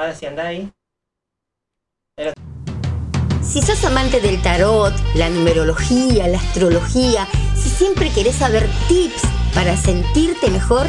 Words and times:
Ahora 0.00 0.46
ahí. 0.46 0.72
Si 3.42 3.60
sos 3.60 3.84
amante 3.84 4.18
del 4.20 4.40
tarot, 4.40 4.94
la 5.14 5.28
numerología, 5.28 6.26
la 6.26 6.38
astrología, 6.38 7.28
si 7.54 7.68
siempre 7.68 8.08
querés 8.08 8.36
saber 8.36 8.66
tips 8.88 9.20
para 9.54 9.76
sentirte 9.76 10.48
mejor, 10.48 10.86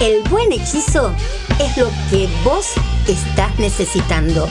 el 0.00 0.22
buen 0.28 0.52
hechizo 0.52 1.12
es 1.58 1.76
lo 1.76 1.90
que 2.10 2.28
vos 2.44 2.74
estás 3.08 3.58
necesitando. 3.58 4.48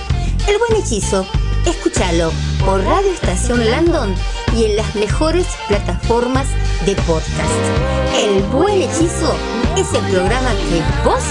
El 0.50 0.58
buen 0.58 0.84
hechizo, 0.84 1.26
escúchalo 1.66 2.30
por 2.66 2.84
Radio 2.84 3.10
Estación 3.10 3.72
Landon 3.72 4.14
y 4.54 4.66
en 4.66 4.76
las 4.76 4.96
mejores 4.96 5.48
plataformas 5.70 6.48
de 6.86 6.96
podcast. 7.04 8.18
El 8.18 8.44
buen 8.52 8.82
hechizo 8.82 9.34
es 9.78 9.94
el 9.94 10.12
programa 10.12 10.50
que 10.70 11.08
vos 11.08 11.24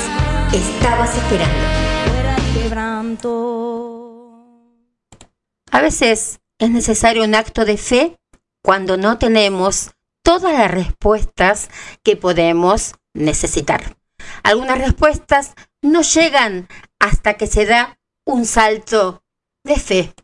estabas 0.54 1.14
esperando. 1.18 1.91
A 5.70 5.80
veces 5.80 6.40
es 6.58 6.70
necesario 6.70 7.24
un 7.24 7.34
acto 7.34 7.64
de 7.64 7.76
fe 7.76 8.18
cuando 8.62 8.96
no 8.96 9.18
tenemos 9.18 9.92
todas 10.22 10.52
las 10.52 10.70
respuestas 10.70 11.70
que 12.02 12.16
podemos 12.16 12.94
necesitar. 13.14 13.96
Algunas 14.42 14.78
respuestas 14.78 15.54
no 15.80 16.02
llegan 16.02 16.68
hasta 16.98 17.34
que 17.34 17.46
se 17.46 17.66
da 17.66 17.98
un 18.24 18.44
salto 18.44 19.24
de 19.64 19.76
fe. 19.76 20.14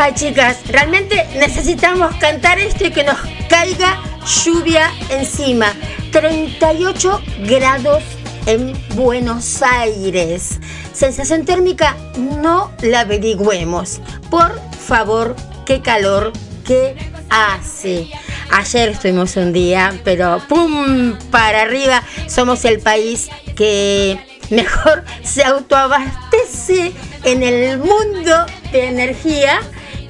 Ay, 0.00 0.14
chicas, 0.14 0.58
realmente 0.68 1.26
necesitamos 1.40 2.14
cantar 2.20 2.60
esto 2.60 2.86
y 2.86 2.92
que 2.92 3.02
nos 3.02 3.16
caiga 3.48 4.00
lluvia 4.44 4.92
encima. 5.10 5.72
38 6.12 7.20
grados 7.40 8.04
en 8.46 8.74
Buenos 8.94 9.60
Aires. 9.60 10.60
Sensación 10.92 11.44
térmica, 11.44 11.96
no 12.16 12.70
la 12.80 13.00
averigüemos. 13.00 14.00
Por 14.30 14.60
favor, 14.70 15.34
qué 15.66 15.82
calor 15.82 16.32
que 16.64 16.94
hace. 17.28 18.08
Ayer 18.52 18.90
estuvimos 18.90 19.34
un 19.36 19.52
día, 19.52 20.00
pero 20.04 20.40
¡pum! 20.48 21.18
Para 21.32 21.62
arriba. 21.62 22.04
Somos 22.28 22.64
el 22.64 22.78
país 22.78 23.30
que 23.56 24.16
mejor 24.50 25.04
se 25.24 25.42
autoabastece 25.42 26.92
en 27.24 27.42
el 27.42 27.78
mundo 27.78 28.46
de 28.70 28.86
energía 28.86 29.60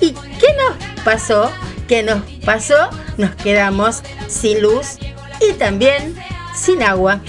¿Y 0.00 0.12
qué 0.12 0.54
nos 0.56 1.02
pasó? 1.04 1.50
¿Qué 1.86 2.02
nos 2.02 2.22
pasó? 2.44 2.90
Nos 3.16 3.34
quedamos 3.36 4.02
sin 4.28 4.62
luz 4.62 4.98
y 5.40 5.52
también 5.54 6.16
sin 6.54 6.82
agua. 6.82 7.20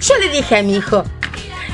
Yo 0.00 0.16
le 0.18 0.28
dije 0.28 0.56
a 0.56 0.62
mi 0.62 0.76
hijo, 0.76 1.04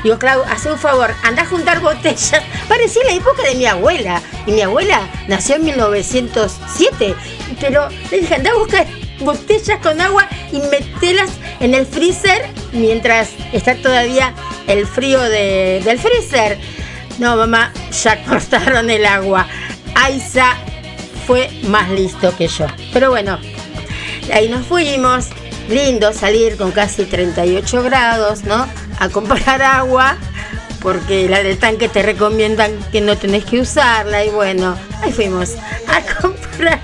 digo, 0.03 0.17
Clau, 0.17 0.43
haz 0.43 0.65
un 0.65 0.77
favor, 0.77 1.13
anda 1.23 1.43
a 1.43 1.45
juntar 1.45 1.81
botellas. 1.81 2.41
Parecía 2.69 3.03
la 3.03 3.13
época 3.13 3.43
de 3.43 3.55
mi 3.55 3.65
abuela. 3.65 4.21
Y 4.45 4.51
mi 4.51 4.61
abuela 4.61 5.01
nació 5.27 5.55
en 5.55 5.65
1907. 5.65 7.15
Pero 7.59 7.89
le 8.11 8.19
dije, 8.19 8.35
anda 8.35 8.51
a 8.51 8.55
buscar 8.55 8.85
botellas 9.19 9.79
con 9.81 9.99
agua 10.01 10.27
y 10.51 10.59
metelas 10.59 11.31
en 11.59 11.73
el 11.73 11.85
freezer 11.85 12.47
mientras 12.73 13.29
está 13.53 13.75
todavía 13.75 14.33
el 14.67 14.85
frío 14.85 15.21
del 15.21 15.99
freezer. 15.99 16.57
No, 17.17 17.35
mamá, 17.37 17.71
ya 18.03 18.23
cortaron 18.27 18.89
el 18.89 19.05
agua. 19.05 19.47
Aiza 19.95 20.55
fue 21.25 21.49
más 21.63 21.89
listo 21.89 22.35
que 22.37 22.47
yo. 22.47 22.67
Pero 22.93 23.09
bueno, 23.09 23.39
ahí 24.31 24.49
nos 24.49 24.65
fuimos. 24.65 25.29
Lindo 25.67 26.13
salir 26.13 26.57
con 26.57 26.71
casi 26.71 27.05
38 27.05 27.81
grados, 27.81 28.43
¿no? 28.43 28.67
A 28.99 29.09
comprar 29.09 29.61
agua, 29.63 30.15
porque 30.79 31.27
la 31.27 31.41
del 31.41 31.57
tanque 31.57 31.89
te 31.89 32.03
recomiendan 32.03 32.71
que 32.91 33.01
no 33.01 33.17
tenés 33.17 33.45
que 33.45 33.61
usarla. 33.61 34.23
Y 34.23 34.29
bueno, 34.29 34.77
ahí 35.01 35.11
fuimos 35.11 35.55
a 35.87 36.01
comprar 36.21 36.79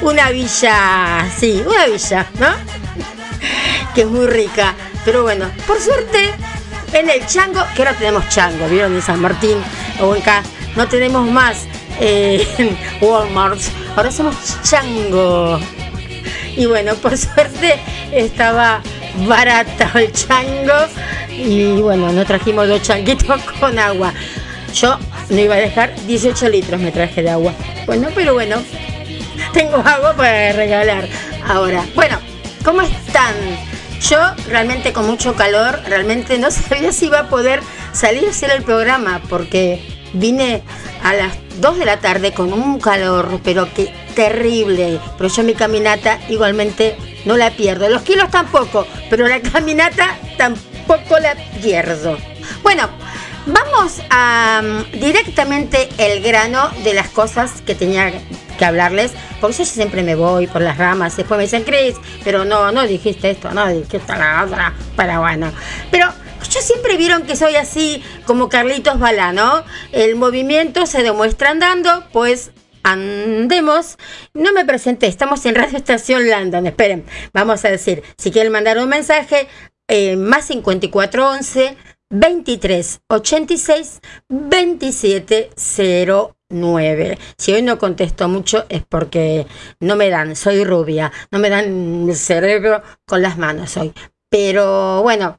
una 0.00 0.30
villa, 0.30 1.28
sí, 1.36 1.62
una 1.66 1.86
villa, 1.86 2.26
¿no? 2.38 2.48
Que 3.94 4.02
es 4.02 4.06
muy 4.06 4.26
rica. 4.26 4.74
Pero 5.04 5.22
bueno, 5.22 5.50
por 5.66 5.78
suerte, 5.78 6.32
en 6.94 7.10
el 7.10 7.26
chango, 7.26 7.60
que 7.74 7.82
ahora 7.82 7.94
tenemos 7.94 8.26
chango, 8.30 8.68
¿vieron? 8.68 8.94
En 8.94 9.02
San 9.02 9.20
Martín 9.20 9.58
o 10.00 10.14
en 10.14 10.22
acá, 10.22 10.42
no 10.76 10.88
tenemos 10.88 11.30
más 11.30 11.66
en 12.00 12.76
Walmart. 13.00 13.60
Ahora 13.96 14.10
somos 14.10 14.36
chango. 14.62 15.58
Y 16.56 16.66
bueno, 16.66 16.94
por 16.96 17.16
suerte 17.18 17.80
estaba 18.12 18.82
barato 19.26 19.98
el 19.98 20.12
chango. 20.12 20.86
Y 21.30 21.80
bueno, 21.80 22.12
nos 22.12 22.26
trajimos 22.26 22.68
dos 22.68 22.82
changuitos 22.82 23.42
con 23.60 23.78
agua. 23.78 24.12
Yo 24.74 24.98
no 25.28 25.38
iba 25.38 25.54
a 25.54 25.58
dejar 25.58 25.94
18 26.06 26.48
litros, 26.48 26.80
me 26.80 26.92
traje 26.92 27.22
de 27.22 27.30
agua. 27.30 27.52
Bueno, 27.86 28.08
pero 28.14 28.34
bueno, 28.34 28.56
tengo 29.52 29.76
agua 29.76 30.14
para 30.14 30.52
regalar 30.52 31.08
ahora. 31.46 31.84
Bueno, 31.94 32.18
¿cómo 32.64 32.82
están? 32.82 33.34
Yo 34.00 34.18
realmente 34.48 34.92
con 34.92 35.06
mucho 35.06 35.34
calor, 35.34 35.80
realmente 35.86 36.38
no 36.38 36.50
sabía 36.50 36.92
si 36.92 37.06
iba 37.06 37.20
a 37.20 37.28
poder 37.28 37.60
salir 37.92 38.26
a 38.26 38.30
hacer 38.30 38.50
el 38.50 38.62
programa 38.62 39.20
porque 39.28 39.80
vine 40.12 40.62
a 41.02 41.14
las 41.14 41.36
2 41.60 41.78
de 41.78 41.84
la 41.84 41.98
tarde 41.98 42.32
con 42.32 42.52
un 42.52 42.80
calor, 42.80 43.40
pero 43.44 43.72
que 43.72 43.92
terrible. 44.14 45.00
Pero 45.16 45.28
yo 45.28 45.42
mi 45.42 45.54
caminata 45.54 46.18
igualmente 46.28 46.96
no 47.24 47.36
la 47.36 47.50
pierdo. 47.50 47.88
Los 47.88 48.02
kilos 48.02 48.30
tampoco, 48.30 48.86
pero 49.10 49.26
la 49.28 49.40
caminata 49.40 50.18
tampoco 50.36 51.18
la 51.18 51.34
pierdo. 51.60 52.16
Bueno, 52.62 52.88
vamos 53.46 54.00
a 54.10 54.62
mm, 54.62 54.98
directamente 54.98 55.88
el 55.98 56.22
grano 56.22 56.70
de 56.84 56.94
las 56.94 57.08
cosas 57.08 57.62
que 57.66 57.74
tenía 57.74 58.12
que 58.58 58.64
hablarles, 58.64 59.12
porque 59.40 59.58
yo 59.58 59.64
siempre 59.64 60.02
me 60.02 60.14
voy 60.14 60.46
por 60.46 60.62
las 60.62 60.78
ramas, 60.78 61.16
después 61.16 61.38
me 61.38 61.44
dicen, 61.44 61.64
Cris, 61.64 61.96
pero 62.22 62.44
no, 62.44 62.70
no 62.70 62.86
dijiste 62.86 63.30
esto, 63.30 63.50
no 63.50 63.66
dijiste 63.68 64.16
la 64.16 64.44
otra, 64.44 64.74
para 64.94 65.18
bueno. 65.18 65.50
Pero 65.90 66.06
yo 66.48 66.60
siempre 66.60 66.96
vieron 66.96 67.22
que 67.22 67.36
soy 67.36 67.56
así 67.56 68.02
como 68.26 68.48
Carlitos 68.48 68.98
Balá, 68.98 69.32
¿no? 69.32 69.64
El 69.92 70.16
movimiento 70.16 70.86
se 70.86 71.02
demuestra 71.02 71.50
andando, 71.50 72.04
pues 72.12 72.52
andemos. 72.82 73.98
No 74.34 74.52
me 74.52 74.64
presenté, 74.64 75.06
estamos 75.06 75.44
en 75.46 75.54
Radio 75.54 75.78
Estación 75.78 76.28
London. 76.28 76.66
Esperen, 76.66 77.04
vamos 77.32 77.64
a 77.64 77.70
decir, 77.70 78.02
si 78.18 78.30
quieren 78.30 78.52
mandar 78.52 78.78
un 78.78 78.88
mensaje, 78.88 79.48
eh, 79.88 80.16
más 80.16 80.46
5411 80.46 81.76
23 82.10 83.00
86 83.08 84.00
27 84.28 85.50
09. 86.52 87.18
Si 87.38 87.52
hoy 87.52 87.62
no 87.62 87.78
contesto 87.78 88.28
mucho 88.28 88.66
es 88.68 88.84
porque 88.86 89.46
no 89.80 89.96
me 89.96 90.10
dan, 90.10 90.36
soy 90.36 90.64
rubia, 90.64 91.10
no 91.30 91.38
me 91.38 91.48
dan 91.48 92.08
el 92.08 92.16
cerebro 92.16 92.82
con 93.06 93.22
las 93.22 93.38
manos 93.38 93.76
hoy. 93.76 93.92
Pero 94.28 95.02
bueno, 95.02 95.38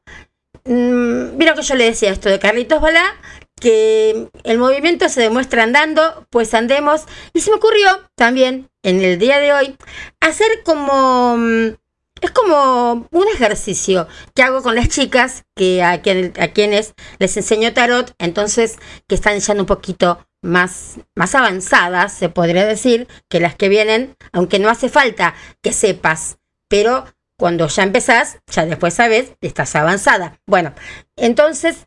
mmm, 0.65 1.37
que 1.37 1.61
yo 1.61 1.75
le 1.75 1.85
decía 1.85 2.11
esto 2.11 2.29
de 2.29 2.39
Carlitos 2.39 2.81
Balá, 2.81 3.15
que 3.59 4.29
el 4.43 4.57
movimiento 4.57 5.07
se 5.09 5.21
demuestra 5.21 5.63
andando, 5.63 6.27
pues 6.29 6.53
andemos. 6.53 7.03
Y 7.33 7.41
se 7.41 7.51
me 7.51 7.57
ocurrió 7.57 8.09
también 8.15 8.69
en 8.81 9.01
el 9.01 9.19
día 9.19 9.39
de 9.39 9.53
hoy 9.53 9.77
hacer 10.19 10.63
como... 10.63 11.35
Mm, 11.37 11.75
es 12.21 12.31
como 12.31 13.07
un 13.11 13.27
ejercicio 13.33 14.07
que 14.33 14.43
hago 14.43 14.63
con 14.63 14.75
las 14.75 14.87
chicas 14.87 15.43
que 15.55 15.83
a, 15.83 15.91
a 15.91 16.47
quienes 16.53 16.93
les 17.19 17.35
enseño 17.35 17.73
tarot, 17.73 18.13
entonces 18.17 18.77
que 19.09 19.15
están 19.15 19.37
ya 19.39 19.53
un 19.53 19.65
poquito 19.65 20.25
más, 20.41 20.99
más 21.15 21.35
avanzadas, 21.35 22.13
se 22.13 22.29
podría 22.29 22.65
decir, 22.65 23.09
que 23.27 23.41
las 23.41 23.55
que 23.55 23.67
vienen, 23.67 24.15
aunque 24.31 24.59
no 24.59 24.69
hace 24.69 24.87
falta 24.87 25.35
que 25.61 25.73
sepas 25.73 26.37
pero 26.73 27.05
cuando 27.37 27.67
ya 27.67 27.83
empezás, 27.83 28.39
ya 28.47 28.65
después 28.65 28.93
sabes, 28.93 29.33
estás 29.41 29.75
avanzada. 29.75 30.39
Bueno, 30.47 30.73
entonces 31.15 31.85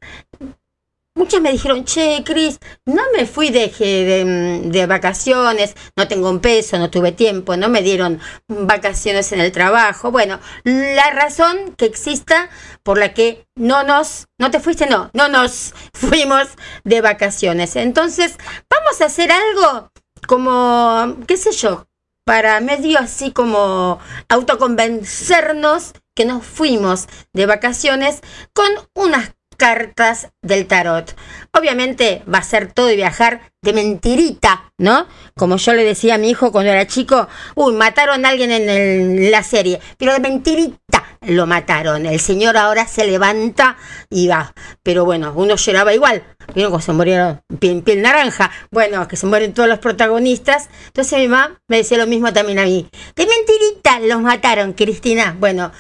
Muchos 1.16 1.40
me 1.40 1.50
dijeron, 1.50 1.86
che, 1.86 2.22
Cris, 2.26 2.60
no 2.84 3.00
me 3.16 3.24
fui 3.24 3.48
de, 3.48 3.68
de, 3.68 4.60
de, 4.66 4.86
vacaciones, 4.86 5.74
no 5.96 6.06
tengo 6.08 6.28
un 6.28 6.40
peso, 6.40 6.78
no 6.78 6.90
tuve 6.90 7.10
tiempo, 7.10 7.56
no 7.56 7.70
me 7.70 7.80
dieron 7.80 8.20
vacaciones 8.48 9.32
en 9.32 9.40
el 9.40 9.50
trabajo. 9.50 10.10
Bueno, 10.10 10.38
la 10.64 11.10
razón 11.12 11.74
que 11.78 11.86
exista 11.86 12.50
por 12.82 12.98
la 12.98 13.14
que 13.14 13.46
no 13.54 13.82
nos, 13.82 14.26
no 14.38 14.50
te 14.50 14.60
fuiste, 14.60 14.88
no, 14.88 15.08
no 15.14 15.30
nos 15.30 15.72
fuimos 15.94 16.48
de 16.84 17.00
vacaciones. 17.00 17.76
Entonces, 17.76 18.36
vamos 18.68 19.00
a 19.00 19.06
hacer 19.06 19.32
algo 19.32 19.90
como, 20.26 21.16
qué 21.26 21.38
sé 21.38 21.52
yo, 21.52 21.85
para 22.26 22.60
medio 22.60 22.98
así 22.98 23.30
como 23.30 24.00
autoconvencernos 24.28 25.92
que 26.12 26.24
nos 26.24 26.44
fuimos 26.44 27.06
de 27.32 27.46
vacaciones 27.46 28.20
con 28.52 28.66
unas 28.94 29.36
cartas 29.56 30.32
del 30.42 30.66
tarot. 30.66 31.14
Obviamente 31.52 32.24
va 32.32 32.38
a 32.38 32.42
ser 32.42 32.72
todo 32.72 32.86
de 32.86 32.96
viajar 32.96 33.52
de 33.62 33.72
mentirita, 33.72 34.72
¿no? 34.76 35.06
Como 35.34 35.56
yo 35.56 35.72
le 35.72 35.84
decía 35.84 36.16
a 36.16 36.18
mi 36.18 36.30
hijo 36.30 36.52
cuando 36.52 36.72
era 36.72 36.86
chico, 36.86 37.28
uy, 37.54 37.72
mataron 37.74 38.26
a 38.26 38.28
alguien 38.28 38.50
en, 38.50 39.30
la 39.30 39.42
serie, 39.42 39.80
pero 39.96 40.12
de 40.12 40.20
mentirita 40.20 40.76
lo 41.22 41.46
mataron. 41.46 42.06
El 42.06 42.20
señor 42.20 42.56
ahora 42.56 42.86
se 42.86 43.06
levanta 43.06 43.76
y 44.10 44.28
va. 44.28 44.54
Pero 44.82 45.04
bueno, 45.04 45.32
uno 45.34 45.56
lloraba 45.56 45.94
igual. 45.94 46.24
¿Vieron 46.54 46.72
cómo 46.72 46.82
se 46.82 46.92
murieron 46.92 47.42
piel, 47.58 47.82
piel 47.82 48.02
naranja? 48.02 48.50
Bueno, 48.70 49.06
que 49.08 49.16
se 49.16 49.26
mueren 49.26 49.52
todos 49.54 49.68
los 49.68 49.78
protagonistas. 49.78 50.68
Entonces 50.86 51.18
mi 51.18 51.28
mamá 51.28 51.60
me 51.68 51.78
decía 51.78 51.98
lo 51.98 52.06
mismo 52.06 52.32
también 52.32 52.58
a 52.58 52.64
mí. 52.64 52.88
De 53.14 53.26
mentirita 53.26 54.00
los 54.00 54.20
mataron, 54.20 54.72
Cristina. 54.72 55.36
Bueno, 55.38 55.72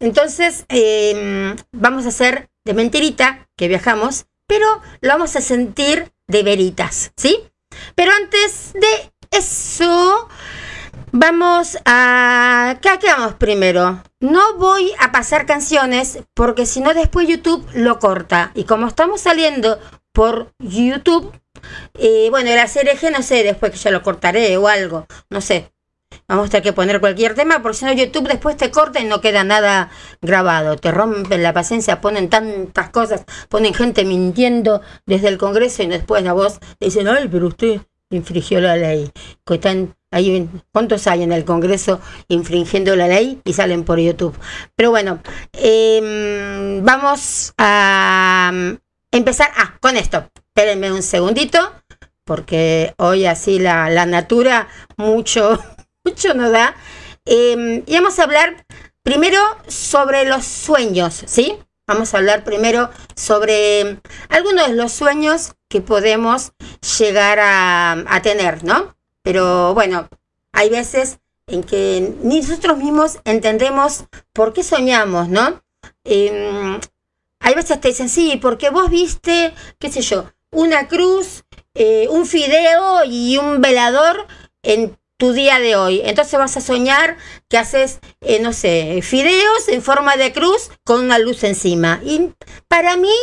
entonces 0.00 0.64
em, 0.68 1.56
vamos 1.72 2.06
a 2.06 2.08
hacer 2.08 2.48
de 2.64 2.74
mentirita 2.74 3.48
que 3.56 3.68
viajamos, 3.68 4.26
pero 4.46 4.66
lo 5.00 5.08
vamos 5.10 5.36
a 5.36 5.40
sentir 5.40 6.12
de 6.26 6.42
veritas, 6.42 7.12
¿sí? 7.16 7.38
Pero 7.94 8.12
antes 8.12 8.72
de 8.74 9.12
eso, 9.30 10.28
vamos 11.14 11.78
a... 11.84 12.76
¿Qué 12.82 13.06
vamos 13.06 13.34
primero? 13.34 14.02
No 14.20 14.56
voy 14.58 14.92
a 14.98 15.12
pasar 15.12 15.46
canciones 15.46 16.18
porque 16.34 16.66
si 16.66 16.80
no 16.80 16.92
después 16.92 17.28
YouTube 17.28 17.66
lo 17.72 17.98
corta. 17.98 18.50
Y 18.54 18.64
como 18.64 18.88
estamos 18.88 19.20
saliendo 19.20 19.78
por 20.12 20.52
YouTube, 20.58 21.32
eh, 21.94 22.28
bueno, 22.30 22.50
la 22.50 22.66
CRG 22.66 23.12
no 23.12 23.22
sé, 23.22 23.44
después 23.44 23.72
que 23.72 23.78
ya 23.78 23.90
lo 23.90 24.02
cortaré 24.02 24.56
o 24.56 24.66
algo, 24.68 25.06
no 25.30 25.40
sé. 25.40 25.70
Vamos 26.28 26.46
a 26.46 26.50
tener 26.50 26.62
que 26.62 26.72
poner 26.72 27.00
cualquier 27.00 27.34
tema, 27.34 27.60
porque 27.62 27.78
si 27.78 27.84
no 27.84 27.92
YouTube 27.92 28.28
después 28.28 28.56
te 28.56 28.70
corta 28.70 29.00
y 29.00 29.04
no 29.04 29.20
queda 29.20 29.44
nada 29.44 29.90
grabado. 30.20 30.76
Te 30.76 30.90
rompen 30.90 31.42
la 31.42 31.52
paciencia, 31.52 32.00
ponen 32.00 32.28
tantas 32.28 32.90
cosas, 32.90 33.24
ponen 33.48 33.74
gente 33.74 34.04
mintiendo 34.04 34.80
desde 35.06 35.28
el 35.28 35.38
Congreso 35.38 35.82
y 35.82 35.86
después 35.86 36.22
la 36.22 36.32
voz 36.32 36.60
dicen, 36.80 37.08
ay, 37.08 37.28
pero 37.28 37.48
usted 37.48 37.80
infringió 38.10 38.60
la 38.60 38.76
ley. 38.76 39.10
Están 40.14 40.30
ahí, 40.30 40.48
¿Cuántos 40.70 41.06
hay 41.08 41.24
en 41.24 41.32
el 41.32 41.44
Congreso 41.44 42.00
infringiendo 42.28 42.94
la 42.94 43.08
ley 43.08 43.40
y 43.44 43.52
salen 43.52 43.84
por 43.84 43.98
YouTube? 43.98 44.38
Pero 44.76 44.90
bueno, 44.90 45.20
em, 45.52 46.84
vamos 46.84 47.52
a 47.58 48.50
em, 48.52 48.78
empezar 49.10 49.50
ah, 49.56 49.76
con 49.80 49.96
esto. 49.96 50.30
Espérenme 50.36 50.92
un 50.92 51.02
segundito, 51.02 51.58
porque 52.24 52.94
hoy 52.98 53.26
así 53.26 53.58
la, 53.58 53.90
la 53.90 54.06
natura 54.06 54.68
mucho 54.96 55.58
mucho 56.04 56.32
no 56.34 56.50
da. 56.50 56.76
Em, 57.24 57.82
y 57.84 57.94
vamos 57.94 58.18
a 58.20 58.22
hablar 58.22 58.64
primero 59.02 59.40
sobre 59.66 60.26
los 60.26 60.44
sueños, 60.44 61.24
¿sí? 61.26 61.58
Vamos 61.88 62.14
a 62.14 62.18
hablar 62.18 62.44
primero 62.44 62.88
sobre 63.16 64.00
algunos 64.28 64.68
de 64.68 64.74
los 64.74 64.92
sueños 64.92 65.54
que 65.68 65.80
podemos 65.80 66.52
llegar 66.98 67.38
a, 67.42 68.20
tener, 68.22 68.62
¿no? 68.62 68.93
Pero 69.24 69.72
bueno, 69.72 70.06
hay 70.52 70.68
veces 70.68 71.18
en 71.46 71.62
que 71.62 72.14
ni 72.22 72.40
nosotros 72.40 72.76
mismos 72.76 73.20
entendemos 73.24 74.04
por 74.34 74.52
qué 74.52 74.62
soñamos, 74.62 75.30
¿no? 75.30 75.62
Em, 76.04 76.78
hay 77.40 77.54
veces 77.54 77.80
te 77.80 77.88
dicen, 77.88 78.10
sí, 78.10 78.38
porque 78.40 78.68
vos 78.68 78.90
viste, 78.90 79.54
qué 79.78 79.90
sé 79.90 80.02
yo, 80.02 80.30
una 80.50 80.88
cruz, 80.88 81.44
eh, 81.74 82.06
un 82.10 82.26
fideo 82.26 83.04
y 83.06 83.38
un 83.38 83.62
velador 83.62 84.26
en 84.62 84.98
tu 85.16 85.32
día 85.32 85.58
de 85.58 85.74
hoy. 85.76 86.02
Entonces 86.04 86.38
vas 86.38 86.58
a 86.58 86.60
soñar 86.60 87.16
que 87.48 87.56
haces, 87.56 88.00
eh, 88.20 88.40
no 88.40 88.52
sé, 88.52 89.00
fideos 89.02 89.68
en 89.68 89.80
forma 89.80 90.16
de 90.16 90.34
cruz 90.34 90.70
con 90.84 91.02
una 91.02 91.18
luz 91.18 91.44
encima. 91.44 92.00
Y 92.04 92.32
para 92.68 92.98
mí 92.98 93.14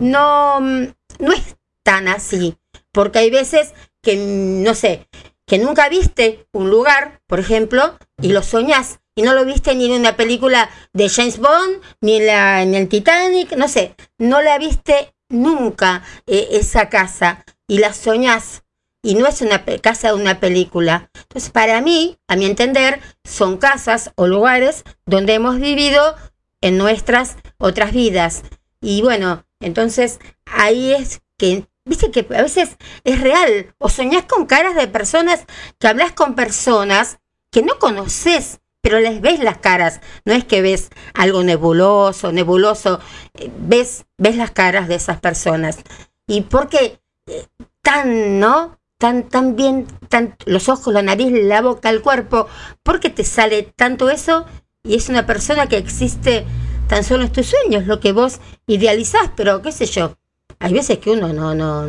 no, 0.00 0.60
no 0.60 1.32
es 1.32 1.56
tan 1.82 2.08
así, 2.08 2.58
porque 2.92 3.20
hay 3.20 3.30
veces 3.30 3.72
que, 4.02 4.16
no 4.16 4.74
sé, 4.74 5.08
que 5.46 5.58
nunca 5.58 5.88
viste 5.88 6.46
un 6.52 6.70
lugar, 6.70 7.20
por 7.26 7.40
ejemplo, 7.40 7.98
y 8.20 8.32
lo 8.32 8.42
soñás. 8.42 9.00
Y 9.14 9.22
no 9.22 9.32
lo 9.32 9.46
viste 9.46 9.74
ni 9.74 9.86
en 9.86 10.00
una 10.00 10.16
película 10.16 10.68
de 10.92 11.08
James 11.08 11.38
Bond, 11.38 11.80
ni 12.02 12.16
en, 12.16 12.26
la, 12.26 12.62
en 12.62 12.74
el 12.74 12.88
Titanic, 12.88 13.56
no 13.56 13.66
sé, 13.66 13.94
no 14.18 14.42
la 14.42 14.58
viste 14.58 15.14
nunca 15.30 16.02
eh, 16.26 16.48
esa 16.52 16.88
casa 16.88 17.44
y 17.66 17.78
la 17.78 17.94
soñás 17.94 18.62
y 19.06 19.14
no 19.14 19.28
es 19.28 19.40
una 19.40 19.64
casa 19.64 20.08
de 20.08 20.14
una 20.14 20.40
película. 20.40 21.10
Entonces, 21.14 21.50
para 21.50 21.80
mí, 21.80 22.18
a 22.26 22.34
mi 22.34 22.44
entender, 22.44 23.00
son 23.22 23.56
casas 23.56 24.10
o 24.16 24.26
lugares 24.26 24.82
donde 25.04 25.34
hemos 25.34 25.60
vivido 25.60 26.16
en 26.60 26.76
nuestras 26.76 27.36
otras 27.56 27.92
vidas. 27.92 28.42
Y 28.80 29.02
bueno, 29.02 29.46
entonces 29.60 30.18
ahí 30.44 30.92
es 30.92 31.22
que, 31.38 31.68
viste 31.86 32.10
que 32.10 32.26
a 32.34 32.42
veces 32.42 32.76
es 33.04 33.20
real, 33.20 33.74
o 33.78 33.88
soñás 33.88 34.24
con 34.24 34.44
caras 34.44 34.74
de 34.74 34.88
personas, 34.88 35.44
que 35.78 35.88
hablas 35.88 36.12
con 36.12 36.34
personas 36.34 37.18
que 37.50 37.62
no 37.62 37.78
conoces, 37.78 38.60
pero 38.82 39.00
les 39.00 39.20
ves 39.20 39.40
las 39.40 39.58
caras. 39.58 40.00
No 40.24 40.34
es 40.34 40.44
que 40.44 40.60
ves 40.60 40.90
algo 41.14 41.42
nebuloso, 41.42 42.32
nebuloso, 42.32 43.00
eh, 43.34 43.50
ves, 43.58 44.04
ves 44.18 44.36
las 44.36 44.50
caras 44.50 44.88
de 44.88 44.96
esas 44.96 45.20
personas. 45.20 45.78
¿Y 46.26 46.42
por 46.42 46.68
qué 46.68 47.00
eh, 47.26 47.46
tan, 47.82 48.38
no? 48.38 48.78
tan, 48.98 49.28
tan 49.28 49.56
bien, 49.56 49.86
tan, 50.08 50.36
los 50.46 50.68
ojos, 50.68 50.92
la 50.92 51.02
nariz, 51.02 51.30
la 51.32 51.60
boca, 51.60 51.90
el 51.90 52.02
cuerpo, 52.02 52.46
¿por 52.82 53.00
qué 53.00 53.10
te 53.10 53.24
sale 53.24 53.62
tanto 53.62 54.10
eso? 54.10 54.46
Y 54.82 54.96
es 54.96 55.08
una 55.08 55.26
persona 55.26 55.68
que 55.68 55.76
existe 55.76 56.46
tan 56.88 57.04
solo 57.04 57.24
en 57.24 57.32
tus 57.32 57.46
sueños, 57.46 57.86
lo 57.86 58.00
que 58.00 58.12
vos 58.12 58.40
idealizás, 58.66 59.30
pero 59.36 59.62
qué 59.62 59.72
sé 59.72 59.86
yo. 59.86 60.16
Hay 60.58 60.72
veces 60.72 60.98
que 60.98 61.10
uno 61.10 61.32
no, 61.32 61.54
no, 61.54 61.86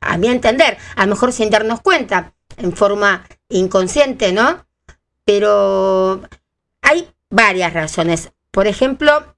a 0.00 0.16
mi 0.18 0.28
entender, 0.28 0.78
a 0.96 1.04
lo 1.04 1.10
mejor 1.10 1.32
sin 1.32 1.50
darnos 1.50 1.80
cuenta, 1.80 2.34
en 2.56 2.72
forma 2.72 3.26
inconsciente, 3.48 4.32
¿no? 4.32 4.66
Pero 5.24 6.22
hay 6.82 7.08
varias 7.28 7.72
razones. 7.72 8.32
Por 8.50 8.66
ejemplo, 8.66 9.36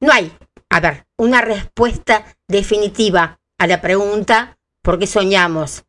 no 0.00 0.12
hay, 0.12 0.32
a 0.70 0.80
ver, 0.80 1.06
una 1.16 1.40
respuesta 1.40 2.24
definitiva 2.46 3.40
a 3.58 3.66
la 3.66 3.80
pregunta 3.80 4.56
¿por 4.86 5.00
qué 5.00 5.08
soñamos? 5.08 5.84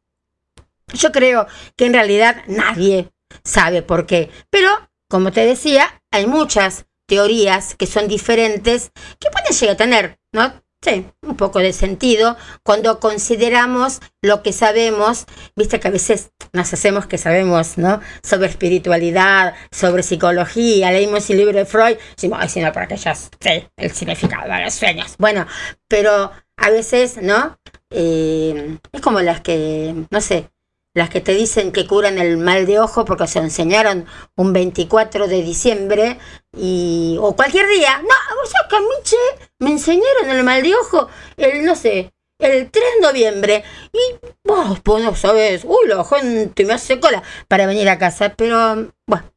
Yo 0.91 1.11
creo 1.11 1.45
que 1.75 1.85
en 1.85 1.93
realidad 1.93 2.41
nadie 2.47 3.11
sabe 3.43 3.83
por 3.83 4.07
qué. 4.07 4.31
Pero, 4.49 4.71
como 5.07 5.31
te 5.31 5.45
decía, 5.45 6.01
hay 6.09 6.25
muchas 6.25 6.87
teorías 7.05 7.75
que 7.75 7.85
son 7.85 8.07
diferentes 8.07 8.91
que 9.19 9.29
pueden 9.29 9.53
llegar 9.53 9.75
a 9.75 9.77
tener, 9.77 10.19
¿no? 10.31 10.63
Sí, 10.83 11.07
un 11.23 11.35
poco 11.35 11.59
de 11.59 11.73
sentido 11.73 12.37
cuando 12.63 12.99
consideramos 12.99 13.99
lo 14.21 14.43
que 14.43 14.53
sabemos, 14.53 15.25
viste 15.55 15.79
que 15.79 15.87
a 15.87 15.91
veces 15.91 16.31
nos 16.53 16.71
hacemos 16.71 17.07
que 17.07 17.17
sabemos, 17.17 17.79
¿no? 17.79 17.99
Sobre 18.21 18.47
espiritualidad, 18.47 19.55
sobre 19.71 20.03
psicología, 20.03 20.91
leímos 20.91 21.27
el 21.31 21.37
libro 21.37 21.57
de 21.57 21.65
Freud, 21.65 21.97
decimos, 22.15 22.39
ay, 22.41 22.49
sino 22.49 22.71
para 22.71 22.87
que 22.87 22.95
ya 22.95 23.15
sé 23.15 23.71
el 23.75 23.91
significado 23.91 24.53
de 24.53 24.63
los 24.63 24.73
sueños. 24.75 25.15
Bueno, 25.17 25.47
pero 25.87 26.31
a 26.57 26.69
veces, 26.69 27.17
¿no? 27.23 27.57
Eh, 27.89 28.77
es 28.91 29.01
como 29.01 29.21
las 29.21 29.41
que, 29.41 29.95
no 30.11 30.21
sé, 30.21 30.51
las 30.93 31.09
que 31.09 31.21
te 31.21 31.33
dicen 31.33 31.71
que 31.71 31.85
curan 31.87 32.17
el 32.17 32.37
mal 32.37 32.65
de 32.65 32.79
ojo 32.79 33.05
porque 33.05 33.27
se 33.27 33.39
enseñaron 33.39 34.07
un 34.35 34.51
24 34.51 35.27
de 35.27 35.43
diciembre 35.43 36.17
y 36.57 37.17
o 37.21 37.35
cualquier 37.35 37.67
día. 37.67 37.99
No, 37.99 38.43
o 38.43 38.45
sea, 38.47 38.61
Camiche 38.67 39.46
me 39.59 39.71
enseñaron 39.71 40.29
el 40.29 40.43
mal 40.43 40.61
de 40.61 40.75
ojo 40.75 41.07
el, 41.37 41.65
no 41.65 41.75
sé, 41.75 42.11
el 42.39 42.69
3 42.69 42.85
de 42.95 43.01
noviembre. 43.01 43.63
Y 43.91 44.27
vos, 44.43 44.79
pues 44.81 45.03
no 45.03 45.15
sabes, 45.15 45.63
uy, 45.65 45.87
la 45.87 46.03
gente 46.03 46.65
me 46.65 46.73
hace 46.73 46.99
cola 46.99 47.23
para 47.47 47.65
venir 47.65 47.89
a 47.89 47.97
casa, 47.97 48.33
pero 48.35 48.91
bueno. 49.05 49.31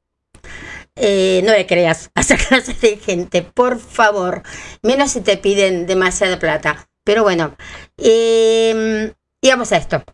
Eh, 0.96 1.40
no 1.44 1.52
le 1.52 1.66
creas 1.66 2.10
a 2.14 2.20
esa 2.20 2.36
clase 2.48 2.74
de 2.74 2.96
gente, 2.98 3.42
por 3.42 3.78
favor. 3.78 4.42
Menos 4.82 5.12
si 5.12 5.20
te 5.20 5.36
piden 5.36 5.86
demasiada 5.86 6.38
plata. 6.38 6.88
Pero 7.04 7.22
bueno, 7.22 7.56
eh, 7.96 9.12
digamos 9.40 9.72
a 9.72 9.78
esto. 9.78 10.04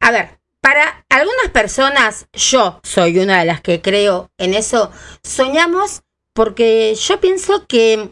A 0.00 0.10
ver, 0.10 0.38
para 0.60 1.04
algunas 1.08 1.48
personas, 1.52 2.26
yo 2.32 2.80
soy 2.82 3.18
una 3.18 3.40
de 3.40 3.46
las 3.46 3.62
que 3.62 3.80
creo 3.80 4.30
en 4.36 4.54
eso, 4.54 4.90
soñamos 5.22 6.02
porque 6.34 6.94
yo 6.94 7.20
pienso 7.20 7.66
que 7.66 8.10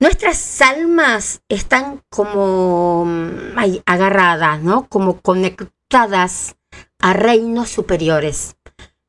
nuestras 0.00 0.60
almas 0.62 1.42
están 1.48 2.02
como 2.08 3.04
mm, 3.04 3.56
agarradas, 3.86 4.62
¿no? 4.62 4.88
Como 4.88 5.20
conectadas 5.20 6.56
a 6.98 7.12
reinos 7.12 7.68
superiores. 7.68 8.56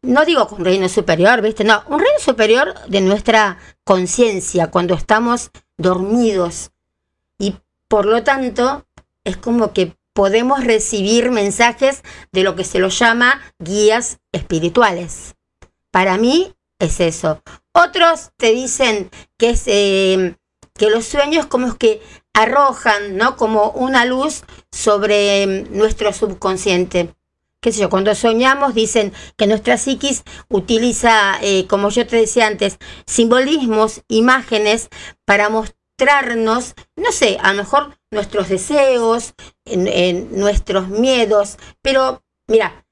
No 0.03 0.25
digo 0.25 0.48
con 0.48 0.65
reino 0.65 0.89
superior, 0.89 1.41
¿viste? 1.41 1.63
No, 1.63 1.83
un 1.88 2.00
reino 2.00 2.19
superior 2.19 2.74
de 2.88 3.01
nuestra 3.01 3.57
conciencia 3.83 4.67
cuando 4.67 4.93
estamos 4.93 5.51
dormidos. 5.77 6.71
Y 7.38 7.55
por 7.88 8.05
lo 8.05 8.24
tanto, 8.24 8.86
es 9.24 9.38
como 9.38 9.74
que 9.74 9.95
podemos 10.13 10.63
recibir 10.63 11.31
mensajes 11.31 12.03
de 12.31 12.43
lo 12.43 12.55
que 12.55 12.63
se 12.63 12.79
lo 12.79 12.89
llama 12.89 13.41
guías 13.60 14.19
espirituales. 14.31 15.36
Para 15.91 16.17
mí 16.17 16.53
es 16.79 17.00
eso. 17.00 17.41
Otros 17.74 18.31
te 18.38 18.51
dicen 18.51 19.10
que 19.38 19.51
es 19.51 19.63
eh, 19.67 20.36
que 20.81 20.89
los 20.89 21.05
sueños 21.05 21.45
como 21.45 21.77
que 21.77 22.01
arrojan, 22.33 23.15
¿no? 23.15 23.35
Como 23.35 23.69
una 23.69 24.03
luz 24.03 24.45
sobre 24.71 25.45
mm, 25.45 25.77
nuestro 25.77 26.11
subconsciente. 26.11 27.13
Qué 27.61 27.71
sé 27.71 27.81
yo, 27.81 27.91
cuando 27.91 28.15
soñamos 28.15 28.73
dicen 28.73 29.13
que 29.38 29.45
nuestra 29.45 29.77
psiquis 29.77 30.23
utiliza, 30.50 31.38
eh, 31.43 31.67
como 31.67 31.89
yo 31.89 32.07
te 32.07 32.15
decía 32.15 32.47
antes, 32.47 32.79
simbolismos, 33.05 34.01
imágenes 34.07 34.89
para 35.23 35.50
mostrarnos, 35.50 36.73
no 36.95 37.11
sé, 37.11 37.38
a 37.43 37.53
lo 37.53 37.59
mejor 37.59 38.00
nuestros 38.09 38.50
deseos, 38.50 39.35
en, 39.65 40.35
nuestros 40.35 40.88
miedos, 40.88 41.59
pero 41.83 42.23
mira, 42.47 42.88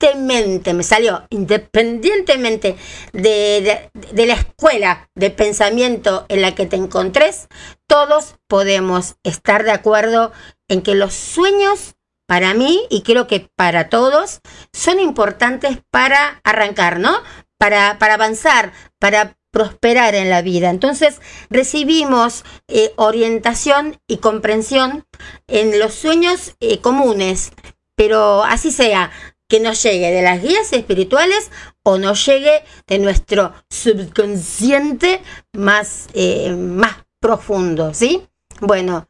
independiente 0.00 0.72
me 0.74 0.82
salió, 0.82 1.26
independientemente 1.30 2.76
de, 3.12 3.90
la 4.14 4.34
escuela 4.34 5.10
de 5.14 5.30
pensamiento 5.30 6.24
en 6.28 6.42
la 6.42 6.54
que 6.54 6.66
te 6.66 6.76
encontres, 6.76 7.48
todos 7.86 8.36
podemos 8.48 9.16
estar 9.22 9.64
de 9.64 9.72
acuerdo 9.72 10.32
en 10.68 10.82
que 10.82 10.94
los 10.94 11.12
sueños, 11.14 11.94
para 12.26 12.54
mí 12.54 12.86
y 12.90 13.02
creo 13.02 13.26
que 13.26 13.50
para 13.56 13.88
todos, 13.88 14.40
son 14.72 15.00
importantes 15.00 15.78
para 15.90 16.40
arrancar, 16.44 16.98
¿no? 16.98 17.12
Para, 17.58 17.98
para 17.98 18.14
avanzar, 18.14 18.72
para 18.98 19.36
prosperar 19.50 20.14
en 20.14 20.30
la 20.30 20.40
vida. 20.40 20.70
Entonces 20.70 21.20
recibimos 21.50 22.44
eh, 22.68 22.92
orientación 22.96 24.00
y 24.06 24.18
comprensión 24.18 25.04
en 25.48 25.78
los 25.78 25.92
sueños 25.92 26.54
eh, 26.60 26.78
comunes, 26.80 27.52
pero 27.96 28.44
así 28.44 28.70
sea, 28.70 29.10
que 29.50 29.60
nos 29.60 29.82
llegue 29.82 30.12
de 30.12 30.22
las 30.22 30.40
guías 30.40 30.72
espirituales 30.72 31.50
o 31.82 31.98
nos 31.98 32.24
llegue 32.24 32.62
de 32.86 33.00
nuestro 33.00 33.52
subconsciente 33.68 35.20
más, 35.52 36.08
eh, 36.14 36.52
más 36.52 36.96
profundo, 37.20 37.92
¿sí? 37.92 38.26
Bueno, 38.60 39.06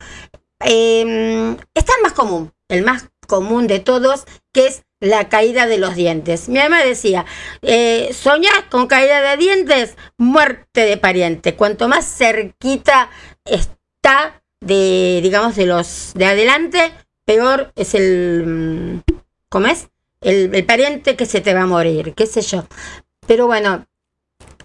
eh, 0.64 1.56
está 1.74 1.92
el 1.96 2.02
más 2.02 2.14
común, 2.14 2.52
el 2.68 2.82
más 2.82 3.10
común 3.28 3.66
de 3.66 3.80
todos, 3.80 4.24
que 4.52 4.66
es 4.66 4.82
la 4.98 5.28
caída 5.28 5.66
de 5.66 5.78
los 5.78 5.94
dientes. 5.94 6.48
Mi 6.48 6.58
mamá 6.58 6.82
decía, 6.82 7.26
eh, 7.62 8.10
con 8.70 8.86
caída 8.86 9.20
de 9.20 9.36
dientes, 9.36 9.96
muerte 10.16 10.80
de 10.82 10.96
pariente. 10.96 11.54
Cuanto 11.54 11.86
más 11.86 12.06
cerquita 12.06 13.10
está 13.44 14.42
de, 14.60 15.20
digamos, 15.22 15.54
de 15.56 15.66
los 15.66 16.12
de 16.14 16.24
adelante, 16.24 16.92
peor 17.24 17.72
es 17.76 17.94
el, 17.94 18.44
mm, 18.46 19.12
¿cómo 19.48 19.66
es? 19.68 19.88
El, 20.20 20.64
pariente 20.64 21.16
que 21.16 21.26
se 21.26 21.40
te 21.40 21.54
va 21.54 21.62
a 21.62 21.66
morir, 21.66 22.14
qué 22.14 22.26
sé 22.26 22.42
yo. 22.42 22.66
Pero 23.26 23.46
bueno, 23.46 23.86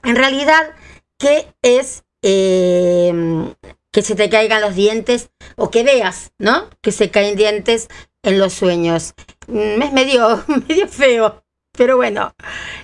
en 0.04 0.16
realidad, 0.16 0.76
¿qué 1.18 1.48
es 1.62 2.04
em, 2.22 3.54
que 3.92 4.02
se 4.02 4.16
te 4.16 4.30
caigan 4.30 4.62
los 4.62 4.76
dientes 4.76 5.30
o 5.56 5.72
que 5.72 5.84
veas, 5.84 6.32
¿no? 6.38 6.70
Que 6.82 6.92
se 6.92 7.12
caen 7.12 7.36
dientes 7.36 7.88
en 8.24 8.40
los 8.40 8.54
sueños. 8.54 9.14
Mm, 9.48 9.82
es 9.82 9.94
medio, 9.94 10.44
medio 10.68 10.88
feo. 10.88 11.44
Pero 11.78 11.98
bueno, 11.98 12.34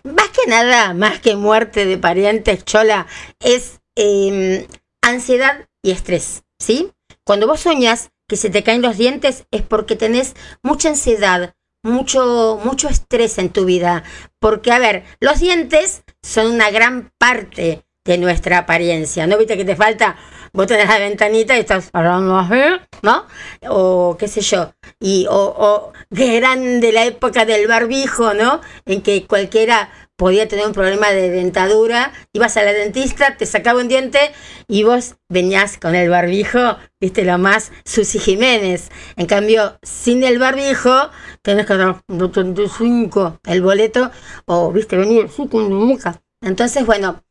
más 0.04 0.30
que 0.30 0.50
nada, 0.50 0.94
más 0.94 1.20
que 1.20 1.36
muerte 1.36 1.86
de 1.86 1.98
parientes, 1.98 2.66
chola, 2.66 3.08
es 3.40 3.80
em, 3.96 4.68
ansiedad 5.02 5.68
y 5.82 5.92
estrés, 5.92 6.44
¿sí? 6.60 6.92
Cuando 7.24 7.48
vos 7.48 7.62
soñas 7.62 8.12
que 8.28 8.36
se 8.36 8.50
te 8.50 8.64
caen 8.64 8.82
los 8.82 8.98
dientes 8.98 9.46
es 9.52 9.62
porque 9.62 9.96
tenés 9.96 10.36
mucha 10.62 10.90
ansiedad, 10.90 11.56
mucho, 11.84 12.60
mucho 12.64 12.90
estrés 12.90 13.38
en 13.38 13.50
tu 13.50 13.66
vida. 13.66 14.04
Porque, 14.40 14.72
a 14.72 14.80
ver, 14.80 15.04
los 15.20 15.40
dientes 15.40 16.04
son 16.22 16.48
una 16.48 16.72
gran 16.72 17.12
parte 17.18 17.84
de 18.04 18.18
nuestra 18.18 18.60
apariencia. 18.60 19.28
¿No 19.28 19.38
viste 19.38 19.58
que 19.58 19.66
te 19.66 19.76
falta? 19.76 20.16
Vos 20.54 20.68
tenés 20.68 20.88
la 20.88 21.00
ventanita 21.00 21.56
y 21.56 21.62
estás 21.62 21.90
hablando 21.94 22.38
así, 22.38 22.60
¿no? 23.04 23.26
O 23.70 24.18
qué 24.18 24.28
sé 24.28 24.42
yo. 24.42 24.74
Y, 25.00 25.28
o, 25.30 25.36
o 25.36 25.94
grande 26.10 26.92
la 26.92 27.06
época 27.06 27.46
del 27.46 27.68
barbijo, 27.68 28.34
¿no? 28.34 28.60
En 28.86 29.02
que 29.02 29.26
cualquiera 29.28 29.90
podía 30.22 30.48
tener 30.48 30.68
un 30.68 30.74
problema 30.74 31.10
de 31.10 31.32
dentadura, 31.32 32.14
ibas 32.32 32.56
a 32.56 32.62
la 32.62 32.74
dentista, 32.74 33.38
te 33.38 33.48
sacaba 33.48 33.82
un 33.82 33.88
diente 33.88 34.20
y 34.68 34.84
vos 34.84 35.16
venías 35.30 35.80
con 35.80 35.96
el 35.96 36.12
barbijo, 36.12 36.78
viste 37.00 37.26
lo 37.26 37.40
más 37.40 37.72
Susi 37.86 38.20
Jiménez. 38.20 38.92
En 39.16 39.26
cambio, 39.26 39.80
sin 39.82 40.24
el 40.24 40.38
barbijo, 40.38 41.10
tenés 41.42 41.66
que 41.66 41.76
dar 41.76 42.04
35 42.06 43.40
el 43.48 43.64
boleto 43.64 44.12
o, 44.46 44.72
viste, 44.72 44.96
venir 44.96 45.28
con 45.50 45.74
muca. 45.74 46.22
Entonces, 46.40 46.86
bueno, 46.86 47.24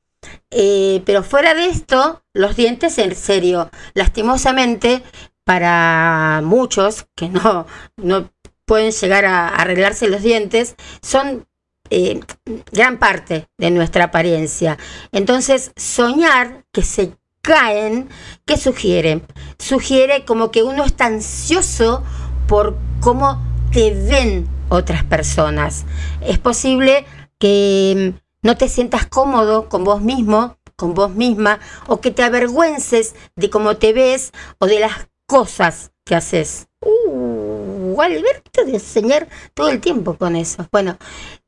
eh, 0.50 1.00
pero 1.06 1.22
fuera 1.22 1.54
de 1.54 1.66
esto, 1.66 2.24
los 2.34 2.56
dientes, 2.56 2.98
en 2.98 3.14
serio, 3.14 3.70
lastimosamente, 3.94 5.04
para 5.44 6.40
muchos 6.42 7.06
que 7.14 7.28
no, 7.28 7.68
no 7.98 8.32
pueden 8.64 8.90
llegar 8.90 9.26
a 9.26 9.46
arreglarse 9.46 10.08
los 10.08 10.22
dientes, 10.22 10.74
son 11.02 11.46
eh, 11.90 12.20
gran 12.72 12.98
parte 12.98 13.48
de 13.58 13.70
nuestra 13.70 14.04
apariencia. 14.04 14.78
Entonces, 15.12 15.72
soñar 15.76 16.64
que 16.72 16.82
se 16.82 17.12
caen, 17.42 18.08
¿qué 18.44 18.56
sugiere? 18.56 19.22
Sugiere 19.58 20.24
como 20.24 20.50
que 20.50 20.62
uno 20.62 20.84
está 20.84 21.06
ansioso 21.06 22.02
por 22.46 22.76
cómo 23.00 23.42
te 23.72 23.94
ven 23.94 24.48
otras 24.68 25.04
personas. 25.04 25.84
Es 26.20 26.38
posible 26.38 27.04
que 27.38 28.14
mm, 28.14 28.46
no 28.46 28.56
te 28.56 28.68
sientas 28.68 29.06
cómodo 29.06 29.68
con 29.68 29.84
vos 29.84 30.02
mismo, 30.02 30.58
con 30.76 30.94
vos 30.94 31.14
misma, 31.14 31.60
o 31.86 32.00
que 32.00 32.10
te 32.10 32.22
avergüences 32.22 33.14
de 33.36 33.50
cómo 33.50 33.76
te 33.76 33.92
ves 33.92 34.32
o 34.58 34.66
de 34.66 34.80
las 34.80 35.08
cosas 35.26 35.92
que 36.04 36.14
haces. 36.14 36.68
Uh, 36.80 37.39
De 38.00 38.72
enseñar 38.72 39.28
todo 39.54 39.68
el 39.68 39.80
tiempo 39.80 40.16
con 40.16 40.36
eso. 40.36 40.66
Bueno, 40.72 40.96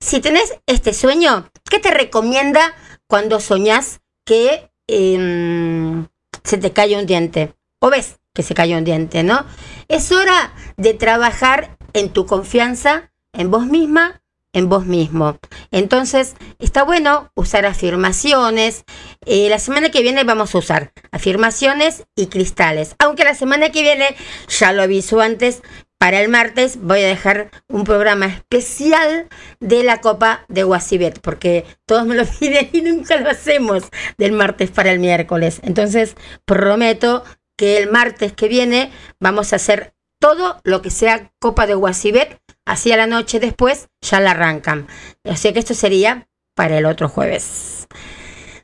si 0.00 0.20
tenés 0.20 0.54
este 0.66 0.92
sueño, 0.92 1.50
¿qué 1.70 1.78
te 1.78 1.90
recomienda 1.90 2.74
cuando 3.06 3.40
soñás 3.40 4.00
que 4.24 4.70
em, 4.86 6.06
se 6.44 6.58
te 6.58 6.72
cae 6.72 6.96
un 6.96 7.06
diente? 7.06 7.54
O 7.80 7.90
ves 7.90 8.18
que 8.34 8.42
se 8.42 8.54
cayó 8.54 8.76
un 8.76 8.84
diente, 8.84 9.22
¿no? 9.22 9.44
Es 9.88 10.12
hora 10.12 10.54
de 10.76 10.94
trabajar 10.94 11.76
en 11.92 12.10
tu 12.10 12.26
confianza, 12.26 13.12
en 13.32 13.50
vos 13.50 13.66
misma, 13.66 14.22
en 14.52 14.68
vos 14.68 14.84
mismo. 14.86 15.38
Entonces, 15.70 16.34
está 16.58 16.82
bueno 16.84 17.30
usar 17.34 17.66
afirmaciones. 17.66 18.84
Eh, 19.24 19.48
la 19.48 19.58
semana 19.58 19.90
que 19.90 20.02
viene 20.02 20.24
vamos 20.24 20.54
a 20.54 20.58
usar 20.58 20.92
afirmaciones 21.10 22.04
y 22.14 22.26
cristales. 22.26 22.94
Aunque 22.98 23.24
la 23.24 23.34
semana 23.34 23.70
que 23.70 23.82
viene, 23.82 24.14
ya 24.48 24.72
lo 24.72 24.82
aviso 24.82 25.20
antes, 25.20 25.62
para 26.02 26.20
el 26.20 26.28
martes 26.28 26.78
voy 26.82 27.00
a 27.00 27.06
dejar 27.06 27.52
un 27.68 27.84
programa 27.84 28.26
especial 28.26 29.28
de 29.60 29.84
la 29.84 30.00
Copa 30.00 30.44
de 30.48 30.64
Guasibet, 30.64 31.20
porque 31.20 31.64
todos 31.86 32.04
me 32.06 32.16
lo 32.16 32.24
piden 32.40 32.70
y 32.72 32.82
nunca 32.82 33.18
lo 33.18 33.30
hacemos 33.30 33.84
del 34.18 34.32
martes 34.32 34.72
para 34.72 34.90
el 34.90 34.98
miércoles. 34.98 35.60
Entonces, 35.62 36.16
prometo 36.44 37.22
que 37.56 37.78
el 37.78 37.88
martes 37.88 38.32
que 38.32 38.48
viene 38.48 38.90
vamos 39.20 39.52
a 39.52 39.56
hacer 39.56 39.94
todo 40.18 40.60
lo 40.64 40.82
que 40.82 40.90
sea 40.90 41.30
Copa 41.38 41.68
de 41.68 41.74
Guasibet 41.74 42.40
Así 42.66 42.90
a 42.90 42.96
la 42.96 43.06
noche 43.06 43.38
después 43.38 43.88
ya 44.00 44.18
la 44.18 44.32
arrancan. 44.32 44.88
O 45.22 45.36
sea 45.36 45.52
que 45.52 45.60
esto 45.60 45.74
sería 45.74 46.28
para 46.56 46.78
el 46.78 46.86
otro 46.86 47.08
jueves. 47.08 47.86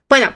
Bueno, 0.08 0.34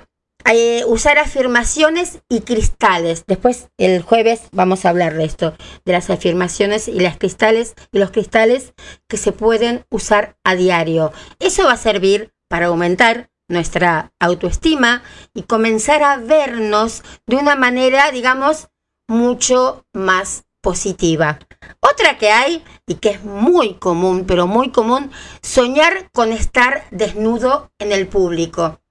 eh, 0.51 0.85
usar 0.87 1.19
afirmaciones 1.19 2.21
y 2.29 2.41
cristales. 2.41 3.25
Después 3.27 3.69
el 3.79 4.03
jueves 4.03 4.43
vamos 4.53 4.85
a 4.85 4.91
hablar 4.91 5.15
de 5.15 5.25
esto, 5.25 5.55
de 5.85 5.93
las 5.93 6.11
afirmaciones 6.11 6.89
y 6.89 7.01
las 7.01 7.17
cristales 7.17 7.75
y 7.93 7.99
los 7.99 8.11
cristales 8.11 8.75
que 9.09 9.17
se 9.17 9.33
pueden 9.33 9.85
usar 9.91 10.37
a 10.45 10.55
diario. 10.55 11.13
Eso 11.39 11.65
va 11.65 11.73
a 11.73 11.77
servir 11.77 12.33
para 12.49 12.67
aumentar 12.67 13.31
nuestra 13.49 14.13
autoestima 14.19 15.03
y 15.35 15.43
comenzar 15.43 16.03
a 16.03 16.17
vernos 16.17 17.03
de 17.27 17.37
una 17.37 17.57
manera, 17.57 18.11
digamos, 18.11 18.69
mucho 19.09 19.87
más 19.93 20.45
positiva. 20.63 21.39
Otra 21.81 22.19
que 22.19 22.31
hay 22.31 22.65
y 22.87 22.95
que 22.95 23.11
es 23.11 23.25
muy 23.25 23.75
común, 23.75 24.25
pero 24.27 24.47
muy 24.47 24.71
común, 24.71 25.11
soñar 25.43 26.11
con 26.13 26.33
estar 26.33 26.85
desnudo 26.91 27.71
en 27.79 27.93
el 27.93 28.07
público. 28.07 28.82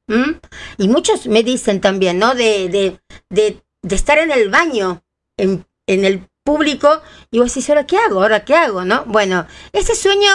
Y 0.78 0.88
muchos 0.88 1.28
me 1.28 1.44
dicen 1.44 1.82
también, 1.82 2.20
¿no? 2.20 2.36
De, 2.36 2.70
de, 2.70 3.00
de, 3.30 3.96
estar 3.96 4.18
en 4.20 4.32
el 4.32 4.50
baño, 4.50 5.04
en, 5.38 5.66
en, 5.88 6.06
el 6.06 6.28
público, 6.44 7.02
y 7.30 7.40
vos 7.40 7.54
decís, 7.54 7.70
¿ahora 7.70 7.86
qué 7.86 7.98
hago? 7.98 8.22
¿Ahora 8.22 8.44
qué 8.44 8.56
hago? 8.56 8.84
¿No? 8.84 9.06
Bueno, 9.06 9.46
ese 9.74 9.96
sueño, 9.96 10.30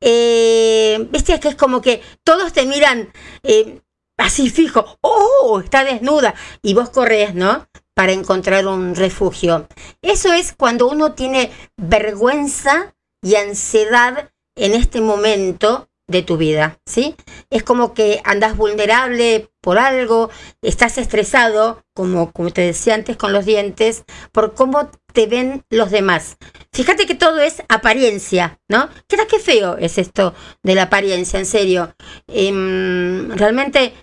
eh, 0.00 1.06
viste, 1.10 1.38
que 1.40 1.48
es 1.48 1.56
como 1.56 1.80
que 1.80 2.02
todos 2.24 2.52
te 2.52 2.66
miran 2.66 3.12
eh, 3.42 3.80
así 4.18 4.50
fijo, 4.50 4.98
¡oh! 5.00 5.60
Está 5.62 5.84
desnuda, 5.84 6.34
y 6.62 6.74
vos 6.74 6.90
corres, 6.90 7.34
¿no? 7.34 7.68
Para 7.94 8.12
encontrar 8.12 8.66
un 8.66 8.94
refugio. 8.94 9.68
Eso 10.00 10.32
es 10.32 10.54
cuando 10.56 10.88
uno 10.88 11.12
tiene 11.12 11.52
vergüenza 11.76 12.94
y 13.22 13.36
ansiedad 13.36 14.30
en 14.56 14.74
este 14.74 15.00
momento 15.00 15.88
de 16.08 16.22
tu 16.22 16.36
vida, 16.36 16.78
¿sí? 16.86 17.16
Es 17.50 17.62
como 17.62 17.94
que 17.94 18.20
andas 18.24 18.56
vulnerable 18.56 19.48
por 19.60 19.78
algo, 19.78 20.30
estás 20.60 20.98
estresado, 20.98 21.84
como, 21.94 22.32
como 22.32 22.50
te 22.50 22.62
decía 22.62 22.94
antes 22.94 23.16
con 23.16 23.32
los 23.32 23.44
dientes, 23.44 24.04
por 24.32 24.54
cómo 24.54 24.90
te 25.12 25.26
ven 25.26 25.64
los 25.70 25.90
demás. 25.90 26.36
Fíjate 26.72 27.06
que 27.06 27.14
todo 27.14 27.40
es 27.40 27.62
apariencia, 27.68 28.60
¿no? 28.68 28.88
¿Qué 29.08 29.16
qué 29.28 29.38
feo 29.38 29.76
es 29.78 29.98
esto 29.98 30.34
de 30.62 30.74
la 30.74 30.84
apariencia, 30.84 31.38
en 31.38 31.46
serio. 31.46 31.94
Em, 32.26 33.30
realmente 33.30 33.94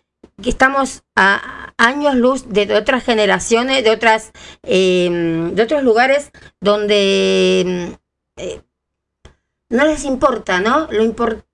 estamos 0.46 1.03
a 1.15 1.74
años 1.77 2.15
luz 2.15 2.50
de 2.50 2.74
otras 2.75 3.03
generaciones, 3.03 3.84
de 3.84 3.91
otras, 3.91 4.32
em, 4.63 5.53
de 5.56 5.63
otros 5.63 5.84
lugares 5.84 6.32
donde 6.62 7.62
em, 7.62 7.98
eh, 8.38 8.62
no 9.70 9.86
les 9.86 10.06
importa, 10.06 10.60
¿no? 10.62 10.88
Lo 10.91 11.03
importante 11.03 11.49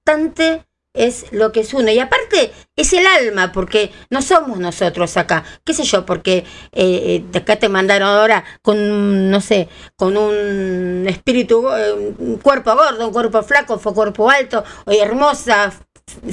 es 0.96 1.26
lo 1.32 1.52
que 1.52 1.60
es 1.60 1.74
uno. 1.74 1.92
Y 1.92 2.00
aparte 2.00 2.52
es 2.76 2.94
el 2.94 3.06
alma, 3.06 3.52
porque 3.52 3.92
no 4.10 4.22
somos 4.22 4.58
nosotros 4.58 5.16
acá. 5.18 5.44
¿Qué 5.64 5.74
sé 5.74 5.84
yo? 5.84 6.06
Porque 6.06 6.38
eh, 6.38 6.46
eh, 6.74 7.26
de 7.32 7.40
acá 7.40 7.58
te 7.58 7.70
mandaron 7.70 8.08
ahora 8.08 8.44
con, 8.62 9.30
no 9.30 9.42
sé, 9.42 9.70
con 9.96 10.18
un 10.18 11.06
espíritu, 11.08 11.70
eh, 11.70 11.94
un 12.18 12.38
cuerpo 12.38 12.74
gordo, 12.76 13.08
un 13.08 13.14
cuerpo 13.14 13.44
flaco, 13.44 13.80
un 13.84 13.94
cuerpo 13.94 14.30
alto, 14.30 14.64
o 14.86 14.92
hermosa, 14.92 15.74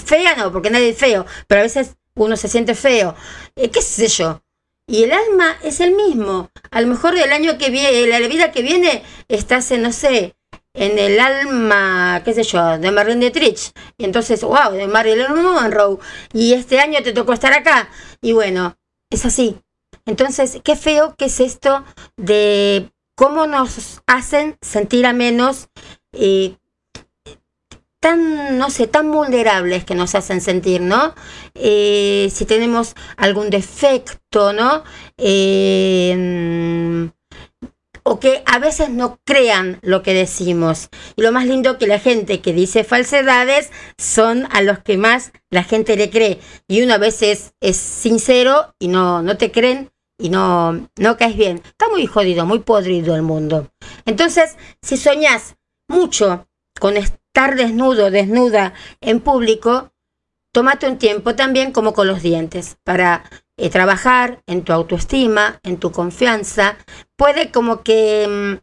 fea 0.04 0.36
no, 0.36 0.52
porque 0.52 0.70
nadie 0.70 0.90
es 0.90 0.98
feo, 0.98 1.26
pero 1.46 1.60
a 1.60 1.64
veces 1.64 1.96
uno 2.14 2.36
se 2.36 2.48
siente 2.48 2.74
feo. 2.74 3.14
¿Qué 3.54 3.82
sé 3.82 4.08
yo? 4.08 4.42
Y 4.86 5.04
el 5.04 5.12
alma 5.12 5.56
es 5.62 5.80
el 5.80 5.94
mismo. 5.94 6.50
A 6.70 6.80
lo 6.80 6.88
mejor 6.88 7.16
el 7.16 7.32
año 7.32 7.56
que 7.56 7.70
viene, 7.70 8.06
la 8.06 8.18
vida 8.28 8.52
que 8.52 8.62
viene, 8.62 9.02
estás 9.28 9.70
en, 9.70 9.82
no 9.82 9.92
sé, 9.92 10.34
en 10.74 10.98
el 10.98 11.20
alma, 11.20 12.22
qué 12.24 12.32
sé 12.34 12.44
yo, 12.44 12.78
de 12.78 12.90
Marlene 12.90 13.20
Dietrich. 13.20 13.72
Y 13.98 14.04
entonces, 14.04 14.42
wow, 14.42 14.72
de 14.72 14.88
Marilyn 14.88 15.34
Monroe. 15.34 15.98
Y 16.32 16.54
este 16.54 16.80
año 16.80 17.02
te 17.02 17.12
tocó 17.12 17.32
estar 17.32 17.52
acá. 17.52 17.88
Y 18.20 18.32
bueno, 18.32 18.76
es 19.10 19.24
así. 19.24 19.58
Entonces, 20.06 20.60
qué 20.64 20.76
feo 20.76 21.14
que 21.16 21.26
es 21.26 21.40
esto 21.40 21.84
de 22.16 22.90
cómo 23.14 23.46
nos 23.46 24.02
hacen 24.06 24.56
sentir 24.60 25.06
a 25.06 25.12
menos, 25.12 25.68
eh, 26.12 26.56
tan, 28.00 28.58
no 28.58 28.68
sé, 28.70 28.88
tan 28.88 29.12
vulnerables 29.12 29.84
que 29.84 29.94
nos 29.94 30.16
hacen 30.16 30.40
sentir, 30.40 30.80
¿no? 30.80 31.14
Eh, 31.54 32.30
si 32.32 32.46
tenemos 32.46 32.94
algún 33.16 33.48
defecto, 33.50 34.52
¿no? 34.52 34.82
Eh, 35.18 37.10
o 38.02 38.21
que 38.21 38.42
a 38.47 38.59
veces 38.59 38.90
no 38.90 39.21
crean 39.25 39.78
lo 39.82 40.02
que 40.02 40.14
decimos. 40.14 40.88
Y 41.16 41.23
lo 41.23 41.32
más 41.32 41.47
lindo 41.47 41.78
que 41.78 41.87
la 41.87 41.99
gente 41.99 42.40
que 42.40 42.52
dice 42.52 42.85
falsedades 42.85 43.71
son 43.99 44.47
a 44.50 44.62
los 44.62 44.80
que 44.80 44.97
más 44.97 45.32
la 45.50 45.64
gente 45.64 45.97
le 45.97 46.11
cree. 46.11 46.40
Y 46.68 46.82
uno 46.82 46.94
a 46.94 46.99
veces 46.99 47.54
es 47.61 47.76
sincero 47.76 48.74
y 48.79 48.88
no, 48.88 49.22
no 49.22 49.37
te 49.37 49.53
creen 49.53 49.90
y 50.18 50.31
no, 50.31 50.88
no 50.96 51.16
caes 51.16 51.37
bien. 51.37 51.62
Está 51.64 51.88
muy 51.88 52.07
jodido, 52.07 52.46
muy 52.46 52.61
podrido 52.61 53.14
el 53.14 53.22
mundo. 53.22 53.70
Entonces, 54.05 54.57
si 54.81 54.96
soñás 54.96 55.57
mucho 55.88 56.48
con 56.81 56.96
estar 56.96 57.57
desnudo, 57.57 58.11
desnuda 58.11 58.74
en 59.00 59.20
público, 59.20 59.92
tómate 60.53 60.88
un 60.88 60.98
tiempo 60.98 61.35
también 61.35 61.72
como 61.72 61.92
con 61.92 62.07
los 62.07 62.22
dientes 62.22 62.76
para 62.85 63.24
eh, 63.57 63.70
trabajar 63.70 64.42
en 64.46 64.62
tu 64.62 64.72
autoestima, 64.72 65.61
en 65.62 65.79
tu 65.79 65.92
confianza. 65.92 66.76
Puede 67.22 67.52
como 67.52 67.85
que... 67.85 68.26
Mm, 68.28 68.58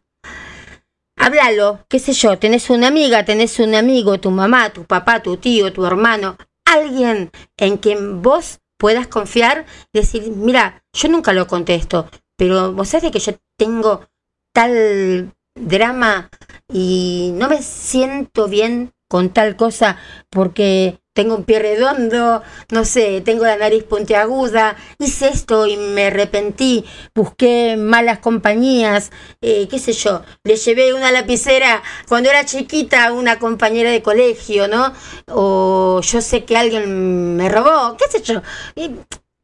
háblalo, 1.16 1.86
qué 1.88 1.98
sé 1.98 2.12
yo, 2.12 2.38
tenés 2.38 2.68
una 2.68 2.88
amiga, 2.88 3.24
tenés 3.24 3.58
un 3.58 3.74
amigo, 3.74 4.20
tu 4.20 4.30
mamá, 4.30 4.68
tu 4.68 4.84
papá, 4.84 5.22
tu 5.22 5.38
tío, 5.38 5.72
tu 5.72 5.86
hermano, 5.86 6.36
alguien 6.66 7.30
en 7.56 7.78
quien 7.78 8.20
vos 8.20 8.60
puedas 8.78 9.06
confiar 9.06 9.64
decir, 9.94 10.30
mira, 10.36 10.84
yo 10.92 11.08
nunca 11.08 11.32
lo 11.32 11.46
contesto, 11.46 12.10
pero 12.36 12.74
vos 12.74 12.86
sabés 12.86 13.10
que 13.10 13.18
yo 13.18 13.32
tengo 13.56 14.06
tal 14.52 15.32
drama 15.58 16.28
y 16.70 17.30
no 17.36 17.48
me 17.48 17.62
siento 17.62 18.46
bien 18.46 18.92
con 19.08 19.30
tal 19.30 19.56
cosa 19.56 19.96
porque 20.28 21.00
tengo 21.20 21.34
un 21.34 21.44
pie 21.44 21.58
redondo, 21.58 22.42
no 22.70 22.84
sé, 22.86 23.20
tengo 23.20 23.44
la 23.44 23.58
nariz 23.58 23.84
puntiaguda, 23.84 24.78
hice 24.98 25.28
esto 25.28 25.66
y 25.66 25.76
me 25.76 26.06
arrepentí, 26.06 26.86
busqué 27.14 27.76
malas 27.76 28.20
compañías, 28.20 29.10
eh, 29.42 29.68
qué 29.68 29.78
sé 29.78 29.92
yo, 29.92 30.22
le 30.44 30.56
llevé 30.56 30.94
una 30.94 31.12
lapicera 31.12 31.82
cuando 32.08 32.30
era 32.30 32.46
chiquita 32.46 33.08
a 33.08 33.12
una 33.12 33.38
compañera 33.38 33.90
de 33.90 34.00
colegio, 34.00 34.66
¿no? 34.66 34.94
O 35.28 36.00
yo 36.02 36.22
sé 36.22 36.46
que 36.46 36.56
alguien 36.56 37.36
me 37.36 37.50
robó, 37.50 37.98
qué 37.98 38.06
sé 38.10 38.22
yo, 38.22 38.40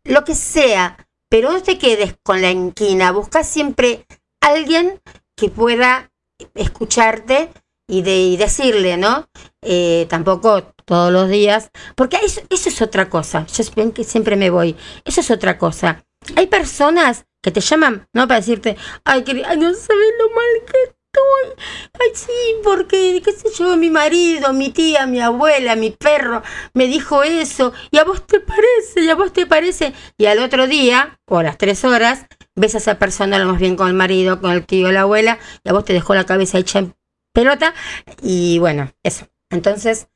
lo 0.04 0.24
que 0.24 0.34
sea, 0.34 0.96
pero 1.28 1.52
no 1.52 1.62
te 1.62 1.76
quedes 1.76 2.16
con 2.22 2.40
la 2.40 2.50
inquina, 2.50 3.12
busca 3.12 3.44
siempre 3.44 4.06
alguien 4.40 4.98
que 5.36 5.50
pueda 5.50 6.10
escucharte 6.54 7.50
y, 7.86 8.00
de, 8.00 8.34
decirle, 8.38 8.96
¿no? 8.96 9.28
Eh, 9.60 10.06
tampoco 10.08 10.72
todos 10.86 11.12
los 11.12 11.28
días, 11.28 11.70
porque 11.94 12.16
eso, 12.22 12.40
eso 12.48 12.68
es 12.70 12.80
otra 12.80 13.10
cosa. 13.10 13.46
Yo 13.46 13.64
siempre 14.04 14.36
me 14.36 14.48
voy. 14.50 14.76
Eso 15.04 15.20
es 15.20 15.30
otra 15.30 15.58
cosa. 15.58 16.04
Hay 16.36 16.46
personas 16.46 17.26
que 17.42 17.50
te 17.50 17.60
llaman, 17.60 18.08
¿no? 18.12 18.26
Para 18.26 18.40
decirte, 18.40 18.76
ay, 19.04 19.22
que, 19.22 19.44
ay 19.44 19.58
no 19.58 19.74
sabes 19.74 20.12
lo 20.18 20.34
mal 20.34 20.46
que 20.66 20.78
estoy. 20.84 21.64
Ay, 22.00 22.10
sí, 22.14 22.60
porque, 22.64 23.20
qué 23.24 23.32
sé 23.32 23.48
yo, 23.58 23.76
mi 23.76 23.90
marido, 23.90 24.52
mi 24.52 24.70
tía, 24.70 25.06
mi 25.06 25.20
abuela, 25.20 25.76
mi 25.76 25.90
perro 25.90 26.42
me 26.74 26.86
dijo 26.86 27.22
eso. 27.22 27.72
Y 27.90 27.98
a 27.98 28.04
vos 28.04 28.26
te 28.26 28.40
parece, 28.40 29.02
y 29.02 29.10
a 29.10 29.14
vos 29.14 29.32
te 29.32 29.46
parece. 29.46 29.92
Y 30.18 30.26
al 30.26 30.38
otro 30.40 30.66
día, 30.66 31.18
o 31.26 31.38
a 31.38 31.42
las 31.42 31.58
tres 31.58 31.84
horas, 31.84 32.26
ves 32.54 32.74
a 32.74 32.78
esa 32.78 32.98
persona 32.98 33.38
lo 33.38 33.46
más 33.46 33.60
bien 33.60 33.76
con 33.76 33.88
el 33.88 33.94
marido, 33.94 34.40
con 34.40 34.52
el 34.52 34.64
tío, 34.66 34.90
la 34.92 35.02
abuela, 35.02 35.38
y 35.64 35.68
a 35.68 35.72
vos 35.72 35.84
te 35.84 35.92
dejó 35.92 36.14
la 36.14 36.26
cabeza 36.26 36.58
hecha 36.58 36.78
en 36.80 36.94
pelota. 37.32 37.74
Y 38.22 38.58
bueno, 38.58 38.92
eso. 39.02 39.26
Entonces, 39.50 40.08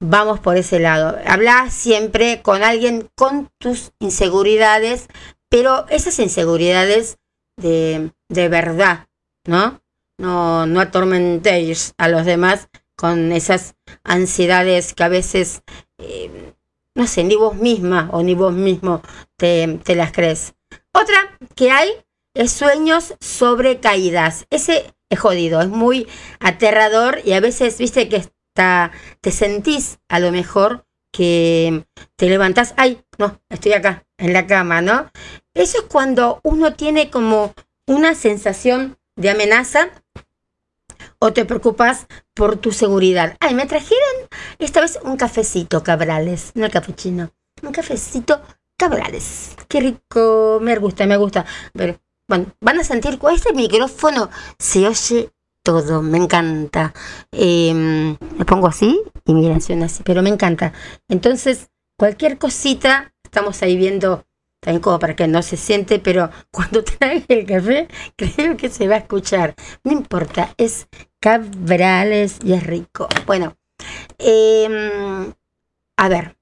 vamos 0.00 0.40
por 0.40 0.56
ese 0.56 0.80
lado. 0.80 1.16
Habla 1.26 1.70
siempre 1.70 2.42
con 2.42 2.62
alguien 2.64 3.08
con 3.14 3.50
tus 3.58 3.92
inseguridades, 4.00 5.08
pero 5.48 5.86
esas 5.88 6.18
inseguridades 6.18 7.18
de, 7.56 8.12
de 8.28 8.48
verdad, 8.48 9.06
¿no? 9.46 9.82
No, 10.18 10.66
no 10.66 10.80
atormentéis 10.80 11.94
a 11.96 12.08
los 12.08 12.26
demás 12.26 12.68
con 12.96 13.32
esas 13.32 13.76
ansiedades 14.04 14.92
que 14.92 15.04
a 15.04 15.08
veces, 15.08 15.62
eh, 15.98 16.52
no 16.94 17.06
sé, 17.06 17.24
ni 17.24 17.36
vos 17.36 17.56
misma 17.56 18.10
o 18.12 18.22
ni 18.22 18.34
vos 18.34 18.52
mismo 18.52 19.02
te, 19.36 19.80
te 19.82 19.94
las 19.94 20.12
crees. 20.12 20.54
Otra 20.92 21.38
que 21.54 21.70
hay 21.70 21.90
es 22.34 22.52
sueños 22.52 23.14
sobre 23.20 23.80
caídas. 23.80 24.46
Ese 24.50 24.94
es 25.08 25.18
jodido, 25.18 25.60
es 25.62 25.68
muy 25.68 26.06
aterrador 26.38 27.20
y 27.24 27.32
a 27.32 27.40
veces, 27.40 27.78
viste 27.78 28.08
que 28.08 28.24
te 28.54 29.30
sentís 29.30 29.98
a 30.08 30.20
lo 30.20 30.32
mejor 30.32 30.86
que 31.12 31.84
te 32.16 32.28
levantás, 32.28 32.74
ay, 32.76 33.02
no, 33.18 33.40
estoy 33.48 33.72
acá, 33.72 34.04
en 34.18 34.32
la 34.32 34.46
cama, 34.46 34.80
¿no? 34.80 35.10
Eso 35.54 35.78
es 35.78 35.84
cuando 35.84 36.40
uno 36.42 36.74
tiene 36.74 37.10
como 37.10 37.54
una 37.86 38.14
sensación 38.14 38.98
de 39.16 39.30
amenaza 39.30 39.90
o 41.18 41.32
te 41.32 41.44
preocupas 41.44 42.06
por 42.34 42.56
tu 42.56 42.72
seguridad. 42.72 43.36
Ay, 43.40 43.54
me 43.54 43.66
trajeron 43.66 44.28
esta 44.58 44.80
vez 44.80 44.98
un 45.02 45.16
cafecito, 45.16 45.82
Cabrales, 45.82 46.52
no 46.54 46.66
el 46.66 46.72
cafechino, 46.72 47.32
un 47.62 47.72
cafecito 47.72 48.40
Cabrales. 48.76 49.56
Qué 49.68 49.80
rico, 49.80 50.58
me 50.62 50.76
gusta, 50.76 51.06
me 51.06 51.16
gusta. 51.18 51.44
Pero 51.74 52.00
bueno, 52.26 52.46
van 52.60 52.78
a 52.78 52.84
sentir 52.84 53.18
que 53.18 53.26
este 53.34 53.52
micrófono 53.52 54.30
se 54.58 54.86
oye 54.86 55.30
me 56.02 56.18
encanta. 56.18 56.92
Em, 57.32 58.16
me 58.38 58.44
pongo 58.44 58.66
así 58.66 59.00
y 59.24 59.34
mira, 59.34 59.56
así, 59.56 60.02
pero 60.04 60.22
me 60.22 60.30
encanta. 60.30 60.72
Entonces, 61.08 61.70
cualquier 61.96 62.38
cosita, 62.38 63.12
estamos 63.24 63.62
ahí 63.62 63.76
viendo 63.76 64.24
también 64.60 64.82
como 64.82 64.98
para 64.98 65.16
que 65.16 65.26
no 65.26 65.42
se 65.42 65.56
siente, 65.56 65.98
pero 65.98 66.30
cuando 66.50 66.84
traiga 66.84 67.26
el 67.28 67.46
café, 67.46 67.88
creo 68.16 68.56
que 68.56 68.68
se 68.68 68.88
va 68.88 68.96
a 68.96 68.98
escuchar. 68.98 69.54
No 69.84 69.92
importa, 69.92 70.54
es 70.56 70.88
cabrales 71.20 72.38
y 72.44 72.52
es 72.52 72.64
rico. 72.64 73.08
Bueno, 73.26 73.56
em, 74.18 75.32
a 75.96 76.08
ver. 76.08 76.36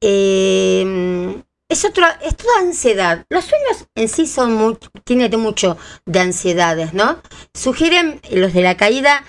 Eh, 0.00 1.42
es 1.68 1.84
otro, 1.84 2.06
es 2.22 2.36
toda 2.36 2.60
ansiedad. 2.60 3.24
Los 3.28 3.44
sueños 3.44 3.86
en 3.94 4.08
sí 4.08 4.26
son 4.26 4.54
muy, 4.54 4.78
tienen 5.04 5.38
mucho 5.40 5.76
de 6.04 6.20
ansiedades, 6.20 6.94
¿no? 6.94 7.20
Sugieren 7.54 8.20
los 8.30 8.52
de 8.52 8.62
la 8.62 8.76
caída 8.76 9.24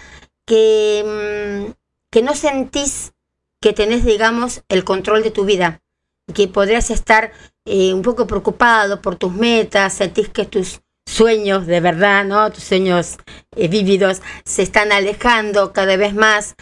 que, 0.45 1.67
mm, 1.67 1.71
que 2.11 2.21
no 2.21 2.35
sentís 2.35 3.13
que 3.61 3.73
tenés, 3.73 4.05
digamos, 4.05 4.63
el 4.69 4.83
control 4.83 5.23
de 5.23 5.31
tu 5.31 5.45
vida, 5.45 5.81
que 6.33 6.47
podrías 6.47 6.91
estar 6.91 7.31
eh, 7.65 7.93
un 7.93 8.01
poco 8.01 8.27
preocupado 8.27 9.01
por 9.01 9.15
tus 9.15 9.33
metas, 9.33 9.93
sentís 9.93 10.29
que 10.29 10.45
tus 10.45 10.81
sueños 11.07 11.65
de 11.65 11.79
verdad, 11.79 12.23
¿no? 12.25 12.51
Tus 12.51 12.63
sueños 12.63 13.17
eh, 13.55 13.67
vívidos 13.67 14.21
se 14.45 14.61
están 14.61 14.91
alejando 14.91 15.73
cada 15.73 15.97
vez 15.97 16.13
más, 16.13 16.55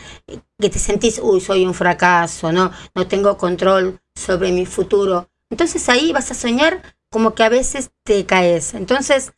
que 0.60 0.70
te 0.70 0.80
sentís, 0.80 1.20
uy, 1.22 1.42
soy 1.42 1.66
un 1.66 1.74
fracaso, 1.74 2.52
¿no? 2.52 2.72
No 2.96 3.08
tengo 3.08 3.38
control 3.38 4.00
sobre 4.16 4.52
mi 4.52 4.66
futuro. 4.66 5.30
Entonces 5.56 5.88
ahí 5.88 6.12
vas 6.12 6.32
a 6.32 6.34
soñar 6.34 6.82
como 7.10 7.34
que 7.34 7.42
a 7.42 7.48
veces 7.48 7.92
te 8.04 8.26
caes. 8.26 8.74
Entonces, 8.74 9.32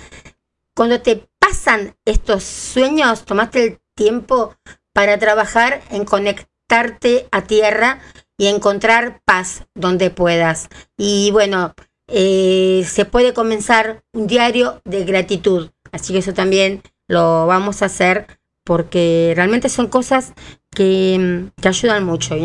cuando 0.73 0.99
te 0.99 1.27
pasan 1.37 1.95
estos 2.05 2.43
sueños, 2.43 3.23
tomate 3.23 3.63
el 3.63 3.79
tiempo 3.93 4.55
para 4.93 5.19
trabajar 5.19 5.83
en 5.91 6.05
conectarte 6.05 7.27
a 7.31 7.43
tierra 7.43 7.99
y 8.35 8.47
encontrar 8.47 9.21
paz 9.25 9.67
donde 9.75 10.09
puedas. 10.09 10.69
Y 10.97 11.29
bueno, 11.29 11.75
eh, 12.07 12.83
se 12.89 13.05
puede 13.05 13.35
comenzar 13.35 14.03
un 14.11 14.25
diario 14.25 14.81
de 14.85 15.05
gratitud. 15.05 15.69
Así 15.91 16.13
que 16.13 16.19
eso 16.19 16.33
también 16.33 16.81
lo 17.07 17.45
vamos 17.45 17.83
a 17.83 17.85
hacer 17.85 18.25
porque 18.63 19.33
realmente 19.35 19.69
son 19.69 19.85
cosas 19.85 20.33
que, 20.71 21.51
ayudan 21.63 22.05
mucho. 22.05 22.35
Y 22.35 22.43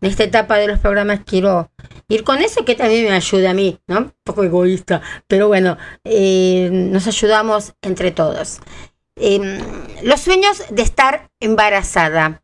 en 0.00 0.10
esta 0.10 0.24
etapa 0.24 0.56
de 0.56 0.66
los 0.66 0.78
programas 0.78 1.20
quiero 1.24 1.70
ir 2.08 2.24
con 2.24 2.38
eso 2.38 2.64
que 2.64 2.74
también 2.74 3.04
me 3.04 3.12
ayuda 3.12 3.50
a 3.50 3.54
mí, 3.54 3.78
¿no? 3.86 3.98
Un 3.98 4.14
poco 4.24 4.44
egoísta, 4.44 5.02
pero 5.26 5.48
bueno, 5.48 5.76
eh, 6.04 6.68
nos 6.72 7.06
ayudamos 7.06 7.74
entre 7.82 8.10
todos. 8.10 8.60
Em, 9.16 9.60
los 10.02 10.20
sueños 10.20 10.62
de 10.70 10.82
estar 10.82 11.30
embarazada. 11.40 12.42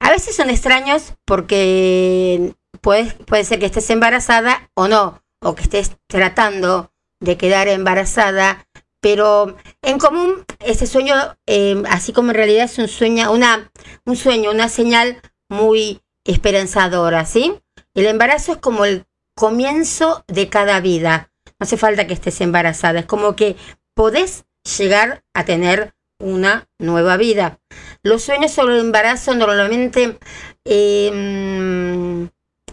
A 0.00 0.10
veces 0.10 0.36
son 0.36 0.50
extraños 0.50 1.14
porque 1.24 2.54
puede, 2.80 3.12
puede 3.12 3.44
ser 3.44 3.58
que 3.58 3.66
estés 3.66 3.88
embarazada 3.90 4.70
o 4.74 4.88
no, 4.88 5.22
o 5.40 5.54
que 5.54 5.62
estés 5.62 5.92
tratando 6.08 6.92
de 7.20 7.36
quedar 7.36 7.68
embarazada, 7.68 8.66
pero 9.00 9.56
en 9.82 9.98
común 9.98 10.44
ese 10.60 10.86
sueño, 10.86 11.14
em, 11.46 11.84
así 11.88 12.12
como 12.12 12.30
en 12.30 12.36
realidad 12.36 12.64
es 12.64 12.78
un 12.78 12.88
sueño, 12.88 13.32
una, 13.32 13.70
un 14.04 14.16
sueño, 14.16 14.50
una 14.50 14.68
señal 14.68 15.20
muy 15.48 16.00
esperanzadora, 16.24 17.26
¿sí? 17.26 17.60
El 17.94 18.06
embarazo 18.06 18.52
es 18.52 18.58
como 18.58 18.84
el 18.84 19.06
comienzo 19.34 20.24
de 20.26 20.48
cada 20.48 20.80
vida. 20.80 21.30
No 21.46 21.64
hace 21.64 21.76
falta 21.76 22.06
que 22.06 22.14
estés 22.14 22.40
embarazada, 22.40 23.00
es 23.00 23.06
como 23.06 23.36
que 23.36 23.56
podés 23.94 24.44
llegar 24.78 25.22
a 25.34 25.44
tener 25.44 25.94
una 26.18 26.68
nueva 26.78 27.16
vida. 27.16 27.58
Los 28.02 28.22
sueños 28.22 28.52
sobre 28.52 28.74
el 28.74 28.80
embarazo 28.80 29.34
normalmente, 29.34 30.18
em, 30.64 32.28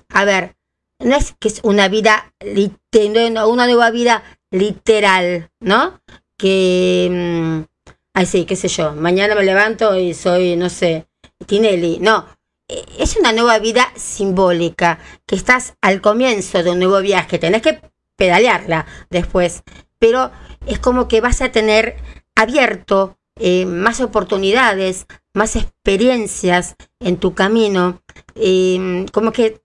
a 0.10 0.26
ver, 0.26 0.56
no 1.00 1.16
es 1.16 1.36
que 1.40 1.48
es 1.48 1.60
una 1.64 1.88
vida, 1.88 2.34
una 2.42 3.66
nueva 3.68 3.92
vida 3.92 4.24
literal, 4.52 5.50
¿no? 5.60 6.00
Que, 6.38 7.06
em, 7.06 7.66
ay 8.14 8.26
sí, 8.26 8.46
qué 8.46 8.56
sé 8.56 8.68
yo, 8.68 8.94
mañana 8.94 9.36
me 9.36 9.44
levanto 9.44 9.98
y 9.98 10.14
soy, 10.14 10.56
no 10.56 10.70
sé, 10.70 11.08
Tinelli. 11.46 12.00
No, 12.00 12.28
es 12.98 13.18
una 13.18 13.34
nueva 13.34 13.60
vida 13.60 13.92
simbólica, 13.96 15.00
que 15.26 15.36
estás 15.36 15.76
al 15.82 16.02
comienzo 16.02 16.64
de 16.64 16.72
un 16.72 16.80
nuevo 16.80 17.00
viaje, 17.02 17.40
tenés 17.40 17.62
que 17.62 17.82
pedalearla 18.16 18.86
después, 19.10 19.64
pero 20.00 20.32
es 20.66 20.80
como 20.80 21.08
que 21.08 21.22
vas 21.22 21.42
a 21.42 21.52
tener 21.52 21.96
abierto 22.36 23.18
eh, 23.40 23.66
más 23.66 24.02
oportunidades, 24.02 25.08
más 25.34 25.56
experiencias 25.56 26.76
en 27.00 27.18
tu 27.18 27.34
camino, 27.34 28.02
em, 28.36 29.08
como 29.08 29.32
que 29.32 29.62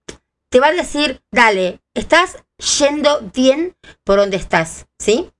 te 0.51 0.61
va 0.61 0.69
a 0.69 0.73
decir, 0.73 1.23
dale, 1.31 1.81
estás 1.95 2.45
yendo 2.79 3.21
bien 3.35 3.77
por 4.05 4.19
donde 4.19 4.37
estás, 4.37 4.87
¿sí? 4.99 5.31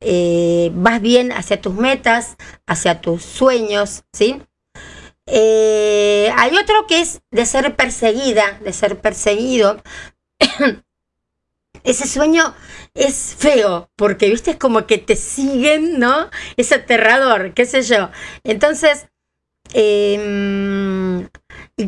Eh, 0.00 0.70
vas 0.74 1.00
bien 1.00 1.32
hacia 1.32 1.60
tus 1.60 1.74
metas, 1.74 2.36
hacia 2.66 3.00
tus 3.00 3.22
sueños, 3.22 4.04
¿sí? 4.12 4.42
Eh, 5.26 6.30
hay 6.36 6.56
otro 6.56 6.86
que 6.86 7.00
es 7.00 7.20
de 7.30 7.46
ser 7.46 7.74
perseguida, 7.76 8.58
de 8.62 8.72
ser 8.72 9.00
perseguido. 9.00 9.82
Ese 11.84 12.06
sueño 12.06 12.54
es 12.94 13.36
feo, 13.38 13.90
porque 13.96 14.28
viste, 14.28 14.58
como 14.58 14.86
que 14.86 14.98
te 14.98 15.14
siguen, 15.16 15.98
¿no? 15.98 16.30
Es 16.56 16.72
aterrador, 16.72 17.54
qué 17.54 17.64
sé 17.66 17.82
yo. 17.82 18.10
Entonces, 18.44 19.06
em, 19.72 21.28
y, 21.76 21.86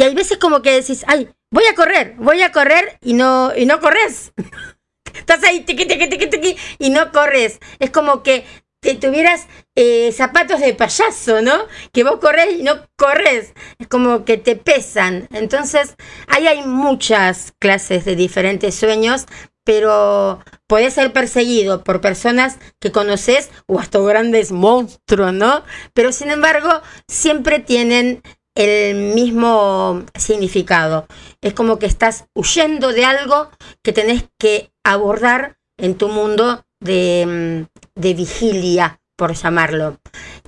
hay 0.00 0.14
veces 0.14 0.38
como 0.38 0.62
que 0.62 0.72
decís, 0.72 1.04
ay, 1.08 1.30
voy 1.50 1.64
a 1.66 1.74
correr, 1.74 2.14
voy 2.18 2.42
a 2.42 2.52
correr 2.52 2.98
y 3.00 3.14
no, 3.14 3.52
y 3.56 3.66
no 3.66 3.80
corres. 3.80 4.32
Estás 5.14 5.42
ahí, 5.42 5.60
tiqui, 5.60 5.86
tiqui, 5.86 6.08
tiqui, 6.08 6.26
tiqui, 6.28 6.56
y 6.78 6.90
no 6.90 7.10
corres. 7.10 7.58
Es 7.80 7.90
como 7.90 8.22
que 8.22 8.44
que 8.80 8.94
tuvieras 8.94 9.46
eh, 9.82 10.12
zapatos 10.12 10.60
de 10.60 10.74
payaso, 10.74 11.40
¿no? 11.40 11.54
Que 11.90 12.04
vos 12.04 12.20
corres 12.20 12.58
y 12.58 12.62
no 12.62 12.86
corres, 12.96 13.54
es 13.78 13.88
como 13.88 14.26
que 14.26 14.36
te 14.36 14.54
pesan. 14.54 15.26
Entonces, 15.32 15.96
ahí 16.26 16.46
hay 16.46 16.62
muchas 16.66 17.54
clases 17.58 18.04
de 18.04 18.14
diferentes 18.14 18.74
sueños, 18.74 19.24
pero 19.64 20.40
podés 20.66 20.92
ser 20.92 21.14
perseguido 21.14 21.82
por 21.82 22.02
personas 22.02 22.58
que 22.78 22.92
conoces 22.92 23.50
o 23.66 23.78
hasta 23.78 23.98
grandes 24.00 24.52
monstruos, 24.52 25.32
¿no? 25.32 25.64
Pero 25.94 26.12
sin 26.12 26.30
embargo, 26.30 26.82
siempre 27.08 27.58
tienen 27.58 28.22
el 28.54 29.14
mismo 29.14 30.04
significado. 30.14 31.06
Es 31.40 31.54
como 31.54 31.78
que 31.78 31.86
estás 31.86 32.26
huyendo 32.34 32.92
de 32.92 33.06
algo 33.06 33.50
que 33.82 33.94
tenés 33.94 34.24
que 34.38 34.72
abordar 34.84 35.56
en 35.78 35.94
tu 35.94 36.08
mundo 36.08 36.66
de, 36.80 37.66
de 37.94 38.14
vigilia, 38.14 38.99
por 39.20 39.34
llamarlo. 39.34 39.98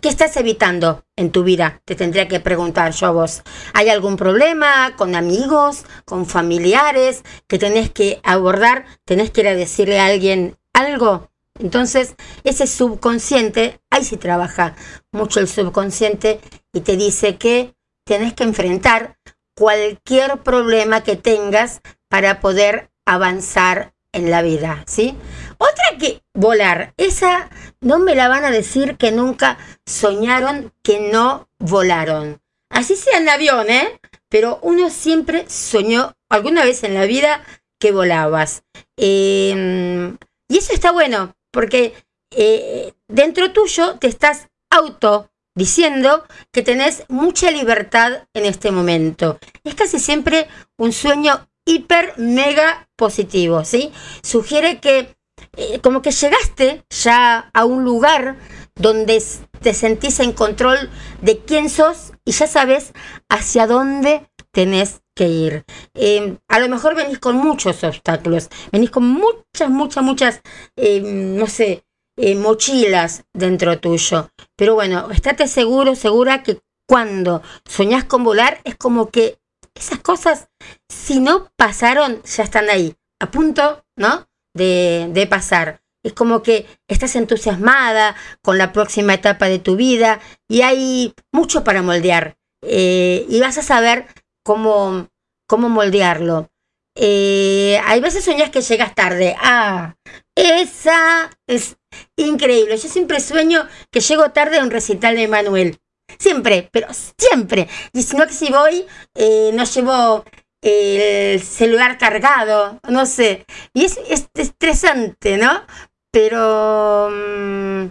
¿Qué 0.00 0.08
estás 0.08 0.34
evitando 0.38 1.04
en 1.14 1.30
tu 1.30 1.44
vida? 1.44 1.82
Te 1.84 1.94
tendría 1.94 2.26
que 2.26 2.40
preguntar 2.40 2.92
yo 2.92 3.08
a 3.08 3.10
vos. 3.10 3.42
¿Hay 3.74 3.90
algún 3.90 4.16
problema 4.16 4.96
con 4.96 5.14
amigos, 5.14 5.84
con 6.06 6.24
familiares 6.24 7.22
que 7.48 7.58
tenés 7.58 7.90
que 7.90 8.18
abordar? 8.24 8.86
¿Tenés 9.04 9.30
que 9.30 9.42
ir 9.42 9.48
a 9.48 9.54
decirle 9.54 10.00
a 10.00 10.06
alguien 10.06 10.56
algo? 10.72 11.28
Entonces, 11.60 12.14
ese 12.44 12.66
subconsciente, 12.66 13.78
ahí 13.90 14.04
sí 14.04 14.16
trabaja 14.16 14.74
mucho 15.12 15.40
el 15.40 15.48
subconsciente 15.48 16.40
y 16.72 16.80
te 16.80 16.96
dice 16.96 17.36
que 17.36 17.74
tenés 18.06 18.32
que 18.32 18.44
enfrentar 18.44 19.18
cualquier 19.54 20.42
problema 20.42 21.02
que 21.02 21.16
tengas 21.16 21.82
para 22.08 22.40
poder 22.40 22.90
avanzar 23.04 23.91
en 24.12 24.30
la 24.30 24.42
vida, 24.42 24.84
¿sí? 24.86 25.16
Otra 25.58 25.98
que 25.98 26.22
volar, 26.34 26.94
esa 26.96 27.50
no 27.80 27.98
me 27.98 28.14
la 28.14 28.28
van 28.28 28.44
a 28.44 28.50
decir 28.50 28.96
que 28.96 29.12
nunca 29.12 29.58
soñaron 29.86 30.72
que 30.82 31.10
no 31.10 31.48
volaron. 31.58 32.40
Así 32.70 32.96
sea 32.96 33.18
en 33.18 33.28
avión, 33.28 33.70
¿eh? 33.70 34.00
Pero 34.28 34.58
uno 34.62 34.90
siempre 34.90 35.48
soñó 35.48 36.14
alguna 36.28 36.64
vez 36.64 36.84
en 36.84 36.94
la 36.94 37.04
vida 37.04 37.44
que 37.78 37.92
volabas. 37.92 38.64
Em, 38.96 40.16
y 40.48 40.58
eso 40.58 40.72
está 40.72 40.92
bueno, 40.92 41.34
porque 41.50 41.94
eh, 42.30 42.94
dentro 43.08 43.52
tuyo 43.52 43.98
te 43.98 44.06
estás 44.06 44.48
auto 44.70 45.30
diciendo 45.54 46.24
que 46.50 46.62
tenés 46.62 47.04
mucha 47.08 47.50
libertad 47.50 48.26
en 48.32 48.46
este 48.46 48.70
momento. 48.70 49.38
Es 49.64 49.74
casi 49.74 49.98
siempre 49.98 50.48
un 50.78 50.92
sueño 50.92 51.48
hiper 51.64 52.14
mega 52.18 52.88
positivo, 52.96 53.64
¿sí? 53.64 53.92
Sugiere 54.22 54.80
que 54.80 55.16
eh, 55.56 55.80
como 55.80 56.02
que 56.02 56.10
llegaste 56.10 56.84
ya 56.90 57.50
a 57.52 57.64
un 57.64 57.84
lugar 57.84 58.36
donde 58.74 59.22
te 59.60 59.74
sentís 59.74 60.20
en 60.20 60.32
control 60.32 60.90
de 61.20 61.38
quién 61.40 61.68
sos 61.68 62.12
y 62.24 62.32
ya 62.32 62.46
sabes 62.46 62.92
hacia 63.28 63.66
dónde 63.66 64.26
tenés 64.50 65.02
que 65.14 65.28
ir. 65.28 65.64
Em, 65.94 66.38
a 66.48 66.58
lo 66.58 66.68
mejor 66.68 66.94
venís 66.94 67.18
con 67.18 67.36
muchos 67.36 67.84
obstáculos, 67.84 68.48
venís 68.70 68.90
con 68.90 69.04
muchas, 69.04 69.70
muchas, 69.70 70.04
muchas, 70.04 70.40
em, 70.76 71.36
no 71.36 71.46
sé, 71.46 71.84
eh, 72.16 72.34
mochilas 72.34 73.24
dentro 73.32 73.78
tuyo. 73.78 74.30
Pero 74.56 74.74
bueno, 74.74 75.10
estate 75.10 75.48
seguro, 75.48 75.94
segura 75.94 76.42
que 76.42 76.60
cuando 76.86 77.42
soñás 77.64 78.04
con 78.04 78.24
volar 78.24 78.60
es 78.64 78.76
como 78.76 79.10
que 79.10 79.38
esas 79.74 79.98
cosas, 80.00 80.48
si 80.88 81.20
no 81.20 81.50
pasaron, 81.56 82.22
ya 82.22 82.44
están 82.44 82.70
ahí, 82.70 82.94
a 83.20 83.30
punto 83.30 83.84
¿no? 83.96 84.28
De, 84.54 85.08
de 85.12 85.26
pasar. 85.26 85.82
Es 86.04 86.12
como 86.12 86.42
que 86.42 86.66
estás 86.88 87.14
entusiasmada 87.14 88.16
con 88.42 88.58
la 88.58 88.72
próxima 88.72 89.14
etapa 89.14 89.46
de 89.46 89.60
tu 89.60 89.76
vida 89.76 90.20
y 90.48 90.62
hay 90.62 91.14
mucho 91.32 91.62
para 91.62 91.82
moldear. 91.82 92.36
Eh, 92.62 93.24
y 93.28 93.40
vas 93.40 93.58
a 93.58 93.62
saber 93.62 94.06
cómo, 94.44 95.08
cómo 95.46 95.68
moldearlo. 95.68 96.50
Eh, 96.94 97.80
hay 97.84 98.00
veces 98.00 98.24
sueñas 98.24 98.50
que 98.50 98.60
llegas 98.60 98.94
tarde. 98.94 99.36
Ah, 99.38 99.96
esa 100.36 101.30
es 101.46 101.76
increíble. 102.16 102.76
Yo 102.76 102.88
siempre 102.88 103.20
sueño 103.20 103.66
que 103.90 104.00
llego 104.00 104.30
tarde 104.30 104.58
a 104.58 104.62
un 104.62 104.70
recital 104.70 105.16
de 105.16 105.28
Manuel. 105.28 105.78
Siempre, 106.18 106.68
pero 106.72 106.88
siempre. 107.18 107.68
Y 107.92 108.02
si 108.02 108.16
no 108.16 108.26
que 108.26 108.32
si 108.32 108.50
voy, 108.50 108.86
eh, 109.14 109.50
no 109.54 109.64
llevo 109.64 110.24
el 110.62 111.42
celular 111.42 111.98
cargado, 111.98 112.80
no 112.88 113.06
sé. 113.06 113.44
Y 113.74 113.84
es, 113.84 113.98
estresante, 114.34 115.36
¿no? 115.36 115.64
Pero 116.10 117.10
mm, 117.10 117.86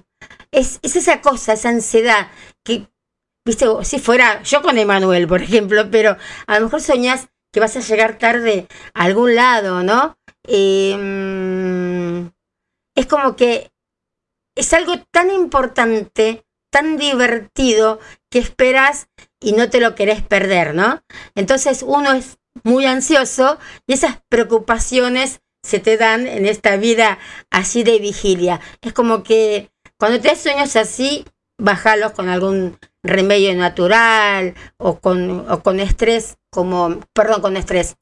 es, 0.51 0.79
es, 0.81 0.95
esa 0.95 1.21
cosa, 1.21 1.53
esa 1.53 1.69
ansiedad 1.69 2.29
que, 2.63 2.87
viste, 3.45 3.65
si 3.83 3.99
fuera 3.99 4.41
yo 4.43 4.61
con 4.61 4.77
Emanuel, 4.77 5.27
por 5.27 5.41
ejemplo, 5.41 5.89
pero 5.91 6.17
a 6.47 6.59
lo 6.59 6.65
mejor 6.65 6.81
soñás 6.81 7.27
que 7.51 7.59
vas 7.59 7.75
a 7.75 7.81
llegar 7.81 8.17
tarde 8.17 8.67
a 8.93 9.03
algún 9.03 9.35
lado, 9.35 9.83
¿no? 9.83 10.17
Em, 10.47 12.31
es 12.95 13.05
como 13.07 13.35
que 13.35 13.71
es 14.55 14.73
algo 14.73 14.93
tan 15.11 15.31
importante, 15.31 16.45
tan 16.71 16.97
divertido, 16.97 17.99
que 18.31 18.39
esperas 18.39 19.07
y 19.39 19.53
no 19.53 19.69
te 19.69 19.79
lo 19.79 19.93
querés 19.93 20.21
perder, 20.21 20.73
¿no? 20.73 21.03
Entonces 21.35 21.83
uno 21.85 22.13
es 22.13 22.39
muy 22.63 22.85
ansioso 22.85 23.59
y 23.85 23.93
esas 23.93 24.21
preocupaciones 24.29 25.41
se 25.63 25.79
te 25.79 25.97
dan 25.97 26.27
en 26.27 26.45
esta 26.45 26.77
vida 26.77 27.19
así 27.51 27.83
de 27.83 27.99
vigilia. 27.99 28.59
Es 28.81 28.93
como 28.93 29.23
que 29.23 29.69
cuando 29.99 30.19
te 30.19 30.35
sueños 30.35 30.75
así, 30.75 31.25
bajalos 31.59 32.13
con 32.13 32.29
algún 32.29 32.77
remedio 33.03 33.53
natural 33.55 34.55
o 34.77 34.99
con, 34.99 35.49
o 35.51 35.61
con 35.61 35.79
estrés, 35.79 36.37
como, 36.49 36.99
perdón, 37.13 37.41
con 37.41 37.57
estrés, 37.57 37.95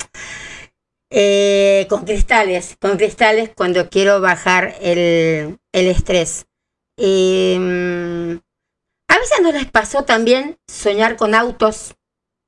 eh, 1.11 1.87
con 1.89 2.05
cristales, 2.05 2.77
con 2.79 2.97
cristales 2.97 3.51
cuando 3.55 3.89
quiero 3.89 4.21
bajar 4.21 4.75
el, 4.81 5.59
el 5.73 5.87
estrés. 5.87 6.45
Em, 6.97 8.39
a 9.09 9.17
veces 9.17 9.41
no 9.41 9.51
les 9.51 9.65
pasó 9.69 10.03
también 10.05 10.57
soñar 10.67 11.17
con 11.17 11.35
autos, 11.35 11.95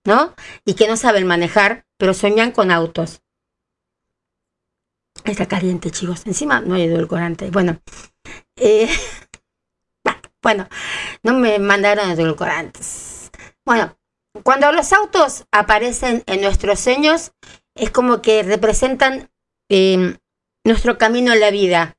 ¿no? 0.05 0.33
Y 0.63 0.75
que 0.75 0.87
no 0.87 0.95
saben 0.95 1.27
manejar, 1.27 1.85
pero 1.97 2.13
soñan 2.13 2.51
con 2.51 2.71
autos. 2.71 3.21
Está 5.25 5.47
caliente, 5.47 5.91
chicos. 5.91 6.25
Encima 6.25 6.61
no 6.61 6.75
hay 6.75 6.83
edulcorante. 6.83 7.49
Bueno, 7.49 7.79
eh, 8.55 8.89
bueno, 10.41 10.69
no 11.23 11.33
me 11.33 11.59
mandaron 11.59 12.09
edulcorantes. 12.09 13.31
Bueno, 13.65 13.97
cuando 14.43 14.71
los 14.71 14.93
autos 14.93 15.45
aparecen 15.51 16.23
en 16.27 16.41
nuestros 16.41 16.79
sueños, 16.79 17.31
es 17.75 17.89
como 17.91 18.21
que 18.21 18.43
representan 18.43 19.31
em, 19.67 20.17
nuestro 20.63 20.97
camino 20.97 21.33
en 21.33 21.39
la 21.39 21.51
vida. 21.51 21.97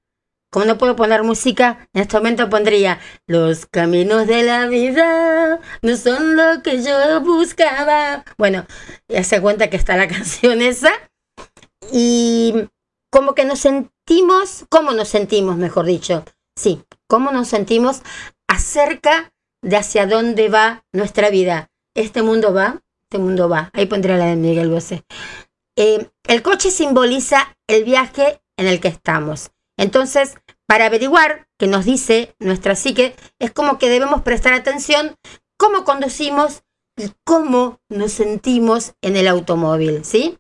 Como 0.52 0.66
no 0.66 0.76
puedo 0.76 0.96
poner 0.96 1.22
música, 1.22 1.88
en 1.94 2.02
este 2.02 2.18
momento 2.18 2.50
pondría 2.50 3.00
Los 3.26 3.64
caminos 3.64 4.26
de 4.26 4.42
la 4.42 4.66
vida 4.66 5.58
no 5.80 5.96
son 5.96 6.36
lo 6.36 6.62
que 6.62 6.82
yo 6.82 7.22
buscaba. 7.22 8.22
Bueno, 8.36 8.66
ya 9.08 9.24
se 9.24 9.40
cuenta 9.40 9.70
que 9.70 9.78
está 9.78 9.96
la 9.96 10.08
canción 10.14 10.60
esa. 10.60 10.92
Y 11.90 12.68
como 13.10 13.34
que 13.34 13.46
nos 13.46 13.60
sentimos, 13.60 14.66
¿cómo 14.68 14.92
nos 14.92 15.08
sentimos, 15.08 15.56
mejor 15.56 15.86
dicho? 15.86 16.22
Sí, 16.54 16.84
¿cómo 17.08 17.32
nos 17.32 17.48
sentimos 17.48 18.02
acerca 18.46 19.32
de 19.62 19.78
hacia 19.78 20.06
dónde 20.06 20.50
va 20.50 20.84
nuestra 20.92 21.30
vida? 21.30 21.70
Este 21.94 22.20
mundo 22.20 22.52
va, 22.52 22.82
este 23.04 23.16
mundo 23.16 23.48
va. 23.48 23.70
Ahí 23.72 23.86
pondré 23.86 24.18
la 24.18 24.26
de 24.26 24.36
Miguel 24.36 24.68
Bosé. 24.68 25.02
Eh, 25.76 26.10
el 26.28 26.42
coche 26.42 26.70
simboliza 26.70 27.56
el 27.66 27.84
viaje 27.84 28.42
en 28.58 28.66
el 28.66 28.80
que 28.80 28.88
estamos. 28.88 29.50
Entonces, 29.76 30.36
para 30.72 30.86
averiguar 30.86 31.48
qué 31.58 31.66
nos 31.66 31.84
dice 31.84 32.34
nuestra 32.38 32.74
psique, 32.74 33.14
es 33.38 33.50
como 33.50 33.76
que 33.76 33.90
debemos 33.90 34.22
prestar 34.22 34.54
atención 34.54 35.16
cómo 35.58 35.84
conducimos 35.84 36.62
y 36.96 37.12
cómo 37.24 37.82
nos 37.90 38.12
sentimos 38.12 38.94
en 39.02 39.16
el 39.16 39.28
automóvil, 39.28 40.02
¿sí? 40.02 40.38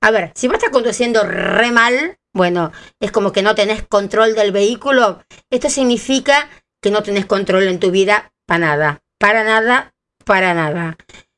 A 0.00 0.12
ver, 0.12 0.30
si 0.36 0.46
vos 0.46 0.58
estás 0.58 0.70
conduciendo 0.70 1.24
re 1.24 1.72
mal, 1.72 2.20
bueno, 2.32 2.70
es 3.00 3.10
como 3.10 3.32
que 3.32 3.42
no 3.42 3.56
tenés 3.56 3.82
control 3.82 4.36
del 4.36 4.52
vehículo. 4.52 5.24
Esto 5.50 5.68
significa 5.68 6.48
que 6.80 6.92
no 6.92 7.02
tenés 7.02 7.26
control 7.26 7.64
en 7.64 7.80
tu 7.80 7.90
vida 7.90 8.32
para 8.46 8.60
nada, 8.60 9.02
para 9.18 9.42
nada, 9.42 9.92
para 10.24 10.54
nada. 10.54 10.96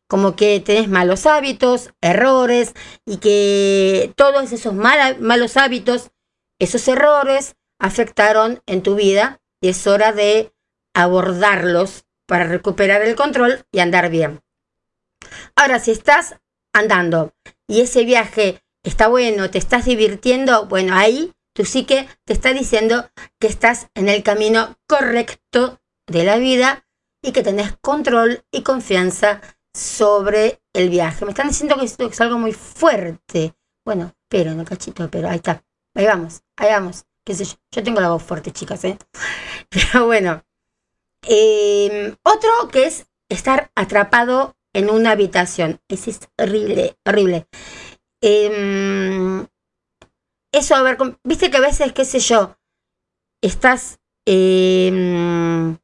Como 0.09 0.37
que 0.37 0.61
tenés 0.61 0.91
malos 0.91 1.25
hábitos, 1.25 1.95
errores 2.03 2.75
y 3.07 3.17
que 3.17 4.13
todos 4.15 4.53
esos 4.53 4.75
malos 4.75 5.57
hábitos, 5.57 6.11
esos 6.59 6.87
errores 6.87 7.57
afectaron 7.79 8.63
en 8.67 8.83
tu 8.83 8.95
vida 8.95 9.41
y 9.61 9.69
es 9.69 9.87
hora 9.87 10.13
de 10.13 10.53
abordarlos 10.95 12.05
para 12.27 12.45
recuperar 12.45 13.03
el 13.03 13.15
control 13.17 13.65
y 13.71 13.81
andar 13.81 14.11
bien. 14.11 14.43
Ahora, 15.55 15.79
si 15.79 15.91
estás 15.91 16.37
andando 16.73 17.33
y 17.67 17.81
ese 17.81 18.05
viaje 18.05 18.63
está 18.83 19.09
bueno, 19.09 19.51
te 19.51 19.59
estás 19.59 19.85
divirtiendo, 19.85 20.67
bueno, 20.67 20.95
ahí 20.95 21.33
tú 21.53 21.65
sí 21.65 21.85
que 21.85 22.09
te 22.25 22.33
está 22.33 22.53
diciendo 22.53 23.11
que 23.39 23.47
estás 23.47 23.89
en 23.95 24.09
el 24.09 24.23
camino 24.23 24.77
correcto 24.87 25.81
de 26.07 26.25
la 26.25 26.37
vida 26.37 26.87
y 27.23 27.33
que 27.33 27.43
tenés 27.43 27.77
control 27.81 28.45
y 28.51 28.63
confianza 28.63 29.41
sobre 29.73 30.61
el 30.73 30.91
viaje. 30.91 31.25
Me 31.25 31.33
están 31.33 31.49
diciendo 31.49 31.77
que 31.77 31.87
esto 31.87 32.07
es 32.07 32.21
algo 32.21 32.39
muy 32.39 32.53
fuerte. 32.53 33.55
Bueno, 33.85 34.15
pero 34.29 34.55
no 34.55 34.65
cachito, 34.65 35.11
pero 35.11 35.29
ahí 35.29 35.37
está. 35.37 35.65
Ahí 35.95 36.07
vamos, 36.07 36.43
ahí 36.57 36.71
vamos. 36.71 37.06
¿Qué 37.27 37.35
sé 37.35 37.45
yo? 37.45 37.55
Yo 37.73 37.83
tengo 37.83 38.01
la 38.01 38.11
voz 38.11 38.23
fuerte, 38.23 38.53
chicas, 38.53 38.85
¿eh? 38.85 38.99
Pero 39.69 40.07
bueno. 40.07 40.45
Em, 41.23 42.15
otro 42.23 42.69
que 42.71 42.85
es 42.85 43.09
estar 43.29 43.73
atrapado 43.75 44.57
en 44.73 44.91
una 44.91 45.11
habitación. 45.11 45.81
Ese 45.89 46.11
es 46.11 46.21
horrible, 46.39 46.97
horrible. 47.05 47.49
Em, 48.23 49.45
eso, 50.53 50.77
a 50.77 50.83
ver, 50.83 50.99
viste 51.25 51.51
que 51.51 51.57
a 51.57 51.61
veces, 51.61 51.93
qué 51.93 52.05
sé 52.05 52.21
yo, 52.21 52.57
estás 53.43 53.99
em, 54.25 55.79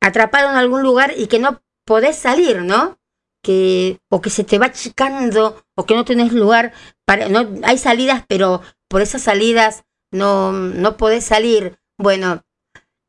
atrapado 0.00 0.50
en 0.50 0.56
algún 0.56 0.82
lugar 0.82 1.12
y 1.18 1.26
que 1.26 1.38
no 1.38 1.62
podés 1.84 2.16
salir, 2.16 2.62
¿no? 2.62 2.98
Que, 3.42 4.00
o 4.10 4.22
que 4.22 4.30
se 4.30 4.44
te 4.44 4.58
va 4.58 4.66
achicando, 4.66 5.62
o 5.76 5.84
que 5.84 5.94
no 5.94 6.04
tenés 6.06 6.32
lugar 6.32 6.72
para, 7.04 7.28
no, 7.28 7.46
hay 7.64 7.76
salidas, 7.76 8.24
pero 8.26 8.62
por 8.88 9.02
esas 9.02 9.22
salidas 9.22 9.84
no, 10.10 10.52
no 10.52 10.96
podés 10.96 11.24
salir. 11.24 11.78
Bueno, 11.96 12.44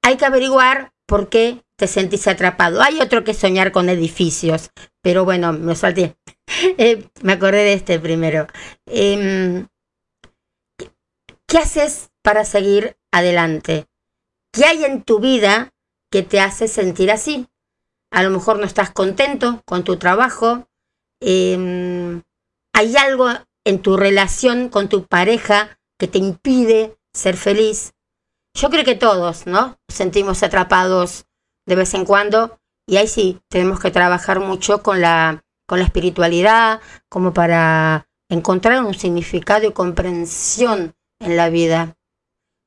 hay 0.01 0.17
que 0.17 0.25
averiguar 0.25 0.93
por 1.05 1.29
qué 1.29 1.63
te 1.75 1.88
sentís 1.88 2.27
atrapado. 2.27 2.81
Hay 2.81 2.99
otro 2.99 3.23
que 3.23 3.33
soñar 3.33 3.71
con 3.71 3.89
edificios, 3.89 4.71
pero 5.01 5.25
bueno, 5.25 5.53
me 5.53 5.75
salté. 5.75 6.15
Eh, 6.79 7.07
me 7.21 7.33
acordé 7.33 7.63
de 7.63 7.73
este 7.73 7.99
primero. 7.99 8.47
Em, 8.88 9.67
¿Qué 11.45 11.57
haces 11.59 12.09
para 12.23 12.43
seguir 12.43 12.97
adelante? 13.12 13.85
¿Qué 14.51 14.65
hay 14.65 14.83
en 14.83 15.03
tu 15.03 15.19
vida 15.19 15.71
que 16.09 16.23
te 16.23 16.39
hace 16.39 16.67
sentir 16.67 17.12
así? 17.12 17.47
A 18.09 18.23
lo 18.23 18.31
mejor 18.31 18.57
no 18.57 18.65
estás 18.65 18.89
contento 18.89 19.62
con 19.65 19.83
tu 19.83 19.97
trabajo. 19.97 20.67
Em, 21.21 22.23
hay 22.73 22.97
algo 22.97 23.29
en 23.63 23.81
tu 23.81 23.95
relación 23.95 24.69
con 24.69 24.89
tu 24.89 25.05
pareja 25.05 25.79
que 25.99 26.07
te 26.07 26.17
impide 26.17 26.97
ser 27.13 27.38
feliz. 27.38 27.93
Yo 28.55 28.69
creo 28.69 28.83
que 28.83 28.95
todos, 28.95 29.45
¿no? 29.45 29.77
Sentimos 29.88 30.41
atrapados 30.41 31.25
de 31.67 31.75
vez 31.75 31.93
en 31.93 32.05
cuando 32.05 32.59
y 32.88 32.97
ahí 32.97 33.07
sí 33.07 33.39
tenemos 33.49 33.79
que 33.79 33.91
trabajar 33.91 34.39
mucho 34.39 34.81
con 34.81 35.01
la, 35.01 35.43
con 35.67 35.77
la 35.79 35.85
espiritualidad 35.85 36.81
como 37.09 37.33
para 37.33 38.07
encontrar 38.29 38.83
un 38.83 38.95
significado 38.95 39.67
y 39.67 39.73
comprensión 39.73 40.95
en 41.19 41.38
la 41.38 41.49
vida. 41.49 41.95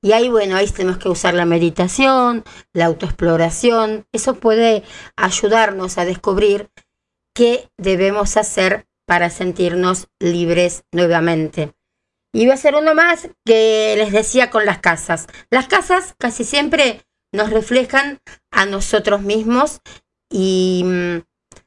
Y 0.04 0.12
ahí, 0.12 0.28
bueno, 0.28 0.56
ahí 0.56 0.68
tenemos 0.68 0.98
que 0.98 1.08
usar 1.08 1.34
la 1.34 1.44
meditación, 1.44 2.44
la 2.72 2.86
autoexploración. 2.86 4.06
Eso 4.12 4.34
puede 4.34 4.82
ayudarnos 5.16 5.96
a 5.96 6.04
descubrir 6.04 6.70
qué 7.34 7.70
debemos 7.78 8.36
hacer 8.36 8.88
para 9.06 9.30
sentirnos 9.30 10.08
libres 10.18 10.84
nuevamente. 10.92 11.74
Y 12.32 12.44
voy 12.44 12.52
a 12.52 12.54
hacer 12.54 12.74
uno 12.74 12.94
más 12.94 13.28
que 13.44 13.94
les 13.96 14.12
decía 14.12 14.50
con 14.50 14.64
las 14.64 14.78
casas. 14.78 15.26
Las 15.50 15.68
casas 15.68 16.14
casi 16.18 16.44
siempre 16.44 17.02
nos 17.32 17.50
reflejan 17.50 18.20
a 18.50 18.66
nosotros 18.66 19.20
mismos 19.22 19.80
y 20.30 20.82
mm, 20.84 21.18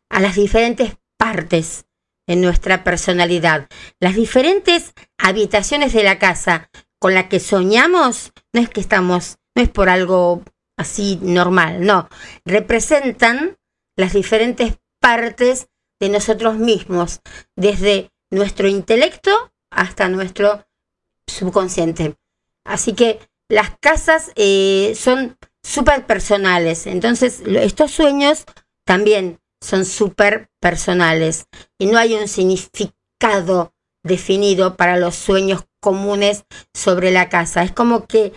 a 0.10 0.20
las 0.20 0.36
diferentes 0.36 0.98
partes 1.18 1.86
en 2.28 2.42
nuestra 2.42 2.84
personalidad. 2.84 3.68
Las 4.00 4.16
diferentes 4.16 4.94
habitaciones 5.18 5.94
de 5.94 6.04
la 6.04 6.18
casa 6.18 6.70
con 7.00 7.14
la 7.14 7.30
que 7.30 7.40
soñamos, 7.40 8.32
no 8.54 8.62
es 8.62 8.70
que 8.70 8.82
estamos, 8.82 9.38
no 9.56 9.62
es 9.62 9.70
por 9.70 9.90
algo 9.90 10.44
así 10.78 11.20
normal, 11.22 11.86
no, 11.86 12.10
representan 12.46 13.58
las 13.96 14.14
diferentes 14.14 14.78
partes 15.00 15.68
de 16.00 16.10
nosotros 16.10 16.58
mismos, 16.58 17.22
desde 17.56 18.12
nuestro 18.32 18.68
intelecto 18.68 19.45
hasta 19.76 20.10
nuestro 20.10 20.66
subconsciente. 21.28 22.16
Así 22.64 22.94
que 22.94 23.20
las 23.48 23.78
casas 23.80 24.32
eh, 24.36 24.94
son 24.96 25.38
súper 25.62 26.06
personales, 26.06 26.88
entonces 26.88 27.42
estos 27.46 27.92
sueños 27.92 28.46
también 28.86 29.40
son 29.62 29.86
súper 29.86 30.50
personales 30.60 31.48
y 31.78 31.88
no 31.88 31.98
hay 31.98 32.16
un 32.16 32.28
significado 32.28 33.74
definido 34.04 34.76
para 34.76 34.98
los 34.98 35.16
sueños 35.16 35.66
comunes 35.80 36.46
sobre 36.74 37.12
la 37.12 37.30
casa. 37.30 37.64
Es 37.64 37.72
como 37.72 38.06
que 38.06 38.34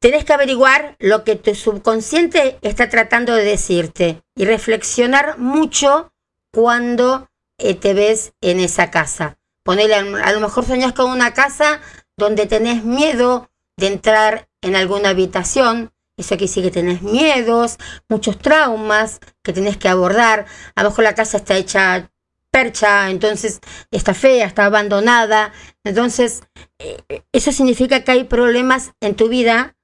tenés 0.00 0.24
que 0.24 0.34
averiguar 0.34 0.96
lo 0.98 1.24
que 1.24 1.36
tu 1.36 1.54
subconsciente 1.54 2.58
está 2.62 2.88
tratando 2.88 3.34
de 3.34 3.44
decirte 3.44 4.22
y 4.36 4.44
reflexionar 4.44 5.38
mucho 5.38 6.12
cuando 6.52 7.28
eh, 7.58 7.74
te 7.74 7.94
ves 7.94 8.32
en 8.40 8.60
esa 8.60 8.90
casa. 8.90 9.38
Ponele, 9.68 9.96
a 9.96 10.32
lo 10.32 10.40
mejor 10.40 10.64
soñás 10.64 10.94
con 10.94 11.10
una 11.10 11.34
casa 11.34 11.82
donde 12.16 12.46
tenés 12.46 12.84
miedo 12.84 13.50
de 13.76 13.88
entrar 13.88 14.48
en 14.62 14.76
alguna 14.76 15.10
habitación. 15.10 15.92
Eso 16.16 16.30
quiere 16.30 16.46
decir 16.46 16.64
que 16.64 16.70
tenés 16.70 17.02
miedos, 17.02 17.76
muchos 18.08 18.38
traumas 18.38 19.20
que 19.42 19.52
tenés 19.52 19.76
que 19.76 19.90
abordar. 19.90 20.46
A 20.74 20.82
lo 20.82 20.88
mejor 20.88 21.04
la 21.04 21.14
casa 21.14 21.36
está 21.36 21.58
hecha 21.58 22.10
percha, 22.50 23.10
entonces 23.10 23.60
está 23.90 24.14
fea, 24.14 24.46
está 24.46 24.64
abandonada. 24.64 25.52
Entonces, 25.84 26.44
eh, 26.78 27.22
eso 27.32 27.52
significa 27.52 28.04
que 28.04 28.12
hay 28.12 28.24
problemas 28.24 28.92
en 29.00 29.16
tu 29.16 29.28
vida 29.28 29.76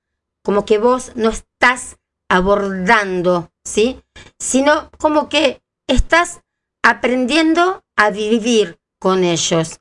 como 0.43 0.65
que 0.65 0.79
vos 0.79 1.13
no 1.15 1.29
estás 1.29 1.99
abordando, 2.31 3.53
¿sí? 3.65 4.03
Sino 4.39 4.91
como 4.97 5.29
que 5.29 5.61
estás 5.89 6.41
aprendiendo 6.83 7.85
a 7.97 8.09
vivir 8.09 8.79
con 9.05 9.23
ellos. 9.23 9.81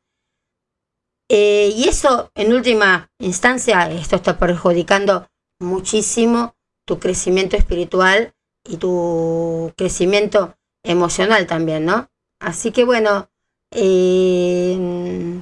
Eh, 1.30 1.72
y 1.74 1.88
eso, 1.88 2.30
en 2.36 2.52
última 2.52 3.10
instancia, 3.20 3.90
esto 3.90 4.18
está 4.18 4.38
perjudicando 4.38 5.30
muchísimo 5.62 6.58
tu 6.86 7.00
crecimiento 7.00 7.56
espiritual 7.56 8.34
y 8.68 8.76
tu 8.76 9.72
crecimiento 9.78 10.58
emocional 10.84 11.48
también, 11.48 11.86
¿no? 11.86 12.10
Así 12.42 12.74
que 12.74 12.84
bueno, 12.84 13.30
eh, 13.72 15.42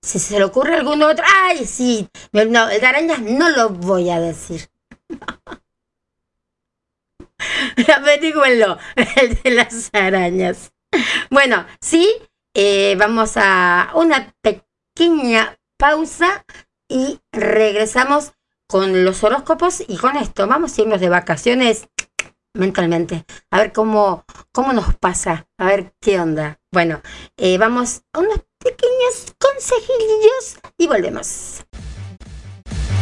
si 0.00 0.18
se 0.18 0.38
le 0.38 0.44
ocurre 0.44 0.76
algún 0.76 1.02
otro, 1.02 1.22
ay, 1.42 1.66
sí, 1.66 2.08
no, 2.32 2.70
el 2.70 2.80
de 2.80 2.86
arañas 2.86 3.20
no 3.20 3.50
lo 3.50 3.68
voy 3.68 4.08
a 4.08 4.20
decir. 4.20 4.70
Averigüenlo, 7.94 8.78
el 9.20 9.38
de 9.42 9.50
las 9.50 9.90
arañas. 9.92 10.72
Bueno, 11.30 11.66
sí, 11.82 12.10
eh, 12.54 12.96
vamos 12.98 13.36
a 13.36 13.90
una 13.94 14.34
pequeña 14.42 15.58
pausa 15.78 16.44
y 16.88 17.20
regresamos 17.32 18.32
con 18.68 19.04
los 19.04 19.22
horóscopos 19.24 19.82
y 19.86 19.96
con 19.96 20.16
esto 20.16 20.46
vamos 20.46 20.76
a 20.76 20.82
irnos 20.82 21.00
de 21.00 21.08
vacaciones 21.08 21.88
mentalmente, 22.54 23.24
a 23.50 23.58
ver 23.58 23.72
cómo, 23.72 24.24
cómo 24.52 24.72
nos 24.72 24.94
pasa, 24.96 25.46
a 25.58 25.66
ver 25.66 25.94
qué 26.00 26.20
onda. 26.20 26.58
Bueno, 26.72 27.00
eh, 27.36 27.56
vamos 27.56 28.02
a 28.12 28.18
unos 28.18 28.40
pequeños 28.58 29.34
consejillos 29.38 30.58
y 30.76 30.86
volvemos. 30.86 31.64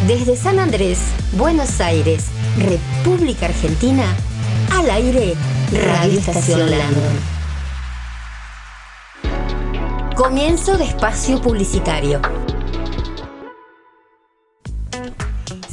Desde 0.07 0.37
San 0.37 0.59
Andrés, 0.59 0.99
Buenos 1.33 1.81
Aires, 1.81 2.27
República 2.59 3.47
Argentina, 3.47 4.05
al 4.73 4.91
aire, 4.91 5.35
Radio 5.73 6.19
Estación. 6.19 7.36
Comienzo 10.17 10.79
de 10.79 10.85
espacio 10.85 11.39
publicitario. 11.43 12.23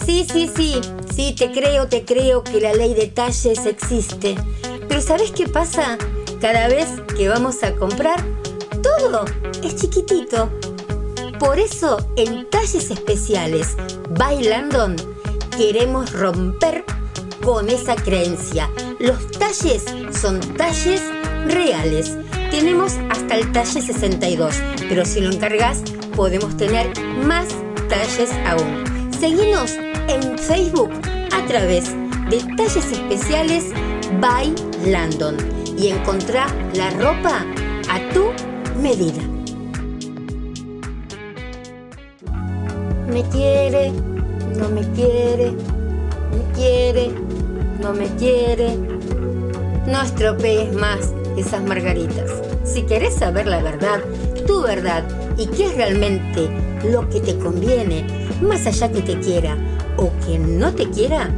Sí, 0.06 0.27
sí, 0.29 0.51
sí, 0.53 0.82
sí, 1.15 1.34
te 1.34 1.53
creo, 1.53 1.88
te 1.88 2.03
creo 2.03 2.43
que 2.43 2.60
la 2.60 2.73
ley 2.73 2.93
de 2.93 3.08
talles 3.08 3.65
existe. 3.65 4.36
Pero 4.89 4.99
¿sabes 4.99 5.32
qué 5.32 5.47
pasa? 5.47 5.97
Cada 6.41 6.67
vez 6.67 6.89
que 7.15 7.29
vamos 7.29 7.63
a 7.63 7.73
comprar, 7.75 8.21
todo 8.82 9.23
es 9.63 9.77
chiquitito. 9.77 10.49
Por 11.39 11.58
eso, 11.58 12.06
en 12.17 12.49
talles 12.49 12.91
especiales, 12.91 13.77
by 14.10 14.43
Landon, 14.43 14.97
queremos 15.56 16.12
romper 16.12 16.84
con 17.41 17.69
esa 17.69 17.95
creencia. 17.95 18.69
Los 18.99 19.32
talles 19.32 19.86
son 20.12 20.41
talles 20.58 21.01
reales 21.47 22.17
tenemos 22.54 23.00
hasta 23.10 23.36
el 23.36 23.52
talle 23.52 23.82
62, 23.82 24.62
pero 24.88 25.04
si 25.06 25.22
lo 25.22 25.32
encargas 25.32 25.82
podemos 26.16 26.56
tener 26.56 26.88
más 27.26 27.48
talles 27.89 28.30
aún. 28.46 29.12
Seguinos 29.20 29.72
en 30.08 30.38
Facebook 30.38 30.92
a 31.34 31.44
través 31.48 31.89
de 32.30 32.38
Talles 32.56 32.92
Especiales 32.92 33.72
by 34.22 34.54
Landon 34.86 35.38
y 35.76 35.88
encontrá 35.88 36.46
la 36.76 36.92
ropa 36.92 37.44
a 37.89 38.13
tu 38.13 38.26
medida. 38.80 39.24
Me 43.08 43.24
quiere, 43.30 43.92
no 44.60 44.70
me 44.70 44.82
quiere, 44.92 45.54
me 46.32 46.54
quiere, 46.56 47.12
no 47.82 47.94
me 47.94 48.06
quiere. 48.18 48.78
No 49.88 50.02
estropees 50.02 50.72
más 50.74 51.13
esas 51.36 51.63
margaritas. 51.63 52.42
Si 52.63 52.84
querés 52.84 53.15
saber 53.15 53.45
la 53.45 53.62
verdad, 53.62 53.99
tu 54.47 54.62
verdad 54.62 55.04
y 55.38 55.47
qué 55.47 55.65
es 55.65 55.76
realmente 55.76 56.49
lo 56.89 57.10
que 57.10 57.19
te 57.19 57.38
conviene, 57.38 58.08
más 58.41 58.65
allá 58.65 58.89
que 58.91 59.02
te 59.02 59.19
quiera 59.19 59.58
o 59.97 60.10
que 60.26 60.39
no 60.39 60.73
te 60.73 60.89
quiera, 60.89 61.30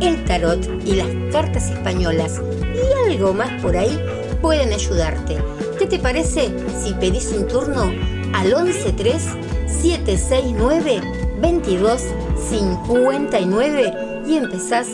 el 0.00 0.24
tarot 0.24 0.66
y 0.84 0.96
las 0.96 1.08
cartas 1.32 1.70
españolas 1.70 2.40
y 2.74 2.80
algo 3.10 3.32
más 3.32 3.62
por 3.62 3.76
ahí 3.76 3.96
pueden 4.42 4.72
ayudarte. 4.72 5.38
¿Qué 5.78 5.86
te 5.86 5.98
parece 5.98 6.50
si 6.82 6.92
pedís 6.94 7.32
un 7.32 7.46
turno 7.46 7.92
al 8.32 8.48
113 8.48 9.30
769 9.66 11.00
2259 11.40 13.94
y 14.26 14.36
empezás 14.36 14.88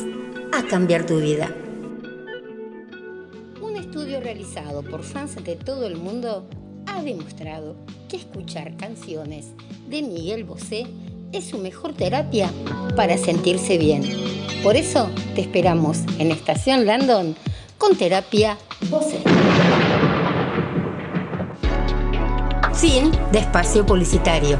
a 0.52 0.62
cambiar 0.62 1.06
tu 1.06 1.20
vida? 1.20 1.48
Por 4.90 5.05
fans 5.05 5.37
de 5.44 5.57
todo 5.57 5.87
el 5.87 5.96
mundo 5.96 6.48
ha 6.87 7.03
demostrado 7.03 7.76
que 8.09 8.16
escuchar 8.16 8.76
canciones 8.76 9.46
de 9.88 10.03
Miguel 10.03 10.44
Bosé 10.44 10.87
es 11.33 11.48
su 11.48 11.59
mejor 11.59 11.94
terapia 11.94 12.50
para 12.96 13.16
sentirse 13.16 13.79
bien. 13.79 14.03
Por 14.62 14.76
eso 14.76 15.09
te 15.35 15.42
esperamos 15.42 15.98
en 16.18 16.33
Estación 16.33 16.87
Landon 16.87 17.37
con 17.79 17.96
Terapia 17.96 18.59
Bosé. 18.90 19.22
Fin 22.74 23.12
de 23.31 23.38
espacio 23.38 23.87
publicitario. 23.87 24.59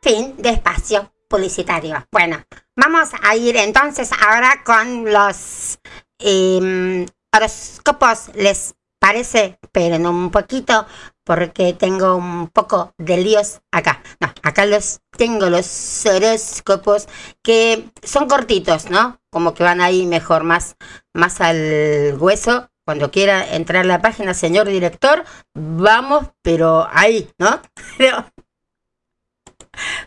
Fin 0.00 0.34
de 0.36 0.50
espacio 0.50 1.12
publicitario. 1.28 2.06
Bueno, 2.12 2.44
vamos 2.76 3.10
a 3.22 3.34
ir 3.34 3.56
entonces 3.56 4.10
ahora 4.12 4.62
con 4.64 5.10
los 5.10 5.78
eh, 6.18 7.06
horóscopos 7.34 8.30
les 8.34 8.74
parece, 8.98 9.58
esperen 9.60 10.06
un 10.06 10.30
poquito 10.30 10.86
porque 11.24 11.72
tengo 11.72 12.16
un 12.16 12.48
poco 12.48 12.94
de 12.98 13.16
líos 13.16 13.60
acá. 13.70 14.02
No, 14.20 14.32
acá 14.42 14.66
los 14.66 15.00
tengo 15.16 15.50
los 15.50 16.06
horóscopos 16.06 17.08
que 17.42 17.90
son 18.02 18.28
cortitos, 18.28 18.90
¿no? 18.90 19.18
Como 19.30 19.54
que 19.54 19.64
van 19.64 19.80
ahí 19.80 20.06
mejor, 20.06 20.44
más, 20.44 20.76
más 21.14 21.40
al 21.40 22.16
hueso. 22.18 22.68
Cuando 22.84 23.12
quiera 23.12 23.54
entrar 23.54 23.84
a 23.84 23.88
la 23.88 24.02
página, 24.02 24.34
señor 24.34 24.68
director, 24.68 25.24
vamos, 25.54 26.26
pero 26.42 26.88
ahí, 26.92 27.30
¿no? 27.38 27.60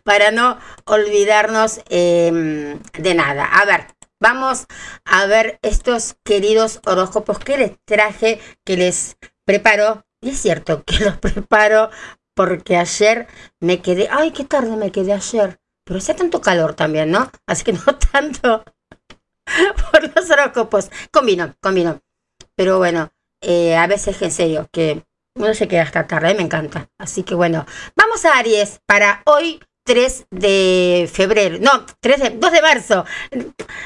para 0.03 0.32
no 0.32 0.57
olvidarnos 0.86 1.82
em, 1.89 2.80
de 2.93 3.15
nada. 3.15 3.45
A 3.45 3.65
ver, 3.65 3.88
Vamos 4.28 4.65
a 5.05 5.28
ver 5.28 5.59
estos 5.61 6.15
queridos 6.23 6.82
horóscopos 6.88 7.38
que 7.38 7.59
les 7.59 7.73
traje, 7.86 8.39
que 8.63 8.76
les 8.76 9.17
preparo. 9.45 10.03
Y 10.19 10.30
es 10.30 10.41
cierto 10.41 10.84
que 10.84 10.97
los 11.05 11.17
preparo 11.17 11.91
porque 12.34 12.76
ayer 12.76 13.28
me 13.59 13.84
quedé, 13.84 14.07
ay, 14.09 14.32
qué 14.32 14.43
tarde 14.43 14.78
me 14.78 14.91
quedé 14.91 15.13
ayer. 15.13 15.59
Pero 15.84 15.99
hacía 15.99 16.15
tanto 16.15 16.41
calor 16.41 16.73
también, 16.73 17.11
¿no? 17.11 17.30
Así 17.45 17.65
que 17.65 17.73
no 17.86 17.99
tanto 18.11 18.65
por 19.91 20.15
los 20.15 20.28
horóscopos. 20.32 20.89
Combino, 21.11 21.53
combino. 21.61 22.01
Pero 22.55 22.80
bueno, 22.80 23.11
eh, 23.41 23.78
a 23.78 23.86
veces 23.86 24.19
en 24.23 24.32
serio, 24.32 24.67
que 24.71 25.05
uno 25.36 25.53
se 25.53 25.67
queda 25.67 25.84
hasta 25.84 26.07
tarde, 26.07 26.34
me 26.34 26.41
encanta. 26.41 26.89
Así 26.97 27.21
que 27.21 27.36
bueno, 27.36 27.67
vamos 27.95 28.26
a 28.26 28.39
Aries 28.39 28.82
para 28.88 29.21
hoy 29.28 29.59
3 29.86 30.25
de 30.31 31.09
febrero, 31.11 31.57
no, 31.61 31.86
3 32.01 32.19
de, 32.19 32.29
2 32.31 32.51
de 32.51 32.61
marzo. 32.61 33.05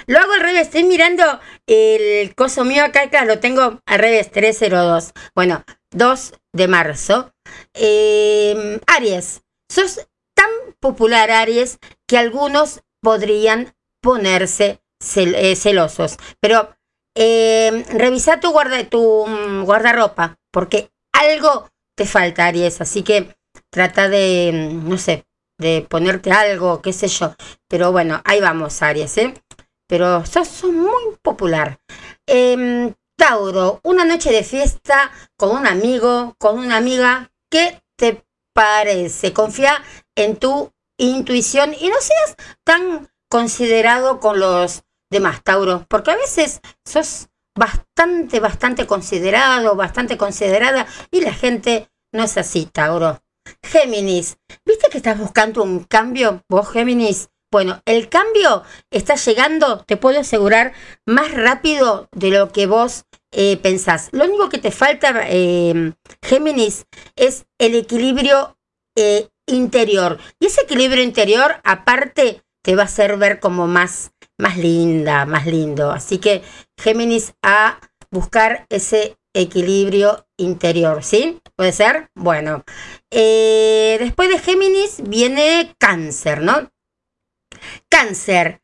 Lo 0.07 0.19
hago 0.19 0.33
al 0.33 0.39
revés, 0.39 0.67
estoy 0.67 0.85
mirando 0.85 1.23
el 1.67 2.33
coso 2.35 2.63
mío 2.63 2.85
acá, 2.85 3.03
acá 3.03 3.25
lo 3.25 3.39
tengo 3.39 3.81
al 3.85 3.99
revés, 3.99 4.31
302. 4.31 5.13
Bueno, 5.35 5.63
2 5.91 6.33
de 6.53 6.67
marzo. 6.67 7.33
Eh, 7.73 8.79
Aries, 8.87 9.41
sos 9.69 10.07
tan 10.33 10.49
popular 10.79 11.31
Aries 11.31 11.79
que 12.07 12.17
algunos 12.17 12.81
podrían 13.01 13.75
ponerse 14.01 14.81
eh, 15.15 15.55
celosos. 15.57 16.17
Pero 16.39 16.75
eh, 17.15 17.83
revisa 17.89 18.39
tu, 18.39 18.51
guarda, 18.51 18.81
tu 18.85 19.27
mm, 19.27 19.65
guardarropa, 19.65 20.37
porque 20.51 20.91
algo 21.11 21.69
te 21.97 22.05
falta, 22.05 22.45
Aries. 22.45 22.79
Así 22.79 23.03
que 23.03 23.35
trata 23.69 24.07
de, 24.07 24.51
mm, 24.53 24.89
no 24.89 24.97
sé, 24.97 25.25
de 25.59 25.85
ponerte 25.87 26.31
algo, 26.31 26.81
qué 26.81 26.91
sé 26.91 27.07
yo. 27.07 27.35
Pero 27.67 27.91
bueno, 27.91 28.21
ahí 28.25 28.41
vamos, 28.41 28.81
Aries, 28.81 29.17
¿eh? 29.17 29.33
Pero 29.87 30.25
sos, 30.25 30.63
muy 30.63 31.15
popular. 31.21 31.79
Em, 32.25 32.93
Tauro, 33.17 33.81
una 33.83 34.05
noche 34.05 34.31
de 34.31 34.43
fiesta 34.43 35.11
con 35.37 35.55
un 35.55 35.67
amigo, 35.67 36.35
con 36.39 36.57
una 36.57 36.77
amiga. 36.77 37.31
¿Qué 37.51 37.81
te 37.97 38.23
parece? 38.53 39.33
Confía 39.33 39.83
en 40.15 40.37
tu 40.37 40.71
intuición 40.97 41.73
y 41.79 41.89
no 41.89 41.95
seas 41.99 42.35
tan 42.63 43.09
considerado 43.29 44.19
con 44.19 44.39
los 44.39 44.83
demás, 45.11 45.43
Tauro, 45.43 45.85
porque 45.89 46.11
a 46.11 46.15
veces 46.15 46.61
sos 46.85 47.29
bastante, 47.57 48.39
bastante 48.39 48.87
considerado, 48.87 49.75
bastante 49.75 50.17
considerada 50.17 50.87
y 51.11 51.21
la 51.21 51.33
gente 51.33 51.89
no 52.13 52.23
es 52.23 52.37
así, 52.37 52.65
Tauro. 52.65 53.21
Géminis, 53.63 54.37
¿viste 54.65 54.89
que 54.91 54.97
estás 54.97 55.17
buscando 55.17 55.63
un 55.63 55.83
cambio, 55.83 56.43
vos 56.49 56.69
Géminis? 56.69 57.29
Bueno, 57.51 57.81
el 57.85 58.09
cambio 58.09 58.63
está 58.91 59.15
llegando, 59.15 59.83
te 59.85 59.97
puedo 59.97 60.19
asegurar, 60.19 60.73
más 61.05 61.33
rápido 61.33 62.07
de 62.11 62.29
lo 62.29 62.51
que 62.51 62.67
vos 62.67 63.05
eh, 63.31 63.57
pensás. 63.57 64.09
Lo 64.11 64.25
único 64.25 64.49
que 64.49 64.59
te 64.59 64.71
falta, 64.71 65.23
eh, 65.27 65.93
Géminis, 66.23 66.85
es 67.15 67.45
el 67.59 67.75
equilibrio 67.75 68.57
eh, 68.95 69.29
interior. 69.47 70.19
Y 70.39 70.47
ese 70.47 70.61
equilibrio 70.61 71.03
interior, 71.03 71.59
aparte, 71.63 72.43
te 72.63 72.75
va 72.75 72.83
a 72.83 72.85
hacer 72.85 73.17
ver 73.17 73.39
como 73.39 73.67
más, 73.67 74.11
más 74.37 74.57
linda, 74.57 75.25
más 75.25 75.45
lindo. 75.45 75.91
Así 75.91 76.19
que, 76.19 76.43
Géminis, 76.77 77.33
a 77.41 77.79
buscar 78.11 78.65
ese 78.69 79.18
equilibrio 79.33 80.27
interior, 80.37 81.03
¿sí? 81.03 81.41
¿Puede 81.55 81.71
ser? 81.71 82.09
Bueno, 82.15 82.63
eh, 83.11 83.97
después 83.99 84.29
de 84.29 84.39
Géminis 84.39 85.01
viene 85.03 85.75
cáncer, 85.77 86.41
¿no? 86.41 86.71
Cáncer. 87.89 88.61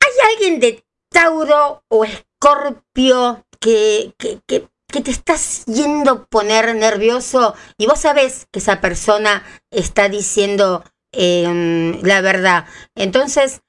¿Hay 0.00 0.34
alguien 0.34 0.60
de 0.60 0.84
Tauro 1.10 1.84
o 1.88 2.04
Escorpio 2.04 3.44
que, 3.60 4.14
que, 4.18 4.40
que, 4.46 4.68
te 5.00 5.10
estás 5.10 5.64
yendo 5.66 6.26
poner 6.26 6.74
nervioso 6.74 7.54
y 7.76 7.86
vos 7.86 8.00
sabés 8.00 8.46
que 8.50 8.58
esa 8.58 8.80
persona 8.80 9.44
está 9.70 10.08
diciendo 10.08 10.82
em, 11.12 12.00
la 12.02 12.20
verdad? 12.20 12.66
Entonces, 12.94 13.60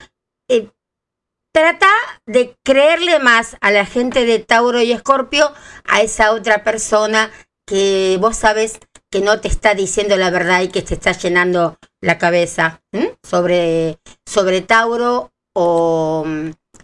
trata 1.51 1.87
de 2.25 2.55
creerle 2.63 3.19
más 3.19 3.57
a 3.61 3.71
la 3.71 3.85
gente 3.85 4.25
de 4.25 4.39
Tauro 4.39 4.81
y 4.81 4.91
Escorpio 4.91 5.51
a 5.85 6.01
esa 6.01 6.31
otra 6.31 6.63
persona 6.63 7.31
que 7.65 8.17
vos 8.19 8.37
sabes 8.37 8.79
que 9.11 9.21
no 9.21 9.41
te 9.41 9.47
está 9.47 9.73
diciendo 9.73 10.15
la 10.17 10.29
verdad 10.29 10.61
y 10.61 10.69
que 10.69 10.81
te 10.81 10.93
está 10.93 11.11
llenando 11.11 11.77
la 12.01 12.17
cabeza 12.17 12.81
sobre, 13.23 13.99
sobre 14.25 14.61
Tauro 14.61 15.31
o, 15.55 16.25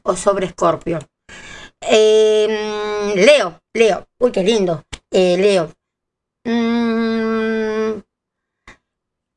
o 0.03 0.15
sobre 0.15 0.47
Escorpio. 0.47 0.99
Em, 1.81 3.13
Leo, 3.15 3.61
Leo, 3.73 4.07
uy, 4.19 4.31
qué 4.31 4.43
lindo, 4.43 4.83
eh, 5.11 5.37
Leo. 5.37 5.71
Mm, 6.43 8.01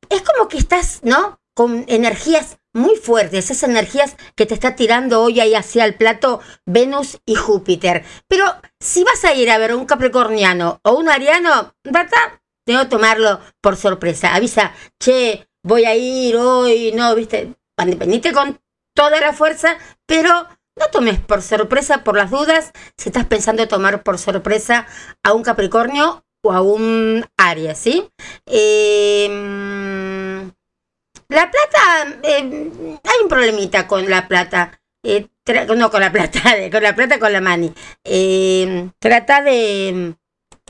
es 0.09 0.21
como 0.23 0.47
que 0.47 0.57
estás, 0.57 1.01
¿no? 1.03 1.39
Con 1.53 1.85
energías 1.87 2.57
muy 2.73 2.95
fuertes, 2.95 3.45
esas 3.45 3.63
energías 3.63 4.15
que 4.35 4.45
te 4.45 4.53
está 4.53 4.75
tirando 4.75 5.21
hoy 5.21 5.39
ahí 5.39 5.55
hacia 5.55 5.85
el 5.85 5.95
plato 5.95 6.41
Venus 6.65 7.19
y 7.25 7.35
Júpiter. 7.35 8.03
Pero 8.27 8.45
si 8.79 9.03
vas 9.03 9.23
a 9.25 9.33
ir 9.33 9.49
a 9.49 9.57
ver 9.57 9.73
un 9.73 9.85
capricorniano 9.85 10.79
o 10.83 10.93
un 10.93 11.09
ariano, 11.09 11.75
¿verdad? 11.83 12.39
Tengo 12.65 12.81
que 12.81 12.89
tomarlo 12.89 13.39
por 13.61 13.75
sorpresa. 13.75 14.35
Avisa, 14.35 14.73
che, 14.99 15.47
voy 15.63 15.85
a 15.85 15.95
ir 15.95 16.35
hoy, 16.35 16.91
no, 16.93 17.15
viste, 17.15 17.55
venite 17.97 18.31
con 18.31 18.59
toda 18.93 19.19
la 19.19 19.33
fuerza, 19.33 19.77
pero 20.05 20.47
no 20.75 20.87
tomes 20.91 21.19
por 21.19 21.41
sorpresa 21.41 22.03
por 22.03 22.15
las 22.15 22.31
dudas 22.31 22.71
si 22.97 23.09
estás 23.09 23.25
pensando 23.25 23.67
tomar 23.67 24.03
por 24.03 24.17
sorpresa 24.17 24.87
a 25.23 25.33
un 25.33 25.43
Capricornio 25.43 26.23
o 26.41 26.53
a 26.53 26.61
un 26.61 27.25
Aries, 27.37 27.77
¿sí? 27.77 28.09
Eh, 28.45 29.27
la 31.29 31.51
plata, 31.51 32.19
eh, 32.23 32.97
hay 33.03 33.23
un 33.23 33.29
problemita 33.29 33.87
con 33.87 34.09
la 34.09 34.27
plata. 34.27 34.79
Eh, 35.03 35.29
no 35.77 35.89
con 35.91 36.01
la 36.01 36.11
plata, 36.11 36.41
con 36.71 36.83
la 36.83 36.95
plata 36.95 37.19
con 37.19 37.31
la 37.31 37.41
mani. 37.41 37.73
Eh, 38.03 38.89
trata 38.99 39.41
de 39.41 40.15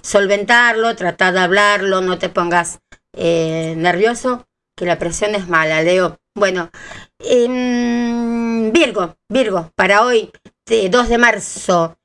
solventarlo, 0.02 0.96
trata 0.96 1.32
de 1.32 1.40
hablarlo, 1.40 2.02
no 2.02 2.20
te 2.20 2.30
pongas 2.30 2.80
nervioso, 3.14 4.48
que 4.78 4.86
la 4.86 5.00
presión 5.00 5.36
es 5.36 5.48
mala, 5.50 5.82
Leo. 5.82 6.20
Bueno, 6.36 6.70
em, 7.20 8.72
Virgo, 8.72 9.18
Virgo, 9.28 9.72
para 9.76 10.04
hoy, 10.06 10.32
2 10.66 11.10
de 11.10 11.18
marzo. 11.18 11.98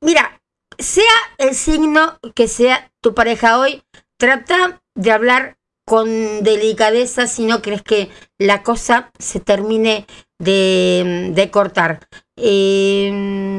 mira, 0.00 0.42
sea 0.78 1.04
el 1.38 1.54
signo 1.54 2.18
que 2.34 2.48
sea 2.48 2.90
tu 3.00 3.14
pareja 3.14 3.58
hoy, 3.58 3.82
trata 4.18 4.82
de 4.94 5.12
hablar 5.12 5.56
con 5.84 6.42
delicadeza 6.42 7.26
si 7.26 7.44
no 7.44 7.62
crees 7.62 7.82
que 7.82 8.10
la 8.38 8.62
cosa 8.62 9.10
se 9.18 9.40
termine 9.40 10.06
de, 10.38 11.48
cortar. 11.52 12.06
Em, 12.36 13.52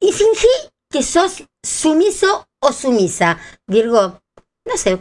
y 0.00 0.12
fingí 0.12 0.48
que 0.90 1.02
sos 1.02 1.44
sumiso 1.62 2.48
o 2.60 2.72
sumisa. 2.72 3.38
Virgo, 3.66 4.20
no 4.64 4.76
sé, 4.76 4.98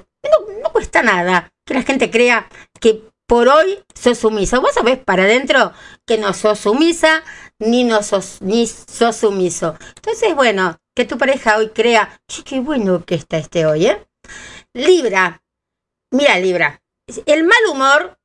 no, 0.62 0.72
cuesta 0.72 1.02
nada 1.02 1.52
que 1.66 1.74
la 1.74 1.84
gente 1.84 2.10
crea 2.12 2.48
que 2.80 3.04
por 3.28 3.48
hoy 3.48 3.84
sos 3.96 4.18
sumisa. 4.20 4.60
Vos 4.60 4.74
sabés 4.74 5.00
para 5.00 5.24
adentro 5.24 5.74
que 6.06 6.18
no 6.18 6.34
sos 6.34 6.60
sumisa 6.60 7.24
ni 7.60 7.84
no 7.84 8.04
sos, 8.04 8.42
ni 8.42 8.68
sos 8.68 9.16
sumiso. 9.16 9.76
Entonces, 9.96 10.36
bueno, 10.36 10.78
que 10.96 11.06
tu 11.06 11.18
pareja 11.18 11.58
hoy 11.58 11.70
crea, 11.70 12.22
qué 12.46 12.60
bueno 12.60 13.06
que 13.06 13.16
está 13.16 13.38
este 13.38 13.66
hoy, 13.66 13.88
¿eh? 13.88 14.08
Libra, 14.74 15.44
mira 16.12 16.40
Libra, 16.40 16.82
el 17.26 17.44
mal 17.44 17.60
humor 17.70 18.18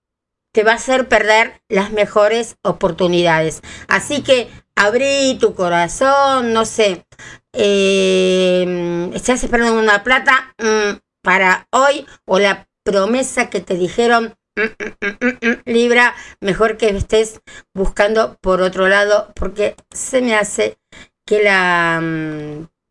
te 0.54 0.62
va 0.62 0.72
a 0.72 0.76
hacer 0.76 1.08
perder 1.08 1.60
las 1.68 1.90
mejores 1.90 2.56
oportunidades. 2.62 3.62
Así 3.88 4.22
que 4.22 4.48
abrí 4.76 5.38
tu 5.40 5.54
corazón, 5.54 6.52
no 6.52 6.64
sé, 6.64 7.04
eh, 7.52 9.10
estás 9.12 9.42
esperando 9.42 9.78
una 9.78 10.04
plata 10.04 10.54
mm, 10.58 10.98
para 11.22 11.66
hoy 11.72 12.06
o 12.26 12.38
la 12.38 12.68
promesa 12.84 13.50
que 13.50 13.60
te 13.60 13.74
dijeron, 13.74 14.36
mm, 14.54 15.46
mm, 15.46 15.62
Libra, 15.64 16.14
mejor 16.40 16.76
que 16.76 16.90
estés 16.90 17.40
buscando 17.74 18.38
por 18.40 18.62
otro 18.62 18.88
lado 18.88 19.32
porque 19.34 19.74
se 19.90 20.22
me 20.22 20.36
hace 20.36 20.78
que 21.26 21.42
la 21.42 22.00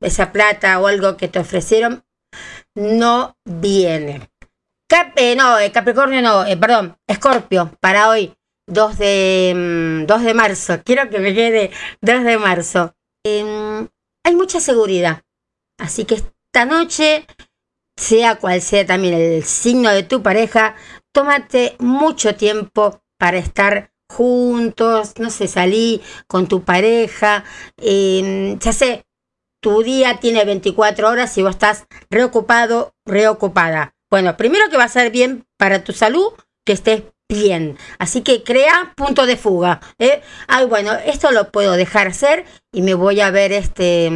esa 0.02 0.32
plata 0.32 0.80
o 0.80 0.88
algo 0.88 1.18
que 1.18 1.30
te 1.30 1.40
ofrecieron 1.40 2.05
no 2.76 3.36
viene. 3.46 4.30
Eh, 5.16 5.36
no, 5.36 5.60
eh, 5.60 5.72
Capricornio 5.72 6.22
no, 6.22 6.46
eh, 6.46 6.58
perdón, 6.58 6.98
Escorpio, 7.08 7.72
para 7.80 8.10
hoy, 8.10 8.34
2 8.68 8.98
de, 8.98 10.06
2 10.08 10.20
mm, 10.22 10.24
de 10.24 10.34
marzo. 10.34 10.82
Quiero 10.86 11.10
que 11.10 11.20
me 11.20 11.34
quede 11.34 11.72
2 12.02 12.24
de 12.24 12.38
marzo. 12.38 12.96
Em, 13.26 13.88
hay 14.24 14.36
mucha 14.36 14.60
seguridad. 14.60 15.24
Así 15.80 16.06
que 16.06 16.16
esta 16.16 16.66
noche, 16.66 17.26
sea 17.98 18.36
cual 18.36 18.62
sea 18.62 18.86
también 18.86 19.14
el 19.16 19.44
signo 19.44 19.92
de 19.92 20.04
tu 20.04 20.22
pareja, 20.22 20.76
tómate 21.14 21.76
mucho 21.80 22.36
tiempo 22.36 23.02
para 23.18 23.38
estar 23.38 23.92
juntos, 24.10 25.14
no 25.18 25.30
sé, 25.30 25.48
salí 25.48 26.02
con 26.28 26.48
tu 26.48 26.64
pareja, 26.64 27.44
em, 27.78 28.60
ya 28.60 28.72
sé, 28.72 29.06
tu 29.66 29.82
día 29.82 30.20
tiene 30.20 30.46
24 30.46 31.10
horas 31.10 31.36
y 31.40 31.42
vos 31.42 31.56
estás 31.56 31.88
reocupado, 32.12 32.94
reocupada. 33.04 33.96
Bueno, 34.12 34.38
primero 34.38 34.70
que 34.70 34.78
va 34.78 34.84
a 34.84 34.90
ser 34.90 35.10
bien 35.10 35.48
para 35.58 35.84
tu 35.84 35.92
salud, 35.92 36.34
que 36.64 36.74
estés 36.74 37.02
bien. 37.28 37.76
Así 37.98 38.22
que 38.22 38.44
crea 38.44 38.94
punto 38.96 39.26
de 39.26 39.38
fuga. 39.38 39.82
¿eh? 39.98 40.22
Ay, 40.48 40.68
bueno, 40.68 40.94
esto 40.94 41.32
lo 41.32 41.52
puedo 41.52 41.72
dejar 41.72 42.10
hacer 42.10 42.46
y 42.72 42.84
me 42.84 42.94
voy 42.94 43.22
a 43.22 43.32
ver 43.32 43.54
este 43.54 44.08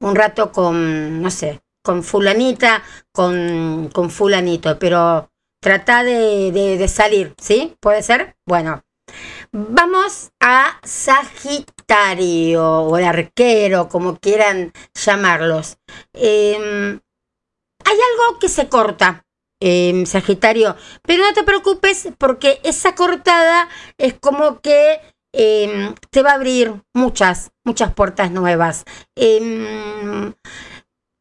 un 0.00 0.16
rato 0.16 0.52
con, 0.52 1.20
no 1.20 1.30
sé, 1.30 1.60
con 1.84 2.02
fulanita, 2.02 2.82
con, 3.12 3.90
con 3.92 4.08
fulanito, 4.08 4.78
pero 4.78 5.28
trata 5.60 6.02
de, 6.02 6.50
de, 6.50 6.88
salir, 6.88 7.34
¿sí? 7.38 7.76
¿Puede 7.80 8.02
ser? 8.02 8.36
Bueno, 8.46 8.82
vamos 9.52 10.30
a 10.40 10.78
Sagitario 10.84 12.64
o 12.82 12.96
el 12.98 13.04
arquero, 13.04 13.88
como 13.88 14.18
quieran 14.18 14.72
llamarlos. 14.94 15.78
Em, 16.12 17.00
hay 17.84 17.96
algo 17.96 18.38
que 18.38 18.48
se 18.48 18.68
corta, 18.68 19.24
em, 19.60 20.06
Sagitario, 20.06 20.76
pero 21.02 21.24
no 21.24 21.32
te 21.32 21.42
preocupes 21.44 22.08
porque 22.18 22.60
esa 22.64 22.94
cortada 22.94 23.68
es 23.98 24.14
como 24.14 24.60
que 24.60 25.00
em, 25.32 25.94
te 26.10 26.22
va 26.22 26.30
a 26.32 26.34
abrir 26.34 26.82
muchas, 26.94 27.50
muchas 27.64 27.92
puertas 27.94 28.30
nuevas. 28.30 28.84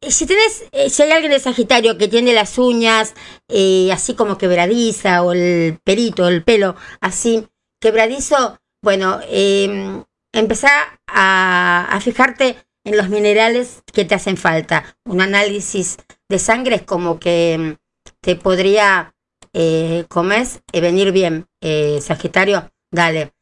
si 0.01 0.25
tenés, 0.25 0.65
eh, 0.71 0.89
si 0.89 1.03
hay 1.03 1.11
alguien 1.11 1.31
de 1.31 1.39
Sagitario 1.39 1.97
que 1.97 2.07
tiene 2.07 2.33
las 2.33 2.57
uñas 2.57 3.13
eh, 3.49 3.89
así 3.91 4.15
como 4.15 4.37
quebradiza 4.37 5.23
o 5.23 5.33
el 5.33 5.79
perito, 5.83 6.27
el 6.27 6.43
pelo 6.43 6.75
así 7.01 7.47
quebradizo, 7.79 8.59
bueno, 8.81 9.19
eh, 9.29 10.03
empezá 10.33 10.99
a, 11.07 11.87
a 11.89 12.01
fijarte 12.01 12.57
en 12.83 12.95
los 12.95 13.09
minerales 13.09 13.83
que 13.93 14.05
te 14.05 14.15
hacen 14.15 14.37
falta. 14.37 14.97
Un 15.05 15.21
análisis 15.21 15.97
de 16.29 16.39
sangre 16.39 16.77
es 16.77 16.81
como 16.83 17.19
que 17.19 17.57
mm, 17.57 18.11
te 18.21 18.35
podría 18.35 19.13
eh, 19.53 20.05
comer 20.07 20.47
y 20.71 20.79
venir 20.79 21.11
bien. 21.11 21.47
Eh, 21.61 21.99
Sagitario, 22.01 22.71
dale. 22.91 23.33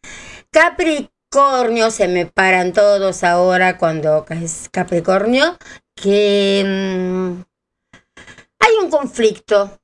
Capricornio, 0.49 1.91
se 1.91 2.07
me 2.07 2.25
paran 2.25 2.73
todos 2.73 3.23
ahora 3.23 3.77
cuando 3.77 4.25
es 4.29 4.69
Capricornio, 4.71 5.57
que 5.95 6.63
mm, 6.65 7.41
hay 8.59 8.83
un 8.83 8.89
conflicto 8.89 9.79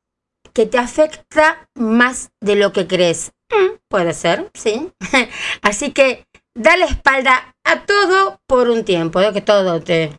que 0.54 0.66
te 0.66 0.78
afecta 0.78 1.70
más 1.76 2.32
de 2.39 2.56
lo 2.56 2.72
que 2.74 2.88
crees. 2.88 3.32
Mm, 3.52 3.78
puede 3.89 4.14
ser, 4.14 4.49
sí. 4.54 4.91
Así 5.62 5.91
que 5.91 6.26
da 6.56 6.78
la 6.78 6.86
espalda 6.86 7.56
a 7.64 7.86
todo 7.86 8.41
por 8.47 8.70
un 8.70 8.84
tiempo, 8.84 9.20
de 9.20 9.34
que 9.34 9.41
todo 9.41 9.82
te... 9.82 10.16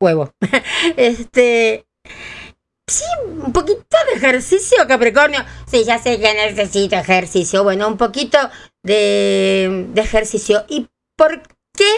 Huevo. 0.00 0.32
este... 0.96 1.84
Sí, 2.86 3.04
un 3.26 3.52
poquito 3.52 3.96
de 4.06 4.16
ejercicio, 4.16 4.78
Capricornio. 4.86 5.44
Sí, 5.66 5.84
ya 5.84 5.98
sé 5.98 6.18
que 6.18 6.32
necesito 6.32 6.96
ejercicio. 6.96 7.62
Bueno, 7.62 7.86
un 7.86 7.98
poquito 7.98 8.38
de, 8.82 9.88
de 9.90 10.00
ejercicio. 10.00 10.64
¿Y 10.68 10.88
por 11.14 11.42
qué 11.76 11.90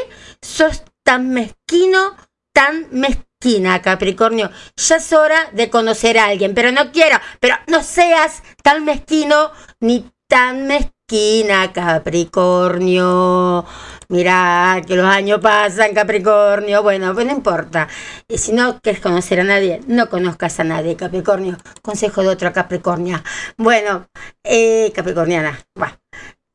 sos 0.43 0.83
tan 1.05 1.31
mezquino, 1.31 2.17
tan 2.53 2.89
mezquina, 2.91 3.81
Capricornio? 3.83 4.51
Ya 4.77 4.97
es 4.97 5.13
hora 5.13 5.51
de 5.53 5.71
conocer 5.71 6.19
a 6.19 6.27
alguien, 6.27 6.55
pero 6.55 6.73
no 6.73 6.91
quiero, 6.91 7.19
pero 7.39 7.55
no 7.69 7.85
seas 7.85 8.43
tan 8.65 8.85
mezquino 8.85 9.53
ni 9.79 10.11
tan 10.31 10.67
mezquina, 10.69 11.73
Capricornio. 11.73 13.67
Mira, 14.09 14.81
que 14.87 14.95
los 14.97 15.07
años 15.07 15.41
pasan, 15.41 15.93
Capricornio. 15.93 16.83
Bueno, 16.85 17.13
pues 17.13 17.27
no 17.27 17.33
importa. 17.33 17.89
Y 18.29 18.39
si 18.39 18.53
no 18.53 18.81
quieres 18.81 19.03
conocer 19.03 19.41
a 19.41 19.45
nadie, 19.45 19.81
no 19.89 20.09
conozcas 20.09 20.61
a 20.61 20.65
nadie, 20.65 20.97
Capricornio. 20.97 21.57
Consejo 21.83 22.23
de 22.23 22.29
otra 22.29 22.53
Capricornia. 22.53 23.25
Bueno, 23.59 24.07
eh, 24.45 24.93
Capricorniana. 24.95 25.59
Bueno. 25.75 25.99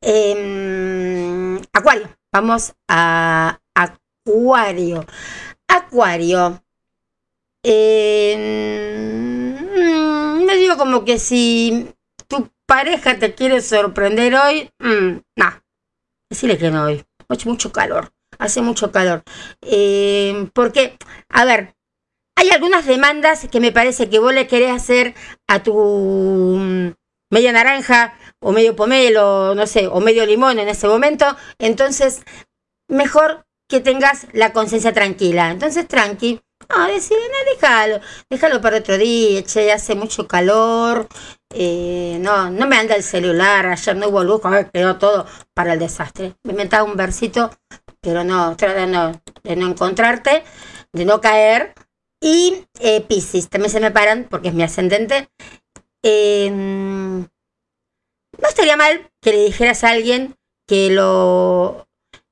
Em, 0.00 1.60
acuario. 1.72 2.08
Vamos 2.32 2.72
a 2.88 3.58
Acuario. 3.74 5.04
Acuario. 5.68 6.62
Em, 7.62 8.36
me 10.46 10.56
digo 10.56 10.76
como 10.78 11.04
que 11.04 11.18
si 11.18 11.95
pareja 12.66 13.18
te 13.18 13.34
quiere 13.34 13.60
sorprender 13.60 14.34
hoy, 14.34 14.70
mm, 14.78 15.20
no, 15.36 15.62
decirle 16.30 16.58
que 16.58 16.70
no 16.70 16.84
hoy. 16.84 17.04
Hace 17.28 17.48
mucho 17.48 17.72
calor, 17.72 18.12
hace 18.38 18.60
mucho 18.60 18.92
calor. 18.92 19.22
Eh, 19.62 20.48
porque, 20.52 20.96
a 21.28 21.44
ver, 21.44 21.74
hay 22.36 22.50
algunas 22.50 22.86
demandas 22.86 23.48
que 23.50 23.60
me 23.60 23.72
parece 23.72 24.10
que 24.10 24.18
vos 24.18 24.32
le 24.32 24.46
querés 24.46 24.70
hacer 24.70 25.14
a 25.48 25.62
tu 25.62 25.74
mm, 25.74 26.92
media 27.30 27.52
naranja 27.52 28.14
o 28.40 28.52
medio 28.52 28.76
pomelo, 28.76 29.54
no 29.54 29.66
sé, 29.66 29.86
o 29.86 30.00
medio 30.00 30.26
limón 30.26 30.58
en 30.58 30.68
ese 30.68 30.86
momento. 30.86 31.36
Entonces, 31.58 32.22
mejor 32.88 33.46
que 33.68 33.80
tengas 33.80 34.26
la 34.32 34.52
conciencia 34.52 34.92
tranquila. 34.92 35.50
Entonces, 35.50 35.88
tranqui. 35.88 36.40
Ah, 36.68 36.88
decir, 36.88 37.16
no, 37.16 37.52
déjalo, 37.52 38.00
déjalo 38.30 38.60
para 38.60 38.78
otro 38.78 38.98
día, 38.98 39.42
che, 39.44 39.72
hace 39.72 39.94
mucho 39.94 40.26
calor, 40.26 41.06
eh, 41.54 42.18
no, 42.20 42.50
no 42.50 42.66
me 42.66 42.76
anda 42.76 42.96
el 42.96 43.02
celular, 43.02 43.66
ayer 43.66 43.96
no 43.96 44.08
hubo 44.08 44.24
luz, 44.24 44.40
quedó 44.72 44.96
todo 44.98 45.26
para 45.54 45.74
el 45.74 45.78
desastre. 45.78 46.36
Me 46.42 46.52
inventaba 46.52 46.84
un 46.84 46.96
versito, 46.96 47.50
pero 48.00 48.24
no, 48.24 48.56
trata 48.56 48.80
de 48.80 48.86
no, 48.86 49.22
de 49.42 49.56
no 49.56 49.68
encontrarte, 49.68 50.44
de 50.92 51.04
no 51.04 51.20
caer. 51.20 51.74
Y 52.20 52.64
eh, 52.80 53.02
Pisces, 53.02 53.48
también 53.48 53.70
se 53.70 53.80
me 53.80 53.90
paran 53.90 54.26
porque 54.28 54.48
es 54.48 54.54
mi 54.54 54.62
ascendente. 54.62 55.28
Em, 56.02 57.20
no 57.20 58.48
estaría 58.48 58.76
mal 58.76 59.10
que 59.20 59.32
le 59.32 59.44
dijeras 59.44 59.84
a 59.84 59.90
alguien 59.90 60.36
que 60.66 60.90
lo 60.90 61.88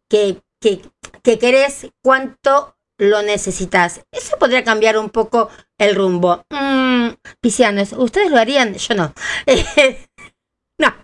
que, 0.08 0.42
que, 0.60 0.82
que 1.22 1.38
querés 1.38 1.88
cuánto 2.02 2.76
lo 3.04 3.22
necesitas. 3.22 4.02
Eso 4.10 4.38
podría 4.38 4.64
cambiar 4.64 4.98
un 4.98 5.10
poco 5.10 5.50
el 5.78 5.94
rumbo. 5.94 6.44
Mm, 6.50 7.10
Piscianos, 7.40 7.92
¿ustedes 7.92 8.30
lo 8.30 8.38
harían? 8.38 8.74
Yo 8.74 8.94
no. 8.94 9.14
no. 10.78 10.94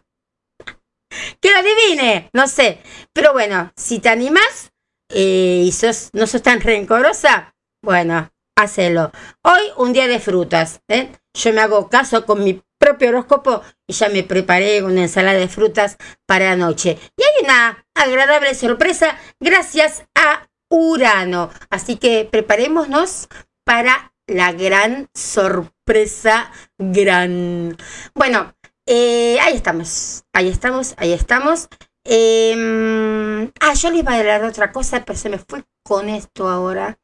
Que 1.40 1.51
lo 1.51 1.59
adivine, 1.59 2.30
no 2.32 2.48
sé. 2.48 2.82
Pero 3.12 3.32
bueno, 3.32 3.72
si 3.76 3.98
te 3.98 4.09
animas 4.09 4.72
eh, 5.11 5.62
y 5.66 5.72
sos, 5.72 6.11
no 6.12 6.26
sos 6.26 6.42
tan 6.42 6.61
rencorosa, 6.61 7.55
bueno, 7.82 8.30
hacelo. 8.57 9.11
Hoy 9.42 9.61
un 9.76 9.92
día 9.92 10.07
de 10.07 10.20
frutas. 10.20 10.82
¿eh? 10.88 11.11
Yo 11.34 11.53
me 11.53 11.61
hago 11.61 11.88
caso 11.88 12.26
con 12.26 12.44
mi 12.44 12.62
propio 12.78 13.11
horóscopo 13.11 13.62
y 13.86 13.92
ya 13.92 14.09
me 14.09 14.22
preparé 14.22 14.82
una 14.82 15.03
ensalada 15.03 15.38
de 15.38 15.48
frutas 15.48 15.96
para 16.26 16.46
la 16.51 16.57
noche. 16.57 16.98
Y 17.16 17.22
hay 17.22 17.44
una 17.44 17.84
agradable 17.94 18.55
sorpresa 18.55 19.18
gracias 19.38 20.05
a 20.14 20.48
Urano. 20.70 21.50
Así 21.68 21.96
que 21.96 22.26
preparémonos 22.30 23.28
para 23.64 24.14
la 24.26 24.52
gran 24.52 25.08
sorpresa 25.12 26.50
gran. 26.78 27.76
Bueno, 28.14 28.54
eh, 28.86 29.38
ahí 29.40 29.56
estamos, 29.56 30.24
ahí 30.32 30.48
estamos, 30.48 30.94
ahí 30.96 31.12
estamos. 31.12 31.68
Em, 32.04 33.50
ah, 33.60 33.74
yo 33.74 33.90
les 33.90 34.00
iba 34.00 34.12
a 34.12 34.18
hablar 34.18 34.44
otra 34.44 34.72
cosa, 34.72 35.04
pero 35.04 35.18
se 35.18 35.28
me 35.28 35.38
fue 35.38 35.64
con 35.84 36.08
esto 36.08 36.48
ahora. 36.48 36.98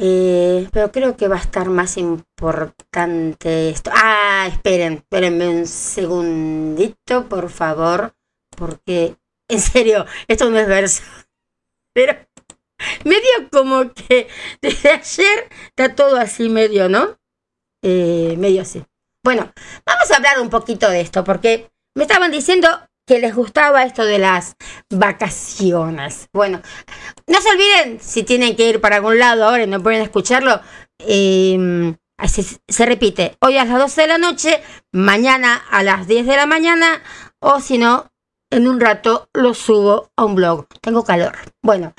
Eh, 0.00 0.68
pero 0.72 0.92
creo 0.92 1.16
que 1.16 1.26
va 1.26 1.36
a 1.36 1.40
estar 1.40 1.68
más 1.68 1.96
importante 1.96 3.70
esto. 3.70 3.90
Ah, 3.92 4.46
esperen, 4.48 4.94
espérenme 4.94 5.48
un 5.48 5.66
segundito, 5.66 7.28
por 7.28 7.50
favor, 7.50 8.14
porque 8.56 9.16
en 9.48 9.60
serio, 9.60 10.06
esto 10.28 10.50
no 10.50 10.58
es 10.58 10.68
verso. 10.68 11.02
Pero 11.94 12.16
medio 13.04 13.48
como 13.50 13.92
que 13.92 14.28
desde 14.60 14.90
ayer 14.90 15.48
está 15.68 15.94
todo 15.94 16.16
así 16.16 16.48
medio, 16.48 16.88
¿no? 16.88 17.18
Eh, 17.82 18.34
medio 18.38 18.62
así. 18.62 18.84
Bueno, 19.24 19.52
vamos 19.84 20.10
a 20.10 20.16
hablar 20.16 20.40
un 20.40 20.50
poquito 20.50 20.88
de 20.88 21.00
esto, 21.00 21.24
porque 21.24 21.70
me 21.94 22.04
estaban 22.04 22.30
diciendo 22.30 22.68
que 23.06 23.18
les 23.18 23.34
gustaba 23.34 23.84
esto 23.84 24.04
de 24.04 24.18
las 24.18 24.56
vacaciones. 24.90 26.28
Bueno, 26.32 26.60
no 27.26 27.40
se 27.40 27.50
olviden, 27.50 28.00
si 28.00 28.22
tienen 28.22 28.54
que 28.54 28.68
ir 28.68 28.80
para 28.80 28.96
algún 28.96 29.18
lado 29.18 29.44
ahora 29.44 29.64
y 29.64 29.66
no 29.66 29.82
pueden 29.82 30.02
escucharlo, 30.02 30.60
eh, 30.98 31.94
se 32.26 32.86
repite, 32.86 33.36
hoy 33.40 33.56
a 33.56 33.64
las 33.64 33.78
12 33.78 34.02
de 34.02 34.06
la 34.08 34.18
noche, 34.18 34.62
mañana 34.92 35.62
a 35.70 35.82
las 35.82 36.06
10 36.06 36.26
de 36.26 36.36
la 36.36 36.46
mañana, 36.46 37.02
o 37.40 37.60
si 37.60 37.78
no, 37.78 38.10
en 38.50 38.66
un 38.66 38.80
rato 38.80 39.28
lo 39.34 39.54
subo 39.54 40.10
a 40.16 40.24
un 40.24 40.34
blog. 40.34 40.66
Tengo 40.80 41.04
calor. 41.04 41.36
Bueno, 41.62 41.94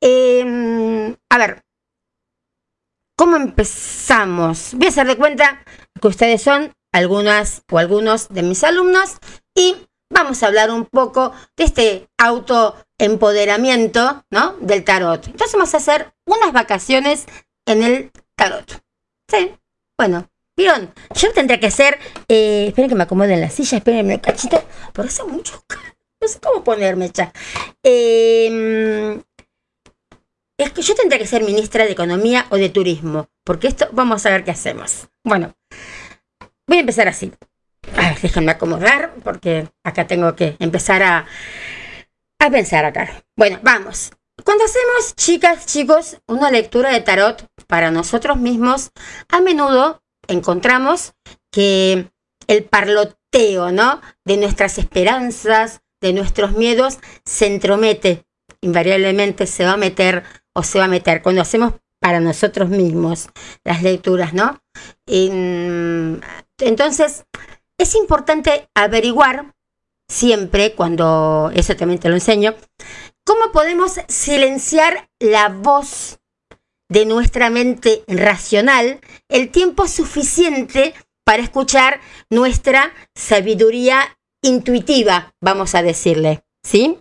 em, 0.00 1.16
a 1.30 1.38
ver, 1.38 1.62
¿cómo 3.16 3.36
empezamos? 3.36 4.74
Voy 4.74 4.86
a 4.86 4.90
hacer 4.90 5.06
de 5.06 5.16
cuenta 5.16 5.64
que 6.00 6.08
ustedes 6.08 6.42
son 6.42 6.72
algunas 6.92 7.62
o 7.70 7.78
algunos 7.78 8.28
de 8.28 8.42
mis 8.42 8.64
alumnos 8.64 9.16
y 9.54 9.76
vamos 10.10 10.42
a 10.42 10.46
hablar 10.46 10.70
un 10.70 10.86
poco 10.86 11.32
de 11.56 11.64
este 11.64 12.08
autoempoderamiento, 12.18 14.24
¿no? 14.30 14.52
Del 14.60 14.84
tarot. 14.84 15.26
Entonces 15.26 15.52
vamos 15.52 15.74
a 15.74 15.78
hacer 15.78 16.12
unas 16.26 16.52
vacaciones 16.52 17.26
en 17.66 17.82
el 17.82 18.12
tarot. 18.36 18.82
Sí, 19.30 19.54
bueno. 19.98 20.28
¿Vieron? 20.56 20.94
Yo 21.14 21.32
tendría 21.32 21.60
que 21.60 21.70
ser. 21.70 21.98
Eh, 22.28 22.68
esperen 22.68 22.88
que 22.88 22.94
me 22.94 23.02
acomode 23.02 23.34
en 23.34 23.42
la 23.42 23.50
silla, 23.50 23.76
espérenme 23.76 24.14
un 24.14 24.20
cachito. 24.20 24.64
Por 24.94 25.04
eso 25.04 25.26
mucho. 25.26 25.62
No 26.18 26.28
sé 26.28 26.40
cómo 26.40 26.64
ponerme 26.64 27.10
ya. 27.12 27.30
Eh, 27.82 29.20
es 30.58 30.72
que 30.72 30.82
yo 30.82 30.94
tendría 30.94 31.18
que 31.18 31.26
ser 31.26 31.42
ministra 31.44 31.84
de 31.84 31.92
Economía 31.92 32.46
o 32.50 32.56
de 32.56 32.68
Turismo, 32.68 33.28
porque 33.44 33.68
esto 33.68 33.88
vamos 33.92 34.24
a 34.24 34.30
ver 34.30 34.44
qué 34.44 34.50
hacemos. 34.50 35.08
Bueno, 35.24 35.54
voy 36.66 36.78
a 36.78 36.80
empezar 36.80 37.08
así. 37.08 37.32
Déjenme 38.22 38.52
acomodar, 38.52 39.14
porque 39.22 39.68
acá 39.84 40.06
tengo 40.06 40.34
que 40.34 40.56
empezar 40.58 41.02
a, 41.02 41.26
a 42.38 42.50
pensar 42.50 42.84
acá. 42.84 43.22
Bueno, 43.36 43.60
vamos. 43.62 44.12
Cuando 44.44 44.64
hacemos, 44.64 45.14
chicas, 45.16 45.66
chicos, 45.66 46.18
una 46.26 46.50
lectura 46.50 46.90
de 46.90 47.00
tarot 47.00 47.46
para 47.66 47.90
nosotros 47.90 48.36
mismos, 48.36 48.90
a 49.28 49.40
menudo 49.40 50.02
encontramos 50.28 51.14
que 51.50 52.10
el 52.46 52.64
parloteo, 52.64 53.72
¿no? 53.72 54.00
De 54.24 54.36
nuestras 54.36 54.78
esperanzas, 54.78 55.80
de 56.00 56.12
nuestros 56.12 56.52
miedos, 56.52 56.98
se 57.24 57.46
entromete. 57.46 58.24
Invariablemente 58.60 59.46
se 59.46 59.64
va 59.64 59.72
a 59.72 59.78
meter 59.78 60.24
o 60.56 60.62
se 60.62 60.78
va 60.78 60.86
a 60.86 60.88
meter. 60.88 61.22
Cuando 61.22 61.42
hacemos 61.42 61.74
para 62.00 62.20
nosotros 62.20 62.68
mismos 62.70 63.28
las 63.64 63.82
lecturas, 63.82 64.32
¿no? 64.32 64.58
entonces, 66.58 67.24
es 67.78 67.94
importante 67.94 68.68
averiguar 68.74 69.54
siempre, 70.08 70.74
cuando 70.74 71.50
eso 71.54 71.76
también 71.76 72.00
te 72.00 72.08
lo 72.08 72.14
enseño, 72.14 72.54
cómo 73.24 73.52
podemos 73.52 74.00
silenciar 74.08 75.10
la 75.18 75.48
voz 75.48 76.18
de 76.88 77.04
nuestra 77.04 77.50
mente 77.50 78.04
racional 78.06 79.00
el 79.28 79.50
tiempo 79.50 79.88
suficiente 79.88 80.94
para 81.24 81.42
escuchar 81.42 82.00
nuestra 82.30 82.92
sabiduría 83.14 84.16
intuitiva, 84.42 85.34
vamos 85.40 85.74
a 85.74 85.82
decirle, 85.82 86.44
¿sí? 86.62 87.00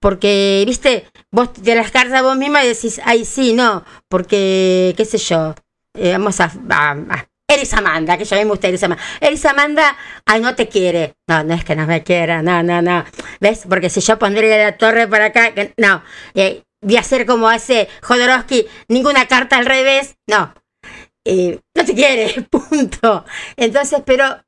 Porque, 0.00 0.62
viste, 0.66 1.08
vos 1.32 1.50
de 1.54 1.74
las 1.74 1.90
cartas 1.90 2.22
vos 2.22 2.36
misma 2.36 2.62
decís, 2.62 3.00
ay, 3.04 3.24
sí, 3.24 3.52
no, 3.52 3.84
porque, 4.08 4.94
qué 4.96 5.04
sé 5.04 5.18
yo, 5.18 5.54
eh, 5.96 6.12
vamos 6.12 6.40
a, 6.40 6.52
a, 6.70 7.28
Eris 7.50 7.72
Amanda, 7.72 8.18
que 8.18 8.26
me 8.30 8.44
gusta 8.44 8.68
Eris 8.68 8.82
Amanda. 8.82 9.02
Eris 9.20 9.44
Amanda, 9.46 9.96
ay, 10.26 10.40
no 10.40 10.54
te 10.54 10.68
quiere. 10.68 11.16
No, 11.26 11.42
no 11.44 11.54
es 11.54 11.64
que 11.64 11.74
no 11.74 11.86
me 11.86 12.02
quiera, 12.02 12.42
no, 12.42 12.62
no, 12.62 12.82
no. 12.82 13.04
¿Ves? 13.40 13.64
Porque 13.68 13.88
si 13.88 14.00
yo 14.00 14.18
pondría 14.18 14.58
la 14.58 14.76
torre 14.76 15.08
para 15.08 15.26
acá, 15.26 15.54
no. 15.78 16.02
Eh, 16.34 16.62
voy 16.82 16.96
a 16.96 17.00
hacer 17.00 17.24
como 17.24 17.48
hace 17.48 17.88
Jodorowsky, 18.02 18.66
ninguna 18.88 19.26
carta 19.26 19.56
al 19.56 19.64
revés, 19.64 20.16
no. 20.28 20.54
Eh, 21.24 21.58
no 21.74 21.84
te 21.84 21.94
quiere, 21.94 22.42
punto. 22.50 23.24
Entonces, 23.56 24.02
pero, 24.04 24.44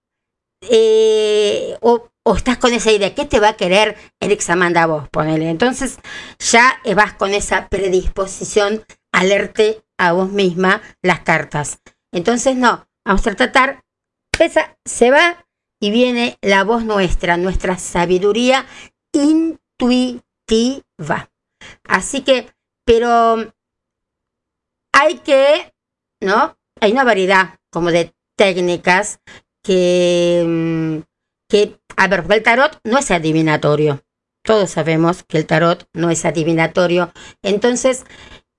eh, 0.68 1.76
o 1.80 2.09
o 2.24 2.36
estás 2.36 2.58
con 2.58 2.72
esa 2.72 2.92
idea, 2.92 3.14
¿qué 3.14 3.24
te 3.24 3.40
va 3.40 3.50
a 3.50 3.56
querer 3.56 3.96
Eric 4.20 4.40
Samanda 4.40 4.82
a 4.82 4.86
vos? 4.86 5.08
Ponele. 5.08 5.48
Entonces 5.50 5.98
ya 6.38 6.80
vas 6.94 7.14
con 7.14 7.32
esa 7.32 7.68
predisposición 7.68 8.84
a 9.12 9.24
leerte 9.24 9.82
a 9.98 10.12
vos 10.12 10.30
misma 10.30 10.82
las 11.02 11.20
cartas. 11.20 11.80
Entonces 12.12 12.56
no, 12.56 12.86
vamos 13.04 13.26
a 13.26 13.34
tratar, 13.34 13.84
esa 14.38 14.76
se 14.84 15.10
va 15.10 15.46
y 15.80 15.90
viene 15.90 16.38
la 16.42 16.64
voz 16.64 16.84
nuestra, 16.84 17.36
nuestra 17.36 17.78
sabiduría 17.78 18.66
intuitiva. 19.12 20.20
Así 21.84 22.22
que, 22.22 22.52
pero 22.84 23.52
hay 24.92 25.18
que, 25.18 25.72
¿no? 26.20 26.56
Hay 26.80 26.92
una 26.92 27.04
variedad 27.04 27.58
como 27.70 27.90
de 27.90 28.14
técnicas 28.36 29.20
que, 29.62 30.44
mm, 30.46 31.00
a 31.96 32.08
ver, 32.08 32.24
el 32.28 32.42
tarot 32.42 32.78
no 32.84 32.98
es 32.98 33.10
adivinatorio. 33.10 34.02
Todos 34.42 34.70
sabemos 34.70 35.22
que 35.22 35.38
el 35.38 35.46
tarot 35.46 35.86
no 35.92 36.10
es 36.10 36.24
adivinatorio. 36.24 37.12
Entonces, 37.42 38.04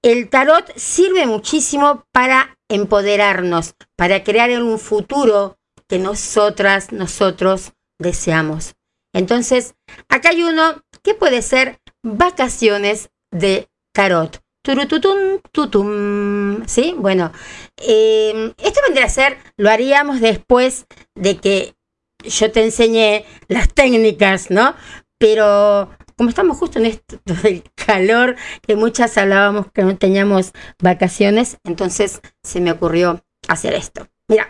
el 0.04 0.30
tarot 0.30 0.72
sirve 0.76 1.26
muchísimo 1.26 2.06
para 2.12 2.58
empoderarnos, 2.70 3.76
para 3.96 4.24
crear 4.24 4.50
un 4.62 4.80
futuro 4.80 5.58
que 5.88 6.00
nosotras, 6.00 6.92
nosotros 6.92 7.74
deseamos. 8.00 8.76
Entonces, 9.14 9.76
acá 10.10 10.30
hay 10.30 10.44
uno 10.44 10.84
que 11.04 11.14
puede 11.14 11.42
ser 11.42 11.80
vacaciones 12.04 13.10
de 13.32 13.70
tarot. 13.94 14.42
Turututum, 14.64 15.40
tutum. 15.52 16.66
¿Sí? 16.68 16.94
Bueno, 16.98 17.32
eh, 17.78 18.54
esto 18.58 18.80
vendría 18.86 19.06
a 19.06 19.10
ser, 19.10 19.38
lo 19.58 19.70
haríamos 19.70 20.22
después 20.22 20.86
de 21.16 21.38
que 21.38 21.76
yo 22.24 22.52
te 22.52 22.64
enseñé 22.64 23.26
las 23.48 23.74
técnicas, 23.74 24.50
¿no? 24.50 24.76
Pero 25.18 25.90
como 26.18 26.30
estamos 26.30 26.58
justo 26.58 26.80
en 26.80 26.86
esto 26.86 27.18
del 27.44 27.64
calor, 27.74 28.36
que 28.62 28.76
muchas 28.76 29.18
hablábamos 29.18 29.72
que 29.72 29.84
no 29.84 29.98
teníamos 29.98 30.52
vacaciones, 30.80 31.58
entonces 31.64 32.22
se 32.44 32.62
me 32.62 32.72
ocurrió 32.72 33.24
hacer 33.48 33.74
esto. 33.74 34.08
Mira, 34.28 34.48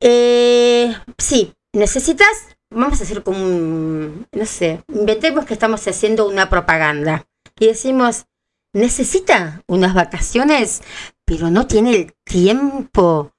eh, 0.00 0.94
sí, 1.18 1.54
necesitas, 1.72 2.56
vamos 2.70 3.00
a 3.00 3.04
hacer 3.04 3.22
como 3.22 3.44
un, 3.44 4.26
no 4.32 4.46
sé, 4.46 4.82
inventemos 4.88 5.44
que 5.44 5.54
estamos 5.54 5.86
haciendo 5.88 6.28
una 6.28 6.48
propaganda 6.48 7.26
y 7.58 7.66
decimos, 7.66 8.26
necesita 8.72 9.62
unas 9.66 9.92
vacaciones, 9.92 10.82
pero 11.24 11.50
no 11.50 11.66
tiene 11.66 11.96
el 11.96 12.14
tiempo 12.24 13.32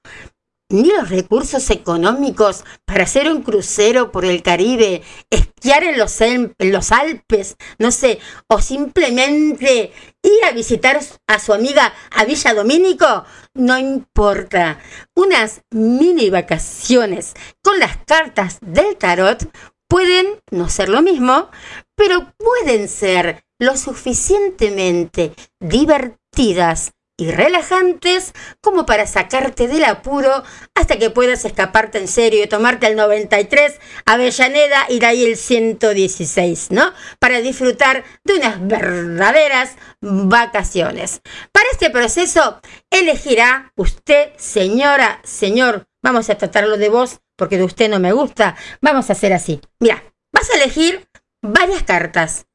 ni 0.70 0.90
los 0.90 1.10
recursos 1.10 1.70
económicos 1.70 2.64
para 2.84 3.04
hacer 3.04 3.30
un 3.30 3.42
crucero 3.42 4.10
por 4.10 4.24
el 4.24 4.42
Caribe, 4.42 5.02
esquiar 5.30 5.84
en 5.84 5.98
los, 5.98 6.20
en 6.20 6.54
los 6.58 6.92
Alpes, 6.92 7.56
no 7.78 7.90
sé, 7.90 8.18
o 8.48 8.60
simplemente 8.60 9.92
ir 10.22 10.44
a 10.44 10.52
visitar 10.52 11.00
a 11.26 11.38
su 11.38 11.52
amiga 11.52 11.92
a 12.10 12.24
Villa 12.24 12.54
Domínico, 12.54 13.24
no 13.54 13.78
importa. 13.78 14.80
Unas 15.14 15.62
mini 15.70 16.30
vacaciones 16.30 17.34
con 17.62 17.78
las 17.78 17.98
cartas 18.04 18.58
del 18.60 18.96
tarot 18.96 19.48
pueden 19.88 20.26
no 20.50 20.68
ser 20.68 20.88
lo 20.88 21.02
mismo, 21.02 21.50
pero 21.94 22.32
pueden 22.36 22.88
ser 22.88 23.44
lo 23.58 23.76
suficientemente 23.76 25.34
divertidas 25.60 26.93
y 27.16 27.30
relajantes 27.30 28.32
como 28.60 28.86
para 28.86 29.06
sacarte 29.06 29.68
del 29.68 29.84
apuro 29.84 30.42
hasta 30.74 30.98
que 30.98 31.10
puedas 31.10 31.44
escaparte 31.44 31.98
en 31.98 32.08
serio 32.08 32.42
y 32.42 32.48
tomarte 32.48 32.88
el 32.88 32.96
93 32.96 33.78
Avellaneda 34.04 34.86
y 34.88 34.98
de 34.98 35.06
ahí 35.06 35.24
el 35.24 35.36
116, 35.36 36.72
¿no? 36.72 36.92
Para 37.20 37.40
disfrutar 37.40 38.04
de 38.24 38.34
unas 38.34 38.66
verdaderas 38.66 39.76
vacaciones. 40.00 41.22
Para 41.52 41.66
este 41.70 41.90
proceso 41.90 42.60
elegirá 42.90 43.72
usted, 43.76 44.32
señora, 44.36 45.20
señor, 45.22 45.86
vamos 46.02 46.28
a 46.30 46.36
tratarlo 46.36 46.76
de 46.76 46.88
vos 46.88 47.20
porque 47.36 47.58
de 47.58 47.64
usted 47.64 47.88
no 47.88 48.00
me 48.00 48.12
gusta, 48.12 48.56
vamos 48.80 49.08
a 49.08 49.12
hacer 49.12 49.32
así. 49.32 49.60
Mira, 49.78 50.02
vas 50.32 50.50
a 50.50 50.56
elegir 50.56 51.08
varias 51.42 51.82
cartas, 51.84 52.46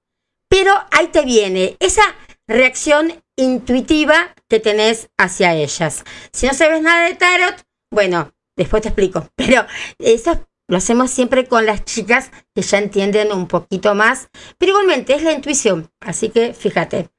pero 0.50 0.74
ahí 0.92 1.08
te 1.08 1.24
viene 1.24 1.78
esa 1.80 2.04
reacción 2.48 3.24
intuitiva 3.40 4.36
que 4.48 4.60
tenés 4.60 5.10
hacia 5.18 5.56
ellas. 5.56 6.04
Si 6.32 6.48
no 6.48 6.54
sabes 6.54 6.82
nada 6.82 7.08
de 7.08 7.16
tarot, 7.16 7.64
bueno, 7.92 8.34
después 8.56 8.82
te 8.82 8.90
explico, 8.90 9.30
pero 9.36 9.66
eso 9.98 10.46
lo 10.68 10.78
hacemos 10.78 11.10
siempre 11.10 11.48
con 11.48 11.66
las 11.66 11.84
chicas 11.86 12.32
que 12.54 12.62
ya 12.62 12.78
entienden 12.78 13.32
un 13.32 13.48
poquito 13.48 13.96
más, 13.96 14.30
pero 14.58 14.72
igualmente 14.72 15.16
es 15.16 15.24
la 15.24 15.32
intuición, 15.32 15.90
así 16.00 16.30
que 16.30 16.54
fíjate. 16.54 17.10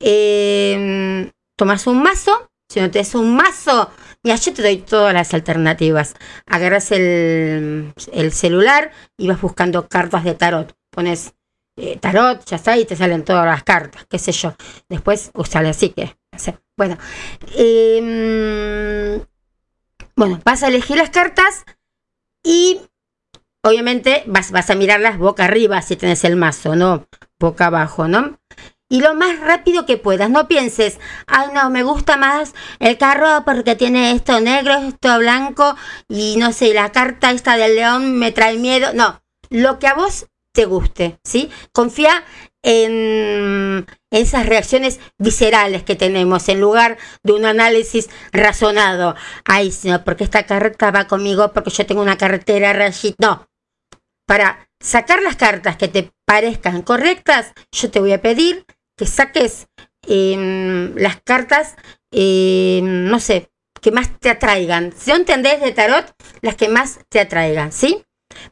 Eh, 0.00 1.30
tomas 1.56 1.86
un 1.86 2.02
mazo, 2.02 2.50
si 2.68 2.80
no 2.80 2.90
te 2.90 2.98
das 2.98 3.14
un 3.14 3.34
mazo, 3.36 3.90
mira, 4.22 4.36
yo 4.36 4.52
te 4.52 4.62
doy 4.62 4.78
todas 4.78 5.14
las 5.14 5.32
alternativas. 5.32 6.14
Agarras 6.46 6.90
el 6.90 7.92
celular 8.32 8.90
y 9.16 9.28
vas 9.28 9.40
buscando 9.40 9.88
cartas 9.88 10.24
de 10.24 10.34
tarot. 10.34 10.74
Pones 10.90 11.34
eh, 11.76 11.98
tarot, 11.98 12.44
ya 12.44 12.56
está, 12.56 12.76
y 12.76 12.84
te 12.84 12.96
salen 12.96 13.24
todas 13.24 13.46
las 13.46 13.62
cartas, 13.62 14.06
qué 14.08 14.18
sé 14.18 14.32
yo. 14.32 14.54
Después 14.88 15.30
usale 15.34 15.70
así 15.70 15.90
que, 15.90 16.16
bueno. 16.76 16.98
Em, 17.56 19.24
bueno, 20.16 20.40
vas 20.44 20.62
a 20.62 20.68
elegir 20.68 20.96
las 20.96 21.10
cartas 21.10 21.64
y 22.42 22.80
obviamente 23.62 24.24
vas, 24.26 24.50
vas 24.50 24.70
a 24.70 24.74
mirarlas 24.74 25.18
boca 25.18 25.44
arriba 25.44 25.80
si 25.82 25.96
tenés 25.96 26.24
el 26.24 26.36
mazo, 26.36 26.76
no 26.76 27.06
boca 27.38 27.66
abajo, 27.66 28.08
¿no? 28.08 28.38
y 28.92 29.00
lo 29.00 29.14
más 29.14 29.40
rápido 29.40 29.86
que 29.86 29.96
puedas. 29.96 30.28
No 30.28 30.48
pienses, 30.48 31.00
ay 31.26 31.48
no, 31.54 31.70
me 31.70 31.82
gusta 31.82 32.18
más 32.18 32.52
el 32.78 32.98
carro 32.98 33.42
porque 33.46 33.74
tiene 33.74 34.12
esto 34.12 34.38
negro, 34.40 34.74
esto 34.74 35.18
blanco 35.18 35.76
y 36.10 36.36
no 36.36 36.52
sé, 36.52 36.74
la 36.74 36.92
carta 36.92 37.30
esta 37.30 37.56
del 37.56 37.76
león 37.76 38.18
me 38.18 38.32
trae 38.32 38.58
miedo. 38.58 38.92
No, 38.92 39.22
lo 39.48 39.78
que 39.78 39.86
a 39.86 39.94
vos 39.94 40.26
te 40.52 40.64
guste, 40.66 41.18
¿sí? 41.24 41.50
Confía 41.72 42.24
en 42.62 43.86
esas 44.10 44.46
reacciones 44.46 45.00
viscerales 45.18 45.82
que 45.82 45.96
tenemos 45.96 46.48
en 46.48 46.60
lugar 46.60 46.98
de 47.22 47.32
un 47.32 47.44
análisis 47.44 48.08
razonado. 48.32 49.16
Ay, 49.44 49.72
no, 49.84 50.04
porque 50.04 50.24
esta 50.24 50.44
carta 50.44 50.90
va 50.90 51.08
conmigo, 51.08 51.52
porque 51.52 51.70
yo 51.70 51.86
tengo 51.86 52.02
una 52.02 52.18
carretera 52.18 52.72
rayita. 52.72 53.16
No. 53.18 53.48
Para 54.26 54.68
sacar 54.80 55.22
las 55.22 55.36
cartas 55.36 55.76
que 55.76 55.88
te 55.88 56.12
parezcan 56.24 56.82
correctas, 56.82 57.52
yo 57.72 57.90
te 57.90 58.00
voy 58.00 58.12
a 58.12 58.22
pedir 58.22 58.64
que 58.96 59.06
saques 59.06 59.66
em, 60.06 60.94
las 60.96 61.20
cartas, 61.22 61.74
em, 62.12 63.04
no 63.08 63.18
sé, 63.18 63.50
que 63.80 63.90
más 63.90 64.18
te 64.20 64.30
atraigan. 64.30 64.92
Si 64.96 65.10
no 65.10 65.16
entendés 65.16 65.60
de 65.60 65.72
tarot, 65.72 66.14
las 66.40 66.54
que 66.54 66.68
más 66.68 67.00
te 67.08 67.20
atraigan, 67.20 67.72
¿sí? 67.72 68.04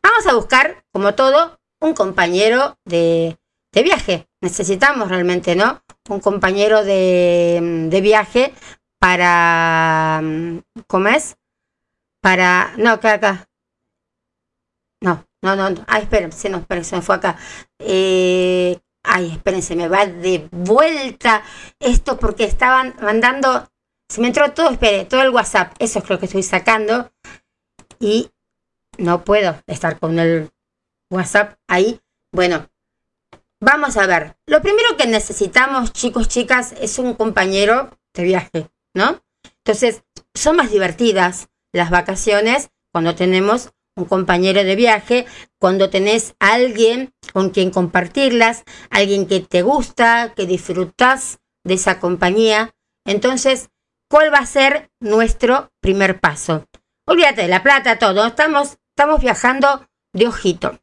Vamos 0.03 0.27
a 0.27 0.35
buscar, 0.35 0.85
como 0.93 1.15
todo, 1.15 1.60
un 1.81 1.95
compañero 1.95 2.79
de, 2.85 3.39
de 3.73 3.83
viaje. 3.83 4.29
Necesitamos 4.41 5.09
realmente, 5.09 5.57
¿no? 5.57 5.83
Un 6.09 6.21
compañero 6.21 6.85
de, 6.85 7.89
de 7.91 8.01
viaje 8.01 8.55
para... 8.99 10.23
¿Cómo 10.87 11.09
es? 11.09 11.37
Para... 12.23 12.75
No, 12.77 12.93
acá, 12.93 13.15
acá. 13.15 13.49
No, 15.03 15.27
no, 15.43 15.57
no. 15.57 15.71
no. 15.71 15.85
Ay, 15.87 16.03
espérense, 16.03 16.49
no, 16.51 16.59
espérense, 16.59 16.97
me 16.97 17.03
fue 17.03 17.17
acá. 17.17 17.37
Eh, 17.79 18.79
ay, 19.03 19.33
espérense, 19.33 19.77
me 19.77 19.89
va 19.89 20.07
de 20.07 20.49
vuelta 20.51 21.43
esto 21.79 22.19
porque 22.19 22.45
estaban 22.45 22.95
mandando... 23.01 23.67
Se 24.09 24.21
me 24.21 24.27
entró 24.27 24.53
todo, 24.53 24.71
espere, 24.71 25.05
todo 25.05 25.23
el 25.23 25.31
WhatsApp. 25.31 25.75
Eso 25.79 26.01
es 26.01 26.11
lo 26.11 26.19
que 26.19 26.27
estoy 26.27 26.43
sacando. 26.43 27.13
Y 28.01 28.31
no 28.99 29.25
puedo 29.25 29.63
estar 29.67 30.01
con 30.01 30.19
el 30.19 30.51
WhatsApp 31.11 31.59
ahí. 31.69 32.01
Bueno, 32.33 32.69
vamos 33.61 33.97
a 33.97 34.07
ver. 34.07 34.37
Lo 34.47 34.63
primero 34.63 34.97
que 34.97 35.07
necesitamos, 35.07 35.93
chicos, 35.93 36.29
chicas, 36.29 36.75
es 36.81 36.99
un 36.99 37.15
compañero 37.15 37.91
de 38.15 38.23
viaje, 38.23 38.71
¿no? 38.95 39.23
Entonces, 39.65 40.05
son 40.35 40.57
más 40.57 40.71
divertidas 40.71 41.49
las 41.73 41.91
vacaciones 41.91 42.71
cuando 42.93 43.15
tenemos 43.15 43.71
un 43.97 44.05
compañero 44.05 44.65
de 44.65 44.77
viaje, 44.77 45.27
cuando 45.59 45.91
tenés 45.91 46.35
alguien 46.39 47.13
con 47.33 47.51
quien 47.51 47.71
compartirlas, 47.71 48.65
alguien 48.89 49.27
que 49.27 49.41
te 49.41 49.63
gusta, 49.63 50.33
que 50.35 50.47
disfrutas 50.47 51.41
de 51.65 51.75
esa 51.75 52.01
compañía. 52.01 52.75
Entonces, 53.05 53.71
¿cuál 54.09 54.33
va 54.33 54.39
a 54.39 54.47
ser 54.47 54.91
nuestro 55.01 55.71
primer 55.81 56.21
paso? 56.21 56.67
Olvídate 57.07 57.43
de 57.43 57.49
la 57.49 57.63
plata, 57.63 57.99
todo. 57.99 58.27
Estamos, 58.27 58.79
estamos 58.97 59.21
viajando 59.21 59.87
de 60.13 60.29
ojito. 60.29 60.79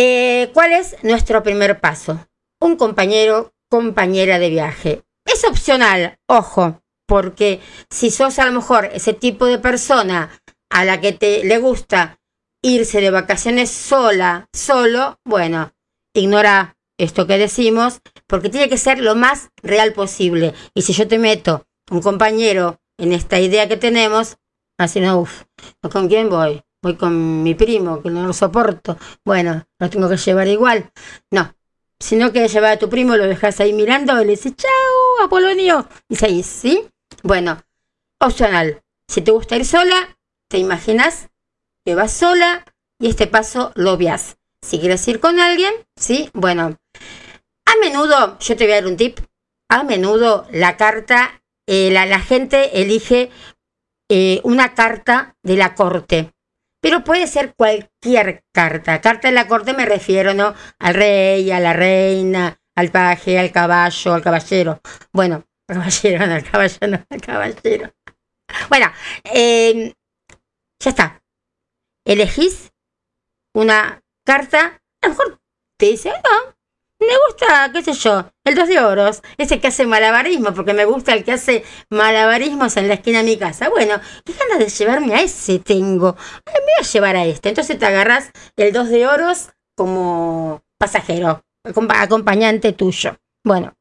Eh, 0.00 0.52
¿Cuál 0.54 0.74
es 0.74 0.94
nuestro 1.02 1.42
primer 1.42 1.80
paso? 1.80 2.24
Un 2.60 2.76
compañero, 2.76 3.52
compañera 3.68 4.38
de 4.38 4.48
viaje. 4.48 5.02
Es 5.26 5.44
opcional, 5.44 6.20
ojo, 6.28 6.80
porque 7.04 7.58
si 7.90 8.12
sos 8.12 8.38
a 8.38 8.46
lo 8.46 8.52
mejor 8.52 8.84
ese 8.92 9.12
tipo 9.12 9.46
de 9.46 9.58
persona 9.58 10.30
a 10.70 10.84
la 10.84 11.00
que 11.00 11.10
te 11.10 11.42
le 11.42 11.58
gusta 11.58 12.20
irse 12.62 13.00
de 13.00 13.10
vacaciones 13.10 13.72
sola, 13.72 14.46
solo, 14.54 15.18
bueno, 15.24 15.72
ignora 16.14 16.76
esto 16.96 17.26
que 17.26 17.36
decimos, 17.36 17.98
porque 18.28 18.50
tiene 18.50 18.68
que 18.68 18.78
ser 18.78 19.00
lo 19.00 19.16
más 19.16 19.48
real 19.64 19.94
posible. 19.94 20.54
Y 20.74 20.82
si 20.82 20.92
yo 20.92 21.08
te 21.08 21.18
meto 21.18 21.66
un 21.90 22.02
compañero 22.02 22.78
en 22.98 23.12
esta 23.12 23.40
idea 23.40 23.66
que 23.66 23.76
tenemos, 23.76 24.36
así 24.78 25.00
no, 25.00 25.18
uff, 25.18 25.42
¿con 25.90 26.06
quién 26.06 26.30
voy? 26.30 26.62
Voy 26.82 26.96
con 26.96 27.42
mi 27.42 27.54
primo, 27.54 28.02
que 28.02 28.10
no 28.10 28.26
lo 28.26 28.32
soporto. 28.32 28.98
Bueno, 29.24 29.66
lo 29.78 29.90
tengo 29.90 30.08
que 30.08 30.16
llevar 30.16 30.48
igual. 30.48 30.90
No, 31.30 31.54
si 32.00 32.16
no 32.16 32.32
quieres 32.32 32.52
llevar 32.52 32.72
a 32.72 32.78
tu 32.78 32.88
primo, 32.88 33.16
lo 33.16 33.26
dejas 33.26 33.60
ahí 33.60 33.72
mirando 33.72 34.20
y 34.20 34.24
le 34.24 34.30
dices, 34.32 34.54
chao, 34.56 35.24
Apolonio. 35.24 35.88
Y 36.08 36.16
seguís, 36.16 36.46
¿sí? 36.46 36.88
Bueno, 37.22 37.62
opcional. 38.20 38.82
Si 39.08 39.20
te 39.22 39.30
gusta 39.30 39.56
ir 39.56 39.64
sola, 39.64 40.16
te 40.48 40.58
imaginas 40.58 41.28
que 41.84 41.94
vas 41.94 42.12
sola 42.12 42.64
y 43.00 43.08
este 43.08 43.26
paso 43.26 43.72
lo 43.74 43.96
veas. 43.96 44.36
Si 44.62 44.78
quieres 44.78 45.06
ir 45.08 45.20
con 45.20 45.40
alguien, 45.40 45.72
¿sí? 45.96 46.30
Bueno, 46.34 46.76
a 47.64 47.76
menudo, 47.80 48.38
yo 48.38 48.56
te 48.56 48.64
voy 48.64 48.72
a 48.72 48.76
dar 48.76 48.86
un 48.86 48.96
tip, 48.96 49.20
a 49.68 49.82
menudo 49.82 50.46
la 50.50 50.76
carta, 50.76 51.42
eh, 51.66 51.90
la, 51.90 52.20
gente 52.20 52.80
elige 52.80 53.30
eh, 54.08 54.40
una 54.42 54.74
carta 54.74 55.36
de 55.42 55.56
la 55.56 55.74
corte 55.74 56.32
pero 56.80 57.04
puede 57.04 57.26
ser 57.26 57.54
cualquier 57.54 58.44
carta. 58.52 59.00
Carta 59.00 59.28
de 59.28 59.34
la 59.34 59.48
corte 59.48 59.72
me 59.72 59.86
refiero, 59.86 60.34
¿no? 60.34 60.54
Al 60.78 60.94
rey, 60.94 61.50
a 61.50 61.60
la 61.60 61.72
reina, 61.72 62.60
al 62.76 62.90
paje, 62.90 63.38
al 63.38 63.50
caballo, 63.52 64.14
al 64.14 64.22
caballero. 64.22 64.80
Bueno, 65.12 65.44
al 65.68 65.76
caballero, 65.76 66.26
no, 66.26 66.34
al 66.34 66.44
caballo, 66.44 66.78
no, 66.88 67.04
al 67.10 67.20
caballero. 67.20 67.92
Bueno, 68.68 68.86
em, 69.24 69.92
ya 70.78 70.90
está. 70.90 71.22
Elegís 72.04 72.72
una 73.54 74.02
carta, 74.24 74.80
a 75.02 75.08
lo 75.08 75.10
mejor 75.10 75.40
te 75.76 75.86
dice, 75.86 76.10
no, 76.10 76.54
me 77.06 77.14
gusta, 77.26 77.70
qué 77.72 77.82
sé 77.82 77.92
yo, 77.92 78.30
el 78.44 78.54
dos 78.54 78.68
de 78.68 78.80
oros, 78.80 79.22
ese 79.36 79.60
que 79.60 79.68
hace 79.68 79.86
malabarismo, 79.86 80.52
porque 80.52 80.74
me 80.74 80.84
gusta 80.84 81.14
el 81.14 81.24
que 81.24 81.32
hace 81.32 81.64
malabarismos 81.90 82.76
en 82.76 82.88
la 82.88 82.94
esquina 82.94 83.18
de 83.18 83.24
mi 83.24 83.36
casa. 83.36 83.68
Bueno, 83.68 84.00
qué 84.24 84.32
ganas 84.32 84.58
de 84.58 84.68
llevarme 84.68 85.14
a 85.14 85.22
ese 85.22 85.58
tengo. 85.58 86.16
me 86.46 86.52
voy 86.52 86.72
a 86.78 86.82
llevar 86.82 87.16
a 87.16 87.24
este. 87.24 87.50
Entonces 87.50 87.78
te 87.78 87.86
agarras 87.86 88.30
el 88.56 88.72
dos 88.72 88.88
de 88.88 89.06
oros 89.06 89.50
como 89.76 90.62
pasajero, 90.78 91.42
acompañante 91.64 92.72
tuyo. 92.72 93.16
Bueno, 93.44 93.74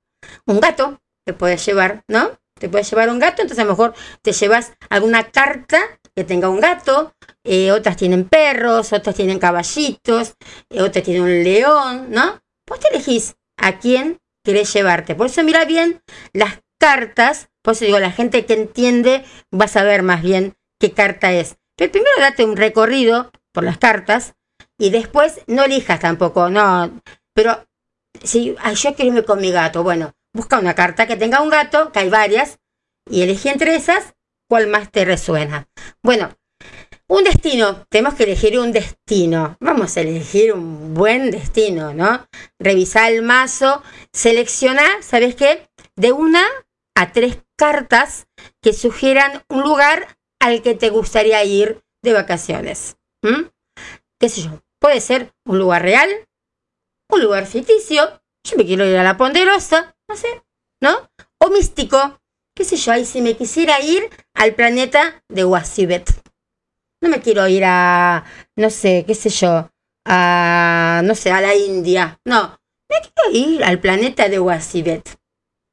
un 0.45 0.59
gato 0.59 0.99
te 1.25 1.33
puedes 1.33 1.65
llevar, 1.65 2.03
¿no? 2.07 2.31
Te 2.59 2.69
puedes 2.69 2.89
llevar 2.89 3.09
un 3.09 3.19
gato, 3.19 3.41
entonces 3.41 3.59
a 3.59 3.65
lo 3.65 3.71
mejor 3.71 3.93
te 4.21 4.31
llevas 4.31 4.73
alguna 4.89 5.29
carta 5.31 5.79
que 6.15 6.23
tenga 6.23 6.49
un 6.49 6.59
gato, 6.59 7.13
eh, 7.43 7.71
otras 7.71 7.97
tienen 7.97 8.27
perros, 8.27 8.93
otras 8.93 9.15
tienen 9.15 9.37
caballitos, 9.37 10.33
eh, 10.69 10.81
otras 10.81 11.03
tienen 11.03 11.23
un 11.23 11.43
león, 11.43 12.07
¿no? 12.09 12.41
Vos 12.67 12.79
te 12.79 12.89
elegís 12.89 13.35
a 13.57 13.79
quién 13.79 14.19
querés 14.43 14.71
llevarte. 14.73 15.15
Por 15.15 15.27
eso 15.27 15.43
mira 15.43 15.65
bien 15.65 16.01
las 16.33 16.59
cartas. 16.79 17.49
Por 17.61 17.73
eso 17.73 17.85
digo, 17.85 17.99
la 17.99 18.11
gente 18.11 18.45
que 18.45 18.53
entiende 18.53 19.25
va 19.53 19.65
a 19.65 19.69
saber 19.69 20.03
más 20.03 20.21
bien 20.21 20.55
qué 20.79 20.91
carta 20.91 21.31
es. 21.31 21.57
Pero 21.75 21.91
primero 21.91 22.19
date 22.19 22.45
un 22.45 22.57
recorrido 22.57 23.31
por 23.51 23.63
las 23.63 23.77
cartas 23.77 24.35
y 24.77 24.89
después 24.89 25.41
no 25.47 25.63
elijas 25.63 25.99
tampoco, 25.99 26.49
no. 26.49 27.01
Pero 27.33 27.65
si 28.23 28.55
yo 28.55 28.95
quiero 28.95 29.11
irme 29.11 29.23
con 29.23 29.39
mi 29.41 29.51
gato, 29.51 29.83
bueno, 29.83 30.13
busca 30.33 30.59
una 30.59 30.75
carta 30.75 31.07
que 31.07 31.15
tenga 31.15 31.41
un 31.41 31.49
gato, 31.49 31.91
que 31.91 31.99
hay 31.99 32.09
varias, 32.09 32.59
y 33.09 33.21
elegí 33.21 33.49
entre 33.49 33.75
esas 33.75 34.15
cuál 34.47 34.67
más 34.67 34.91
te 34.91 35.05
resuena. 35.05 35.67
Bueno, 36.03 36.29
un 37.09 37.23
destino, 37.23 37.85
tenemos 37.89 38.15
que 38.15 38.23
elegir 38.23 38.59
un 38.59 38.71
destino. 38.71 39.57
Vamos 39.59 39.95
a 39.95 40.01
elegir 40.01 40.53
un 40.53 40.93
buen 40.93 41.31
destino, 41.31 41.93
¿no? 41.93 42.27
Revisar 42.59 43.11
el 43.11 43.21
mazo, 43.23 43.81
seleccionar, 44.11 45.01
¿sabes 45.01 45.35
qué? 45.35 45.69
De 45.95 46.11
una 46.11 46.43
a 46.95 47.11
tres 47.11 47.39
cartas 47.55 48.27
que 48.61 48.73
sugieran 48.73 49.43
un 49.49 49.61
lugar 49.61 50.17
al 50.39 50.61
que 50.61 50.75
te 50.75 50.89
gustaría 50.89 51.43
ir 51.43 51.81
de 52.03 52.13
vacaciones. 52.13 52.97
¿Qué 54.19 54.29
sé 54.29 54.41
yo? 54.41 54.61
Puede 54.79 55.01
ser 55.01 55.33
un 55.45 55.59
lugar 55.59 55.81
real, 55.81 56.09
un 57.09 57.21
lugar 57.21 57.45
ficticio. 57.45 58.21
Yo 58.43 58.57
me 58.57 58.65
quiero 58.65 58.85
ir 58.85 58.97
a 58.97 59.03
la 59.03 59.17
Ponderosa, 59.17 59.95
no 60.07 60.15
sé, 60.15 60.43
¿no? 60.81 61.09
O 61.39 61.49
místico, 61.49 62.19
qué 62.55 62.63
sé 62.63 62.77
yo, 62.77 62.91
ahí 62.91 63.05
si 63.05 63.21
me 63.21 63.35
quisiera 63.35 63.81
ir 63.81 64.09
al 64.33 64.55
planeta 64.55 65.23
de 65.27 65.45
Wasibet. 65.45 66.16
No 67.01 67.09
me 67.09 67.21
quiero 67.21 67.47
ir 67.47 67.63
a, 67.65 68.25
no 68.55 68.69
sé, 68.69 69.03
qué 69.05 69.13
sé 69.13 69.29
yo, 69.29 69.69
a, 70.05 71.01
no 71.03 71.15
sé, 71.15 71.31
a 71.31 71.41
la 71.41 71.55
India. 71.55 72.19
No, 72.25 72.59
me 72.89 72.95
quiero 73.01 73.37
ir 73.37 73.63
al 73.63 73.79
planeta 73.79 74.29
de 74.29 74.39
Wasibet. 74.39 75.17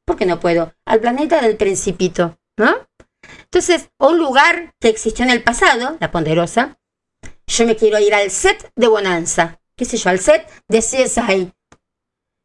¿Por 0.07 0.16
qué 0.16 0.27
no 0.27 0.39
puedo? 0.39 0.75
Al 0.85 1.01
planeta 1.01 1.41
del 1.41 1.57
Principito, 1.57 2.39
¿no? 2.59 2.87
Entonces, 3.45 3.91
un 3.99 4.18
lugar 4.18 4.75
que 4.81 4.89
existió 4.89 5.25
en 5.25 5.31
el 5.31 5.43
pasado, 5.43 5.97
la 5.99 6.11
Ponderosa, 6.11 6.79
yo 7.47 7.66
me 7.66 7.77
quiero 7.77 7.99
ir 7.99 8.14
al 8.14 8.31
set 8.31 8.70
de 8.77 8.89
Bonanza, 8.89 9.61
qué 9.77 9.85
sé 9.85 9.97
yo, 9.97 10.11
al 10.11 10.18
set 10.18 10.47
de 10.68 10.81
CSI. 10.81 11.53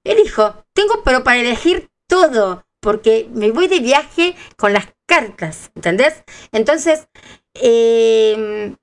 Elijo, 0.05 0.63
tengo 0.73 1.03
pero 1.03 1.23
para 1.23 1.39
elegir 1.39 1.89
todo, 2.07 2.65
porque 2.79 3.29
me 3.33 3.51
voy 3.51 3.67
de 3.67 3.79
viaje 3.79 4.35
con 4.55 4.73
las 4.73 4.87
cartas, 5.05 5.71
¿entendés? 5.75 6.23
Entonces, 6.51 7.07
eh, 7.53 8.75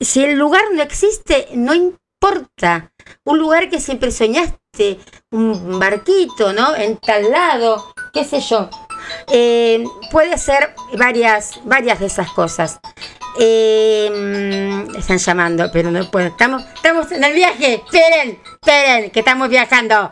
si 0.00 0.24
el 0.24 0.38
lugar 0.38 0.62
no 0.74 0.82
existe, 0.82 1.48
no 1.54 1.74
importa. 1.74 2.92
Un 3.24 3.38
lugar 3.38 3.68
que 3.68 3.80
siempre 3.80 4.10
soñaste, 4.10 4.98
un 5.30 5.78
barquito, 5.78 6.52
¿no? 6.52 6.74
En 6.76 6.96
tal 6.98 7.30
lado, 7.30 7.92
qué 8.12 8.24
sé 8.24 8.40
yo. 8.40 8.68
Eh, 9.32 9.84
puede 10.10 10.36
ser 10.38 10.74
varias, 10.96 11.60
varias 11.64 12.00
de 12.00 12.06
esas 12.06 12.30
cosas. 12.32 12.80
Eh, 13.40 14.86
están 14.96 15.18
llamando, 15.18 15.70
pero 15.72 15.90
no 15.90 16.10
puedo. 16.10 16.28
Estamos, 16.28 16.64
estamos 16.74 17.10
en 17.12 17.24
el 17.24 17.32
viaje. 17.32 17.74
Esperen, 17.74 18.40
esperen, 18.60 19.10
que 19.10 19.20
estamos 19.20 19.48
viajando. 19.48 20.10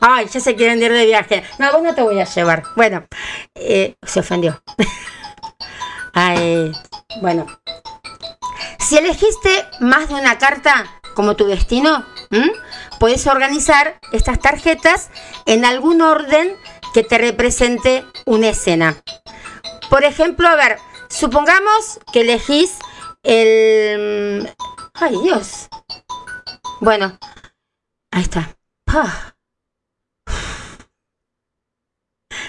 Ay, 0.00 0.26
ya 0.32 0.40
se 0.40 0.54
quieren 0.54 0.82
ir 0.82 0.92
de 0.92 1.06
viaje. 1.06 1.42
No, 1.58 1.72
vos 1.72 1.82
no 1.82 1.94
te 1.94 2.02
voy 2.02 2.20
a 2.20 2.24
llevar. 2.24 2.62
Bueno, 2.76 3.06
eh, 3.54 3.96
se 4.02 4.20
ofendió. 4.20 4.62
Bueno. 7.20 7.46
Si 8.80 8.96
elegiste 8.96 9.66
más 9.80 10.08
de 10.08 10.14
una 10.14 10.38
carta 10.38 11.00
como 11.14 11.36
tu 11.36 11.46
destino, 11.46 12.04
puedes 12.98 13.26
organizar 13.26 14.00
estas 14.12 14.40
tarjetas 14.40 15.10
en 15.46 15.64
algún 15.64 16.00
orden 16.02 16.56
que 16.92 17.04
te 17.04 17.18
represente 17.18 18.04
una 18.24 18.48
escena. 18.48 18.96
Por 19.90 20.04
ejemplo, 20.04 20.48
a 20.48 20.56
ver, 20.56 20.78
supongamos 21.08 22.00
que 22.12 22.22
elegís 22.22 22.78
el... 23.22 24.52
¡Ay, 24.94 25.16
Dios! 25.22 25.68
Bueno, 26.80 27.18
ahí 28.10 28.22
está. 28.22 28.56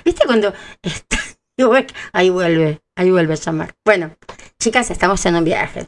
¿Viste 0.06 0.26
cuando. 0.26 0.54
Ahí 2.14 2.30
vuelve, 2.30 2.82
ahí 3.00 3.12
vuelve 3.12 3.34
a 3.34 3.38
llamar. 3.38 3.76
Bueno, 3.86 4.18
chicas, 4.62 4.92
estamos 4.92 5.26
en 5.26 5.36
un 5.36 5.46
viaje. 5.46 5.88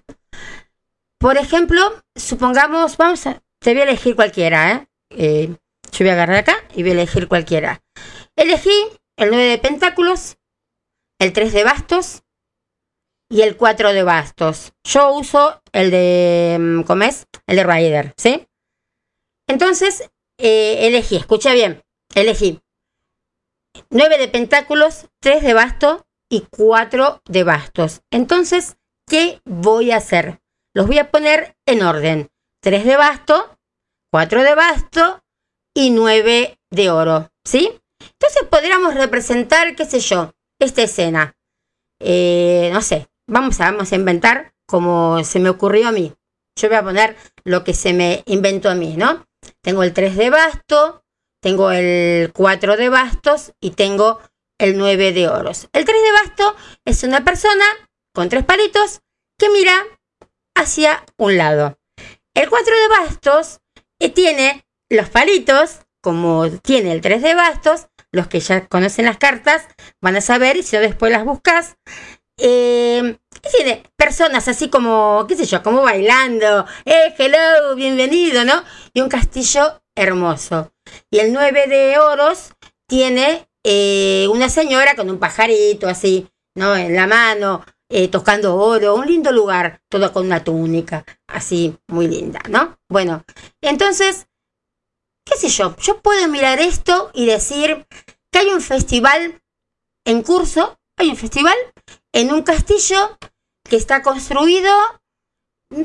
Por 1.19 1.37
ejemplo, 1.37 2.01
supongamos, 2.15 2.95
vamos 2.95 3.27
a, 3.27 3.43
te 3.59 3.73
voy 3.73 3.81
a 3.81 3.83
elegir 3.83 4.15
cualquiera, 4.15 4.71
¿eh? 4.71 4.87
¿eh? 5.09 5.55
Yo 5.91 6.05
voy 6.05 6.09
a 6.09 6.13
agarrar 6.13 6.37
acá 6.37 6.55
y 6.73 6.83
voy 6.83 6.91
a 6.91 6.93
elegir 6.93 7.27
cualquiera. 7.27 7.81
Elegí 8.37 8.71
el 9.17 9.29
9 9.29 9.43
de 9.43 9.57
pentáculos, 9.57 10.37
el 11.19 11.33
3 11.33 11.51
de 11.51 11.63
bastos 11.65 12.23
y 13.29 13.41
el 13.41 13.57
4 13.57 13.91
de 13.91 14.03
bastos. 14.03 14.71
Yo 14.85 15.13
uso 15.13 15.61
el 15.73 15.91
de, 15.91 16.57
mm, 16.59 16.83
¿cómo 16.83 17.03
es? 17.03 17.27
El 17.45 17.57
de 17.57 17.63
Rider, 17.65 18.13
¿sí? 18.15 18.47
Entonces, 19.47 20.09
eh, 20.37 20.87
elegí, 20.87 21.17
escucha 21.17 21.51
bien, 21.51 21.83
elegí 22.15 22.61
9 23.89 24.17
de 24.17 24.29
pentáculos, 24.29 25.07
3 25.19 25.43
de 25.43 25.53
bastos 25.53 26.03
y 26.31 26.47
4 26.49 27.21
de 27.25 27.43
bastos. 27.43 28.01
Entonces, 28.09 28.77
¿qué 29.05 29.41
voy 29.45 29.91
a 29.91 29.97
hacer? 29.97 30.41
Los 30.73 30.87
voy 30.87 30.97
a 30.97 31.11
poner 31.11 31.57
en 31.67 31.83
orden. 31.83 32.29
3 32.63 32.85
de 32.85 32.95
basto, 32.95 33.59
4 34.11 34.41
de 34.41 34.55
basto 34.55 35.23
y 35.75 35.89
9 35.89 36.57
de 36.71 36.89
oro. 36.89 37.29
¿Sí? 37.43 37.79
Entonces 37.99 38.43
podríamos 38.49 38.95
representar, 38.95 39.75
qué 39.75 39.85
sé 39.85 39.99
yo, 39.99 40.33
esta 40.57 40.83
escena. 40.83 41.35
Eh, 41.99 42.69
no 42.71 42.81
sé, 42.81 43.09
vamos 43.27 43.59
a, 43.59 43.65
vamos 43.71 43.91
a 43.91 43.95
inventar 43.95 44.53
como 44.65 45.23
se 45.25 45.39
me 45.39 45.49
ocurrió 45.49 45.89
a 45.89 45.91
mí. 45.91 46.13
Yo 46.57 46.69
voy 46.69 46.77
a 46.77 46.83
poner 46.83 47.17
lo 47.43 47.65
que 47.65 47.73
se 47.73 47.93
me 47.93 48.23
inventó 48.25 48.69
a 48.69 48.75
mí, 48.75 48.95
¿no? 48.95 49.25
Tengo 49.61 49.83
el 49.83 49.93
3 49.93 50.15
de 50.15 50.29
basto, 50.29 51.03
tengo 51.41 51.71
el 51.71 52.31
4 52.31 52.77
de 52.77 52.89
bastos 52.89 53.53
y 53.59 53.71
tengo 53.71 54.21
el 54.61 54.77
9 54.77 55.11
de 55.11 55.27
oros. 55.27 55.67
El 55.73 55.85
3 55.85 55.97
de 56.01 56.11
basto 56.11 56.55
es 56.85 57.03
una 57.03 57.25
persona 57.25 57.65
con 58.13 58.29
tres 58.29 58.45
palitos 58.45 59.01
que 59.37 59.49
mira 59.49 59.73
hacia 60.55 61.03
un 61.17 61.37
lado. 61.37 61.79
El 62.35 62.47
4 62.49 62.73
de 62.75 62.87
bastos 62.87 63.59
eh, 63.99 64.09
tiene 64.09 64.63
los 64.89 65.09
palitos, 65.09 65.79
como 66.01 66.47
tiene 66.49 66.91
el 66.91 67.01
3 67.01 67.23
de 67.23 67.33
bastos, 67.33 67.87
los 68.11 68.27
que 68.27 68.39
ya 68.39 68.67
conocen 68.67 69.05
las 69.05 69.17
cartas 69.17 69.67
van 69.99 70.15
a 70.15 70.21
saber, 70.21 70.61
si 70.63 70.77
después 70.77 71.11
las 71.11 71.25
buscas. 71.25 71.77
Eh, 72.37 73.17
tiene 73.51 73.83
personas 73.95 74.47
así 74.47 74.69
como, 74.69 75.25
qué 75.27 75.35
sé 75.35 75.45
yo, 75.45 75.63
como 75.63 75.81
bailando, 75.81 76.67
eh, 76.85 77.15
hello, 77.17 77.75
bienvenido, 77.75 78.45
¿no? 78.45 78.63
Y 78.93 79.01
un 79.01 79.09
castillo 79.09 79.81
hermoso. 79.95 80.71
Y 81.09 81.17
el 81.17 81.33
9 81.33 81.67
de 81.67 81.97
oros 81.97 82.53
tiene 82.87 83.47
eh, 83.63 84.27
una 84.31 84.49
señora 84.49 84.95
con 84.95 85.09
un 85.09 85.19
pajarito 85.19 85.87
así, 85.87 86.29
¿no? 86.55 86.75
En 86.75 86.95
la 86.95 87.07
mano, 87.07 87.63
eh, 87.89 88.07
tocando 88.07 88.55
oro, 88.55 88.95
un 88.95 89.05
lindo 89.05 89.31
lugar, 89.31 89.81
todo 89.89 90.11
con 90.13 90.25
una 90.25 90.43
túnica, 90.43 91.05
así, 91.27 91.77
muy 91.87 92.07
linda, 92.07 92.39
¿no? 92.49 92.77
Bueno, 92.89 93.23
entonces, 93.61 94.27
qué 95.25 95.37
sé 95.37 95.49
yo, 95.49 95.75
yo 95.77 96.01
puedo 96.01 96.27
mirar 96.27 96.59
esto 96.59 97.11
y 97.13 97.25
decir 97.25 97.85
que 98.31 98.39
hay 98.39 98.47
un 98.47 98.61
festival 98.61 99.41
en 100.05 100.23
curso, 100.23 100.79
hay 100.97 101.09
un 101.09 101.17
festival 101.17 101.55
en 102.13 102.31
un 102.31 102.43
castillo 102.43 103.17
que 103.69 103.75
está 103.75 104.01
construido 104.01 104.71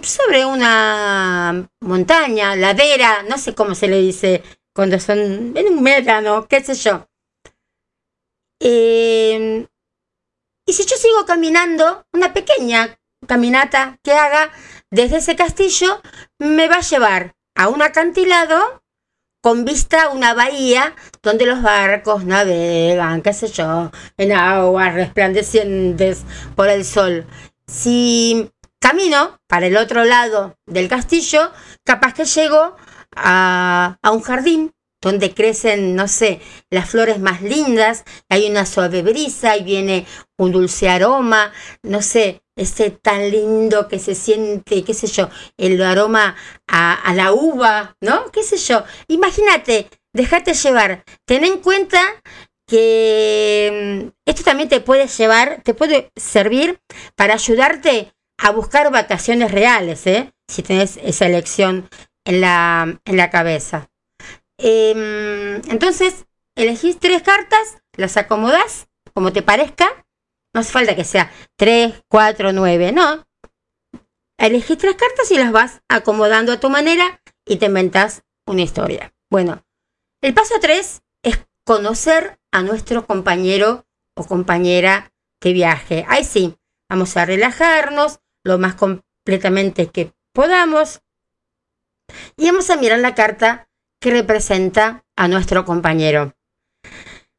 sobre 0.02 0.44
una 0.44 1.68
montaña, 1.80 2.56
ladera, 2.56 3.22
no 3.24 3.38
sé 3.38 3.54
cómo 3.54 3.74
se 3.74 3.88
le 3.88 4.00
dice 4.00 4.42
cuando 4.74 5.00
son 5.00 5.56
en 5.56 5.66
un 5.72 5.82
médano, 5.82 6.46
qué 6.46 6.62
sé 6.62 6.74
yo. 6.74 7.05
Eh, 8.60 9.66
y 10.66 10.72
si 10.72 10.84
yo 10.84 10.96
sigo 10.96 11.24
caminando, 11.26 12.06
una 12.12 12.32
pequeña 12.32 12.98
caminata 13.26 13.98
que 14.02 14.12
haga 14.12 14.50
desde 14.90 15.18
ese 15.18 15.36
castillo 15.36 16.00
me 16.38 16.68
va 16.68 16.76
a 16.76 16.80
llevar 16.80 17.34
a 17.54 17.68
un 17.68 17.82
acantilado 17.82 18.82
con 19.42 19.64
vista 19.64 20.04
a 20.04 20.08
una 20.08 20.34
bahía 20.34 20.96
donde 21.22 21.46
los 21.46 21.62
barcos 21.62 22.24
navegan, 22.24 23.22
qué 23.22 23.32
sé 23.32 23.46
yo, 23.46 23.92
en 24.16 24.32
aguas 24.32 24.94
resplandecientes 24.94 26.24
por 26.56 26.68
el 26.68 26.84
sol. 26.84 27.26
Si 27.68 28.50
camino 28.80 29.38
para 29.46 29.66
el 29.66 29.76
otro 29.76 30.04
lado 30.04 30.56
del 30.66 30.88
castillo, 30.88 31.52
capaz 31.84 32.14
que 32.14 32.24
llego 32.24 32.76
a 33.14 33.98
un 34.02 34.20
jardín 34.20 34.75
donde 35.06 35.32
crecen, 35.32 35.94
no 35.94 36.08
sé, 36.08 36.40
las 36.68 36.90
flores 36.90 37.20
más 37.20 37.40
lindas, 37.40 38.02
hay 38.28 38.50
una 38.50 38.66
suave 38.66 39.02
brisa 39.02 39.56
y 39.56 39.62
viene 39.62 40.04
un 40.36 40.50
dulce 40.50 40.88
aroma, 40.88 41.52
no 41.84 42.02
sé, 42.02 42.42
ese 42.56 42.90
tan 42.90 43.30
lindo 43.30 43.86
que 43.86 44.00
se 44.00 44.16
siente, 44.16 44.82
qué 44.82 44.94
sé 44.94 45.06
yo, 45.06 45.30
el 45.56 45.80
aroma 45.80 46.34
a, 46.66 47.12
la 47.14 47.32
uva, 47.32 47.96
¿no? 48.00 48.32
¿Qué 48.32 48.42
sé 48.42 48.56
yo? 48.56 48.82
Imagínate, 49.06 49.88
déjate 50.12 50.54
llevar, 50.54 51.04
ten 51.24 51.44
en 51.44 51.58
cuenta 51.58 52.00
que 52.66 54.02
mm, 54.02 54.28
esto 54.28 54.42
también 54.42 54.68
te 54.68 54.80
puede 54.80 55.06
llevar, 55.06 55.62
te 55.62 55.72
puede 55.72 56.10
servir 56.16 56.80
para 57.14 57.34
ayudarte 57.34 58.12
a 58.38 58.50
buscar 58.50 58.90
vacaciones 58.90 59.52
reales, 59.52 60.04
¿eh? 60.08 60.32
Si 60.48 60.64
tenés 60.64 60.98
esa 61.00 61.26
elección 61.26 61.88
en 62.24 62.40
la, 62.40 62.98
en 63.04 63.16
la 63.16 63.30
cabeza. 63.30 63.88
Em, 64.58 65.56
entonces, 65.68 66.26
elegís 66.54 66.98
tres 66.98 67.22
cartas, 67.22 67.78
las 67.96 68.16
acomodás 68.16 68.88
como 69.14 69.32
te 69.32 69.42
parezca. 69.42 70.06
No 70.52 70.60
hace 70.60 70.72
falta 70.72 70.94
que 70.94 71.04
sea 71.04 71.30
3, 71.56 72.02
4, 72.08 72.52
9, 72.52 72.92
no. 72.92 73.26
Elegís 74.38 74.76
tres 74.76 74.94
cartas 74.96 75.30
y 75.30 75.38
las 75.38 75.52
vas 75.52 75.80
acomodando 75.88 76.52
a 76.52 76.60
tu 76.60 76.68
manera 76.68 77.22
y 77.46 77.56
te 77.56 77.66
inventas 77.66 78.22
una 78.46 78.62
historia. 78.62 79.14
Bueno, 79.30 79.64
el 80.20 80.34
paso 80.34 80.54
3 80.60 81.02
es 81.22 81.46
conocer 81.64 82.38
a 82.52 82.62
nuestro 82.62 83.06
compañero 83.06 83.86
o 84.14 84.26
compañera 84.26 85.12
de 85.40 85.52
viaje. 85.52 86.04
Ahí 86.08 86.24
sí, 86.24 86.56
vamos 86.88 87.16
a 87.16 87.24
relajarnos 87.24 88.20
lo 88.44 88.58
más 88.58 88.74
completamente 88.74 89.88
que 89.88 90.12
podamos 90.32 91.00
y 92.36 92.46
vamos 92.46 92.68
a 92.70 92.76
mirar 92.76 92.98
la 92.98 93.14
carta 93.14 93.65
que 94.06 94.12
representa 94.12 95.04
a 95.16 95.26
nuestro 95.26 95.64
compañero. 95.64 96.32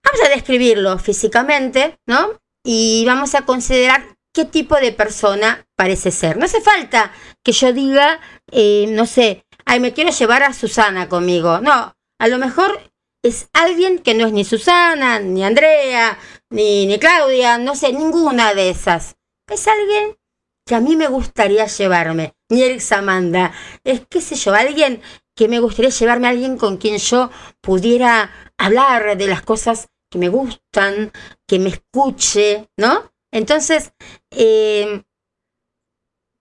Vamos 0.04 0.22
a 0.26 0.28
describirlo 0.28 1.00
físicamente, 1.00 1.98
¿no? 2.06 2.42
Y 2.62 3.06
vamos 3.06 3.36
a 3.36 3.44
considerar 3.44 4.18
qué 4.34 4.44
tipo 4.44 4.76
de 4.76 4.92
persona 4.92 5.66
parece 5.78 6.12
ser. 6.12 6.36
No 6.36 6.44
hace 6.44 6.60
falta 6.60 7.14
que 7.42 7.54
yo 7.54 7.72
diga, 7.72 8.20
eh, 8.52 8.88
no 8.90 9.06
sé, 9.06 9.46
ay, 9.64 9.80
me 9.80 9.94
quiero 9.94 10.12
llevar 10.12 10.44
a 10.44 10.52
Susana 10.52 11.08
conmigo. 11.08 11.62
No, 11.62 11.96
a 12.20 12.28
lo 12.28 12.38
mejor 12.38 12.78
es 13.24 13.48
alguien 13.54 14.00
que 14.00 14.14
no 14.14 14.28
es 14.28 14.34
ni 14.34 14.44
Susana, 14.44 15.22
ni 15.22 15.46
Andrea, 15.46 16.20
ni, 16.50 16.86
ni 16.86 17.00
Claudia, 17.00 17.58
no 17.58 17.76
sé, 17.76 17.94
ninguna 17.94 18.54
de 18.54 18.72
esas. 18.72 19.16
Es 19.50 19.70
alguien 19.70 20.18
que 20.66 20.76
a 20.76 20.82
mí 20.82 20.98
me 20.98 21.08
gustaría 21.08 21.66
llevarme, 21.68 22.36
ni 22.50 22.64
el 22.64 22.82
Samanda. 22.82 23.54
Es, 23.86 24.02
qué 24.10 24.20
sé 24.20 24.36
yo, 24.36 24.54
alguien 24.54 25.02
que 25.38 25.48
me 25.48 25.60
gustaría 25.60 25.92
llevarme 25.92 26.28
a 26.28 26.32
alguien 26.32 26.58
con 26.58 26.78
quien 26.78 26.98
yo 26.98 27.30
pudiera 27.62 28.32
hablar 28.58 29.16
de 29.16 29.28
las 29.28 29.44
cosas 29.44 29.88
que 30.10 30.18
me 30.18 30.30
gustan, 30.30 31.12
que 31.48 31.60
me 31.60 31.70
escuche, 31.70 32.70
¿no? 32.76 33.14
Entonces, 33.32 33.94
eh, 34.32 35.04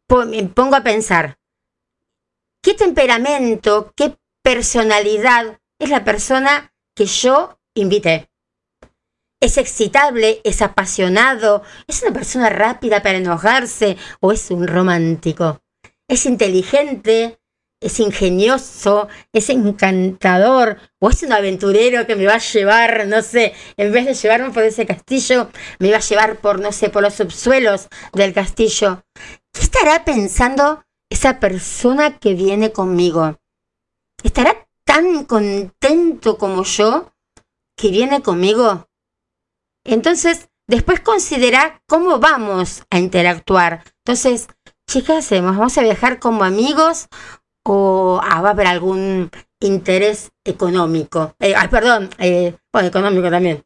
me 0.09 0.43
pongo 0.45 0.77
a 0.77 0.83
pensar, 0.83 1.39
¿qué 2.63 2.73
temperamento, 2.73 3.93
qué 3.95 4.17
personalidad 4.43 5.61
es 5.79 5.91
la 5.91 6.03
persona 6.03 6.73
que 6.95 7.05
yo 7.05 7.61
invité? 7.75 8.31
¿Es 9.43 9.59
excitable? 9.59 10.41
¿Es 10.43 10.63
apasionado? 10.63 11.63
¿Es 11.87 12.03
una 12.03 12.15
persona 12.15 12.49
rápida 12.49 13.03
para 13.03 13.19
enojarse? 13.19 13.99
¿O 14.21 14.33
es 14.33 14.51
un 14.51 14.67
romántico? 14.67 15.61
¿Es 16.09 16.25
inteligente? 16.25 17.39
Es 17.81 18.01
ingenioso, 18.01 19.09
es 19.33 19.51
encantador, 19.51 20.79
o 20.99 21.11
es 21.11 21.23
un 21.23 21.33
aventurero 21.33 22.07
que 22.07 22.17
me 22.17 22.27
va 22.27 22.35
a 22.35 22.39
llevar, 22.39 23.07
no 23.07 23.23
sé, 23.23 23.55
en 23.77 23.93
vez 23.93 24.07
de 24.07 24.15
llevarme 24.15 24.51
por 24.51 24.63
ese 24.63 24.87
castillo, 24.87 25.51
me 25.79 25.91
va 25.91 25.99
a 25.99 26.01
llevar 26.01 26.37
por, 26.37 26.61
no 26.61 26.73
sé, 26.73 26.89
por 26.89 27.03
los 27.03 27.15
subsuelos 27.15 27.89
del 28.13 28.33
castillo. 28.33 29.05
¿Qué 29.53 29.61
estará 29.61 30.05
pensando 30.05 30.85
esa 31.11 31.39
persona 31.39 32.19
que 32.19 32.35
viene 32.35 32.73
conmigo? 32.73 33.39
¿Estará 34.23 34.67
tan 34.85 35.25
contento 35.25 36.39
como 36.39 36.65
yo 36.65 37.13
que 37.77 37.91
viene 37.91 38.23
conmigo? 38.23 38.89
Entonces, 39.85 40.49
después 40.67 41.01
considera 41.01 41.83
cómo 41.87 42.19
vamos 42.19 42.85
a 42.91 42.99
interactuar. 42.99 43.85
Entonces, 43.99 44.49
chicas, 44.89 45.07
¿qué 45.07 45.19
hacemos? 45.19 45.57
¿Vamos 45.57 45.77
a 45.79 45.83
viajar 45.83 46.19
como 46.19 46.43
amigos 46.43 47.09
o 47.69 48.21
ah, 48.23 48.41
va 48.43 48.49
a 48.49 48.53
haber 48.53 48.67
algún 48.67 49.31
interés 49.61 50.31
económico? 50.45 51.35
Eh, 51.41 51.55
ay, 51.57 51.69
perdón, 51.69 52.11
eh, 52.19 52.57
bueno, 52.73 52.89
económico 52.89 53.31
también. 53.31 53.63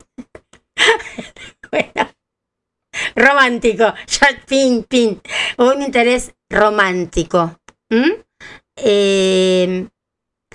bueno, 1.70 2.10
romántico, 3.14 3.92
ya, 4.06 4.28
pin, 4.46 4.84
pin, 4.84 5.20
un 5.58 5.82
interés 5.82 6.34
romántico. 6.48 7.58
Eh, 8.76 9.88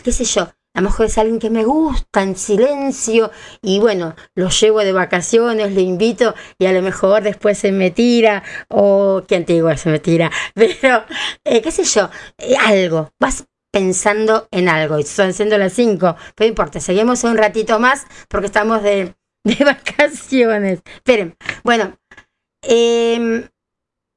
¿Qué 0.03 0.11
sé 0.11 0.25
yo? 0.25 0.54
A 0.75 0.81
lo 0.81 0.89
mejor 0.89 1.05
es 1.05 1.17
alguien 1.17 1.39
que 1.39 1.49
me 1.49 1.63
gusta 1.63 2.21
en 2.21 2.35
silencio 2.35 3.31
y 3.61 3.79
bueno, 3.79 4.13
lo 4.35 4.49
llevo 4.49 4.79
de 4.81 4.91
vacaciones, 4.91 5.71
le 5.71 5.81
invito 5.81 6.35
y 6.59 6.65
a 6.65 6.73
lo 6.73 6.81
mejor 6.81 7.23
después 7.23 7.57
se 7.57 7.71
me 7.71 7.91
tira 7.91 8.43
o 8.67 9.23
qué 9.25 9.37
antiguo 9.37 9.75
se 9.77 9.89
me 9.89 9.99
tira, 9.99 10.29
pero 10.53 11.05
eh, 11.45 11.61
qué 11.61 11.71
sé 11.71 11.85
yo, 11.85 12.09
eh, 12.37 12.57
algo, 12.57 13.13
vas 13.21 13.45
pensando 13.71 14.49
en 14.51 14.67
algo 14.67 14.99
y 14.99 15.03
son 15.03 15.31
siendo 15.31 15.57
las 15.57 15.71
5, 15.71 16.15
pero 16.35 16.45
no 16.45 16.45
importa, 16.45 16.81
seguimos 16.81 17.23
un 17.23 17.37
ratito 17.37 17.79
más 17.79 18.05
porque 18.27 18.47
estamos 18.47 18.83
de, 18.83 19.15
de 19.45 19.63
vacaciones. 19.63 20.81
Esperen, 20.93 21.37
bueno, 21.63 21.97
em, 22.61 23.47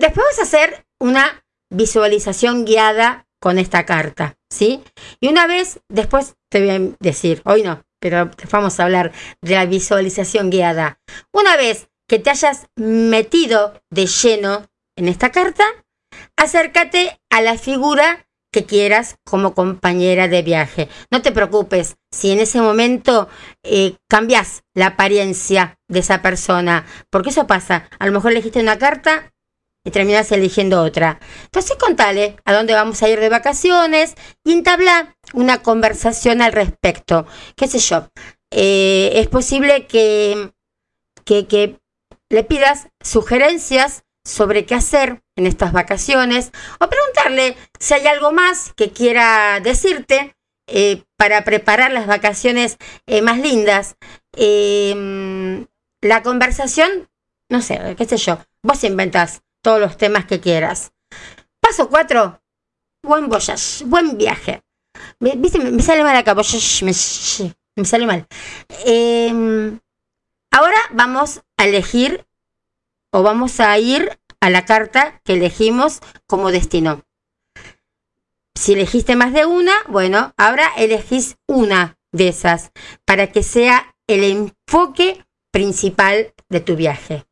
después 0.00 0.26
vas 0.26 0.38
a 0.40 0.42
hacer 0.42 0.86
una 0.98 1.44
visualización 1.70 2.64
guiada 2.64 3.27
con 3.40 3.58
esta 3.58 3.84
carta, 3.86 4.36
¿sí? 4.50 4.82
Y 5.20 5.28
una 5.28 5.46
vez, 5.46 5.80
después 5.88 6.36
te 6.50 6.60
voy 6.60 6.70
a 6.70 6.96
decir, 7.00 7.42
hoy 7.44 7.62
no, 7.62 7.82
pero 8.00 8.30
vamos 8.50 8.78
a 8.78 8.84
hablar 8.84 9.12
de 9.42 9.54
la 9.54 9.66
visualización 9.66 10.50
guiada. 10.50 11.00
Una 11.32 11.56
vez 11.56 11.88
que 12.08 12.18
te 12.18 12.30
hayas 12.30 12.68
metido 12.76 13.80
de 13.90 14.06
lleno 14.06 14.66
en 14.96 15.08
esta 15.08 15.30
carta, 15.30 15.64
acércate 16.36 17.20
a 17.30 17.42
la 17.42 17.58
figura 17.58 18.28
que 18.50 18.64
quieras 18.64 19.16
como 19.24 19.54
compañera 19.54 20.26
de 20.26 20.42
viaje. 20.42 20.88
No 21.10 21.20
te 21.22 21.32
preocupes 21.32 21.96
si 22.10 22.30
en 22.30 22.40
ese 22.40 22.60
momento 22.60 23.28
eh, 23.62 23.96
cambias 24.08 24.62
la 24.74 24.86
apariencia 24.86 25.78
de 25.88 25.98
esa 26.00 26.22
persona, 26.22 26.86
porque 27.10 27.30
eso 27.30 27.46
pasa. 27.46 27.88
A 27.98 28.06
lo 28.06 28.12
mejor 28.12 28.32
elegiste 28.32 28.60
una 28.60 28.78
carta 28.78 29.34
y 29.84 29.90
terminas 29.90 30.30
eligiendo 30.32 30.82
otra. 30.82 31.20
Entonces 31.44 31.76
contale 31.76 32.36
a 32.44 32.52
dónde 32.52 32.74
vamos 32.74 33.02
a 33.02 33.08
ir 33.08 33.20
de 33.20 33.28
vacaciones 33.28 34.14
y 34.44 34.52
entabla 34.52 35.16
una 35.32 35.62
conversación 35.62 36.42
al 36.42 36.52
respecto. 36.52 37.26
¿Qué 37.56 37.68
sé 37.68 37.78
yo? 37.78 38.08
Eh, 38.50 39.12
es 39.14 39.28
posible 39.28 39.86
que, 39.86 40.52
que, 41.24 41.46
que 41.46 41.78
le 42.28 42.44
pidas 42.44 42.88
sugerencias 43.00 44.04
sobre 44.24 44.66
qué 44.66 44.74
hacer 44.74 45.22
en 45.36 45.46
estas 45.46 45.72
vacaciones 45.72 46.50
o 46.80 46.88
preguntarle 46.88 47.56
si 47.78 47.94
hay 47.94 48.06
algo 48.06 48.32
más 48.32 48.74
que 48.74 48.90
quiera 48.92 49.60
decirte 49.60 50.36
eh, 50.66 51.04
para 51.16 51.44
preparar 51.44 51.92
las 51.92 52.06
vacaciones 52.06 52.76
eh, 53.06 53.22
más 53.22 53.38
lindas. 53.38 53.96
La 56.00 56.22
conversación, 56.22 57.08
no 57.48 57.60
sé, 57.60 57.96
qué 57.96 58.04
sé 58.04 58.18
yo, 58.18 58.38
vos 58.62 58.84
inventás 58.84 59.42
todos 59.62 59.80
los 59.80 59.96
temas 59.96 60.26
que 60.26 60.40
quieras. 60.40 60.92
Paso 61.60 61.88
4. 61.88 62.40
Buen 63.02 63.28
voyage, 63.28 63.84
buen 63.84 64.16
viaje. 64.18 64.62
Me, 65.20 65.32
sale 65.80 66.02
mal 66.02 66.16
acá, 66.16 66.34
me, 66.34 66.92
me 67.76 67.84
sale 67.84 68.06
mal. 68.06 68.26
Em, 68.84 69.78
ahora 70.50 70.78
vamos 70.92 71.42
a 71.56 71.66
elegir 71.66 72.26
o 73.12 73.22
vamos 73.22 73.60
a 73.60 73.78
ir 73.78 74.18
a 74.40 74.50
la 74.50 74.64
carta 74.64 75.20
que 75.24 75.34
elegimos 75.34 76.00
como 76.26 76.50
destino. 76.50 77.02
Si 78.54 78.72
elegiste 78.72 79.14
más 79.14 79.32
de 79.32 79.46
una, 79.46 79.72
bueno, 79.88 80.32
ahora 80.36 80.68
elegís 80.76 81.36
una 81.46 81.96
de 82.12 82.28
esas 82.28 82.72
para 83.04 83.30
que 83.30 83.42
sea 83.42 83.94
el 84.06 84.24
enfoque 84.24 85.24
principal 85.50 86.34
de 86.48 86.60
tu 86.60 86.76
viaje. 86.76 87.24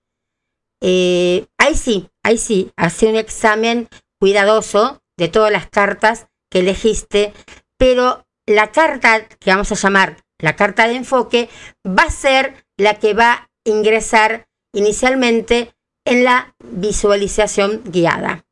Eh, 0.81 1.47
ahí 1.59 1.75
sí, 1.75 2.11
ahí 2.27 2.39
sí, 2.39 2.73
hace 2.77 3.07
un 3.07 3.15
examen 3.15 3.89
cuidadoso 4.19 5.01
de 5.17 5.29
todas 5.29 5.53
las 5.53 5.71
cartas 5.71 6.27
que 6.51 6.59
elegiste, 6.59 7.33
pero 7.79 8.27
la 8.47 8.73
carta 8.73 9.29
que 9.29 9.51
vamos 9.51 9.71
a 9.71 9.77
llamar 9.77 10.17
la 10.39 10.57
carta 10.57 10.89
de 10.89 10.97
enfoque 10.97 11.49
va 11.87 12.03
a 12.03 12.11
ser 12.11 12.67
la 12.77 12.99
que 12.99 13.15
va 13.15 13.33
a 13.33 13.49
ingresar 13.65 14.49
inicialmente 14.75 15.73
en 16.05 16.25
la 16.25 16.55
visualización 16.65 17.83
guiada. 17.85 18.45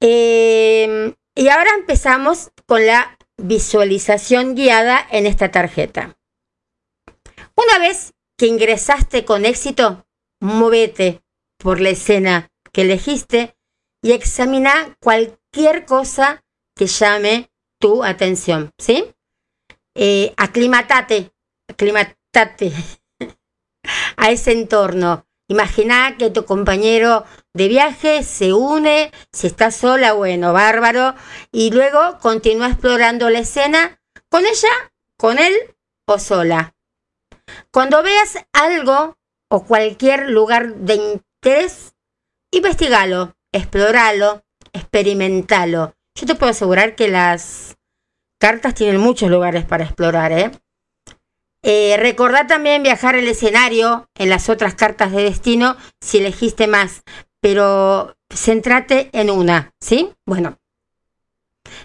Eh, 0.00 1.14
y 1.34 1.48
ahora 1.48 1.70
empezamos 1.76 2.52
con 2.66 2.86
la 2.86 3.18
visualización 3.38 4.54
guiada 4.54 5.04
en 5.10 5.26
esta 5.26 5.50
tarjeta. 5.50 6.16
Una 7.56 7.80
vez 7.80 8.14
que 8.38 8.46
ingresaste 8.46 9.24
con 9.24 9.44
éxito, 9.44 10.06
móvete 10.40 11.23
por 11.64 11.80
la 11.80 11.88
escena 11.88 12.50
que 12.72 12.82
elegiste 12.82 13.56
y 14.02 14.12
examina 14.12 14.98
cualquier 15.00 15.86
cosa 15.86 16.44
que 16.76 16.86
llame 16.86 17.50
tu 17.80 18.04
atención, 18.04 18.70
¿sí? 18.78 19.14
Eh, 19.94 20.34
aclimatate, 20.36 21.32
aclimatate 21.66 22.70
a 24.18 24.30
ese 24.30 24.52
entorno. 24.52 25.26
Imagina 25.48 26.18
que 26.18 26.28
tu 26.28 26.44
compañero 26.44 27.24
de 27.54 27.68
viaje 27.68 28.22
se 28.24 28.52
une, 28.52 29.10
si 29.32 29.46
está 29.46 29.70
sola, 29.70 30.12
bueno, 30.12 30.52
bárbaro, 30.52 31.14
y 31.50 31.70
luego 31.70 32.18
continúa 32.18 32.68
explorando 32.68 33.30
la 33.30 33.38
escena 33.38 34.02
con 34.28 34.44
ella, 34.44 34.92
con 35.16 35.38
él 35.38 35.54
o 36.06 36.18
sola. 36.18 36.74
Cuando 37.70 38.02
veas 38.02 38.36
algo 38.52 39.16
o 39.50 39.64
cualquier 39.64 40.28
lugar 40.28 40.74
de 40.74 41.22
investigalo, 42.50 43.36
exploralo, 43.52 44.44
experimentalo. 44.72 45.94
Yo 46.14 46.26
te 46.26 46.34
puedo 46.34 46.50
asegurar 46.50 46.94
que 46.94 47.08
las 47.08 47.76
cartas 48.38 48.74
tienen 48.74 49.00
muchos 49.00 49.30
lugares 49.30 49.64
para 49.64 49.84
explorar, 49.84 50.32
¿eh? 50.32 50.50
Eh, 51.62 51.96
recordá 51.98 52.46
también 52.46 52.82
viajar 52.82 53.14
el 53.14 53.26
escenario 53.26 54.08
en 54.14 54.28
las 54.28 54.48
otras 54.48 54.74
cartas 54.74 55.12
de 55.12 55.22
destino 55.22 55.76
si 56.00 56.18
elegiste 56.18 56.66
más, 56.66 57.02
pero 57.40 58.16
centrate 58.30 59.10
en 59.12 59.30
una, 59.30 59.72
¿sí? 59.80 60.12
Bueno. 60.26 60.58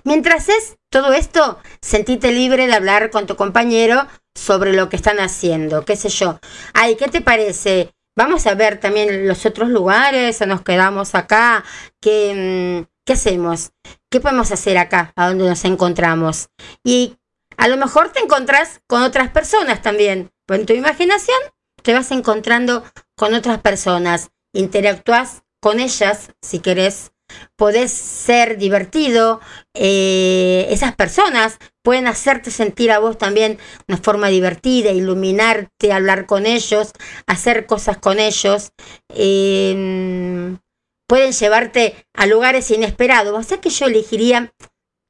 Mientras 0.03 0.49
es 0.49 0.77
todo 0.89 1.13
esto, 1.13 1.59
sentite 1.81 2.31
libre 2.31 2.67
de 2.67 2.73
hablar 2.73 3.09
con 3.09 3.25
tu 3.25 3.35
compañero 3.35 4.07
sobre 4.35 4.73
lo 4.73 4.89
que 4.89 4.95
están 4.97 5.19
haciendo, 5.19 5.85
qué 5.85 5.95
sé 5.95 6.09
yo. 6.09 6.39
Ay, 6.73 6.95
¿qué 6.95 7.07
te 7.07 7.21
parece? 7.21 7.93
Vamos 8.19 8.45
a 8.47 8.53
ver 8.53 8.81
también 8.81 9.29
los 9.29 9.45
otros 9.45 9.69
lugares 9.69 10.41
o 10.41 10.45
nos 10.45 10.61
quedamos 10.61 11.15
acá. 11.15 11.63
¿Qué, 12.01 12.83
mm, 12.83 12.91
¿Qué 13.05 13.13
hacemos? 13.13 13.71
¿Qué 14.11 14.19
podemos 14.19 14.51
hacer 14.51 14.77
acá, 14.77 15.13
a 15.15 15.29
donde 15.29 15.47
nos 15.47 15.63
encontramos? 15.63 16.49
Y 16.83 17.15
a 17.55 17.69
lo 17.69 17.77
mejor 17.77 18.11
te 18.11 18.19
encontrás 18.19 18.81
con 18.87 19.03
otras 19.03 19.29
personas 19.29 19.81
también. 19.81 20.33
Pues 20.45 20.59
en 20.59 20.65
tu 20.65 20.73
imaginación 20.73 21.37
te 21.81 21.93
vas 21.93 22.11
encontrando 22.11 22.83
con 23.15 23.33
otras 23.33 23.59
personas. 23.59 24.31
Interactúas 24.51 25.43
con 25.61 25.79
ellas 25.79 26.33
si 26.41 26.59
querés. 26.59 27.13
Podés 27.55 27.93
ser 27.93 28.57
divertido. 28.57 29.39
Eh, 29.73 30.67
esas 30.71 30.93
personas 30.93 31.57
pueden 31.83 32.07
hacerte 32.07 32.51
sentir 32.51 32.91
a 32.91 32.99
vos 32.99 33.17
también 33.17 33.57
una 33.87 33.97
forma 33.97 34.27
divertida, 34.27 34.91
iluminarte, 34.91 35.93
hablar 35.93 36.25
con 36.25 36.45
ellos, 36.45 36.91
hacer 37.27 37.65
cosas 37.65 37.97
con 37.97 38.19
ellos. 38.19 38.71
Em, 39.09 40.59
pueden 41.07 41.31
llevarte 41.31 41.95
a 42.13 42.25
lugares 42.27 42.69
inesperados. 42.71 43.37
O 43.37 43.43
sea 43.43 43.61
que 43.61 43.69
yo 43.69 43.87
elegiría 43.87 44.53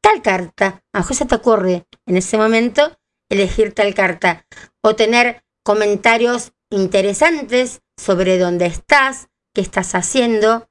tal 0.02 0.22
carta. 0.22 0.82
A 0.94 1.04
José 1.04 1.26
te 1.26 1.36
ocurre 1.36 1.86
en 2.06 2.18
ese 2.18 2.38
momento 2.38 2.98
elegir 3.30 3.74
tal 3.74 3.94
carta 3.94 4.46
o 4.84 4.96
tener 4.96 5.44
comentarios 5.64 6.54
interesantes 6.72 7.82
sobre 7.98 8.38
dónde 8.38 8.66
estás, 8.66 9.28
qué 9.54 9.62
estás 9.62 9.94
haciendo, 9.94 10.70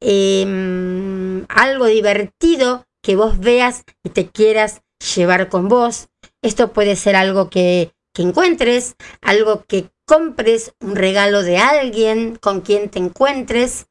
em, 0.00 1.44
algo 1.48 1.86
divertido 1.86 2.86
que 3.02 3.16
vos 3.16 3.38
veas 3.38 3.84
y 4.04 4.10
te 4.10 4.28
quieras 4.30 4.82
llevar 5.14 5.48
con 5.48 5.68
vos. 5.68 6.08
Esto 6.42 6.72
puede 6.72 6.96
ser 6.96 7.16
algo 7.16 7.50
que, 7.50 7.92
que 8.12 8.22
encuentres, 8.22 8.96
algo 9.20 9.64
que 9.64 9.90
compres, 10.06 10.72
un 10.80 10.96
regalo 10.96 11.42
de 11.42 11.58
alguien 11.58 12.36
con 12.36 12.62
quien 12.62 12.90
te 12.90 12.98
encuentres. 12.98 13.86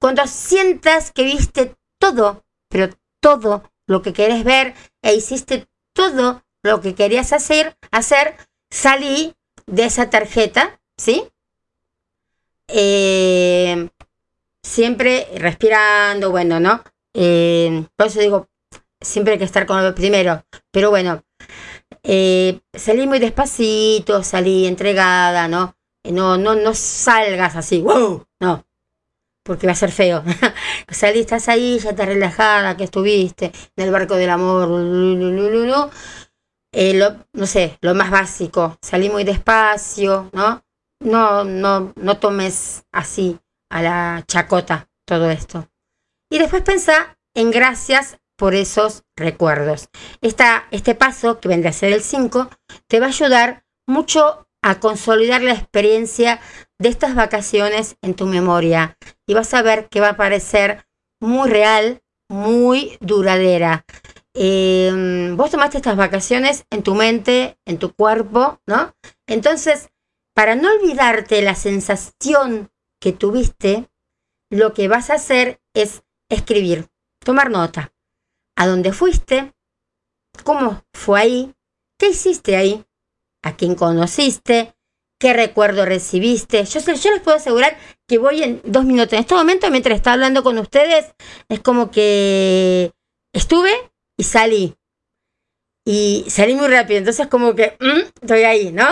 Cuando 0.00 0.26
sientas 0.26 1.10
que 1.10 1.24
viste 1.24 1.76
todo, 1.98 2.44
pero 2.68 2.90
todo 3.20 3.70
lo 3.86 4.02
que 4.02 4.12
querés 4.12 4.44
ver 4.44 4.74
e 5.02 5.14
hiciste 5.14 5.66
todo 5.92 6.44
lo 6.62 6.80
que 6.80 6.94
querías 6.94 7.32
hacer, 7.32 7.76
hacer 7.90 8.36
salí 8.70 9.34
de 9.66 9.84
esa 9.84 10.10
tarjeta, 10.10 10.80
¿sí? 10.96 11.24
Eh, 12.68 13.88
siempre 14.62 15.26
respirando, 15.36 16.30
bueno, 16.30 16.60
¿no? 16.60 16.82
Eh, 17.14 17.84
por 17.96 18.06
eso 18.06 18.20
digo, 18.20 18.48
siempre 19.00 19.34
hay 19.34 19.38
que 19.38 19.44
estar 19.44 19.66
con 19.66 19.82
lo 19.82 19.94
primero. 19.94 20.44
Pero 20.70 20.90
bueno, 20.90 21.22
eh, 22.02 22.60
salí 22.72 23.06
muy 23.06 23.18
despacito, 23.18 24.22
salí 24.22 24.66
entregada, 24.66 25.48
¿no? 25.48 25.76
No, 26.04 26.38
no, 26.38 26.54
no 26.54 26.74
salgas 26.74 27.56
así, 27.56 27.82
wow, 27.82 28.24
no, 28.40 28.66
porque 29.42 29.66
va 29.66 29.72
a 29.72 29.76
ser 29.76 29.92
feo. 29.92 30.22
salí, 30.88 31.20
estás 31.20 31.48
ahí, 31.48 31.78
ya 31.78 31.90
estás 31.90 32.06
relajada, 32.06 32.76
que 32.76 32.84
estuviste 32.84 33.52
en 33.76 33.84
el 33.84 33.90
barco 33.90 34.14
del 34.14 34.30
amor, 34.30 35.90
eh, 36.72 36.94
lo, 36.94 37.16
no 37.32 37.46
sé, 37.46 37.78
lo 37.80 37.94
más 37.94 38.10
básico, 38.10 38.78
salí 38.82 39.10
muy 39.10 39.24
despacio, 39.24 40.30
¿no? 40.32 40.62
No, 41.00 41.44
no, 41.44 41.92
no 41.96 42.18
tomes 42.18 42.84
así 42.92 43.38
a 43.70 43.82
la 43.82 44.24
chacota 44.26 44.88
todo 45.06 45.30
esto. 45.30 45.68
Y 46.30 46.38
después 46.38 46.62
pensá 46.62 47.18
en 47.34 47.50
gracias 47.50 48.18
por 48.38 48.54
esos 48.54 49.02
recuerdos. 49.16 49.88
Este 50.22 50.94
paso, 50.94 51.40
que 51.40 51.48
vendrá 51.48 51.70
a 51.70 51.74
ser 51.74 51.92
el 51.92 52.02
5, 52.02 52.48
te 52.86 53.00
va 53.00 53.06
a 53.06 53.10
ayudar 53.10 53.64
mucho 53.86 54.46
a 54.62 54.80
consolidar 54.80 55.42
la 55.42 55.52
experiencia 55.52 56.40
de 56.78 56.88
estas 56.88 57.14
vacaciones 57.14 57.96
en 58.00 58.14
tu 58.14 58.26
memoria 58.26 58.96
y 59.26 59.34
vas 59.34 59.52
a 59.54 59.62
ver 59.62 59.88
que 59.88 60.00
va 60.00 60.10
a 60.10 60.16
parecer 60.16 60.86
muy 61.20 61.50
real, 61.50 62.02
muy 62.30 62.96
duradera. 63.00 63.84
Em, 64.34 65.36
vos 65.36 65.50
tomaste 65.50 65.78
estas 65.78 65.96
vacaciones 65.96 66.64
en 66.70 66.82
tu 66.82 66.94
mente, 66.94 67.58
en 67.66 67.78
tu 67.78 67.92
cuerpo, 67.92 68.60
¿no? 68.66 68.94
Entonces, 69.26 69.88
para 70.34 70.54
no 70.54 70.70
olvidarte 70.70 71.42
la 71.42 71.56
sensación 71.56 72.70
que 73.00 73.12
tuviste, 73.12 73.88
lo 74.50 74.74
que 74.74 74.86
vas 74.86 75.10
a 75.10 75.14
hacer 75.14 75.60
es 75.74 76.04
escribir, 76.30 76.86
tomar 77.24 77.50
nota. 77.50 77.92
¿A 78.58 78.66
dónde 78.66 78.92
fuiste? 78.92 79.52
¿Cómo 80.42 80.82
fue 80.92 81.20
ahí? 81.20 81.54
¿Qué 81.96 82.08
hiciste 82.08 82.56
ahí? 82.56 82.84
¿A 83.44 83.56
quién 83.56 83.76
conociste? 83.76 84.74
¿Qué 85.20 85.32
recuerdo 85.32 85.84
recibiste? 85.84 86.64
Yo, 86.64 86.80
les 86.84 87.20
puedo 87.22 87.36
asegurar 87.36 87.78
que 88.08 88.18
voy 88.18 88.42
en 88.42 88.60
dos 88.64 88.84
minutos. 88.84 89.12
En 89.12 89.20
este 89.20 89.36
momento, 89.36 89.70
mientras 89.70 89.94
estaba 89.94 90.14
hablando 90.14 90.42
con 90.42 90.58
ustedes, 90.58 91.06
es 91.48 91.60
como 91.60 91.92
que 91.92 92.90
estuve 93.32 93.70
y 94.16 94.24
salí. 94.24 94.74
Y 95.86 96.24
salí 96.28 96.56
muy 96.56 96.66
rápido. 96.66 96.98
Entonces, 96.98 97.28
como 97.28 97.54
que 97.54 97.76
mm, 97.78 98.22
estoy 98.22 98.42
ahí, 98.42 98.72
¿no? 98.72 98.88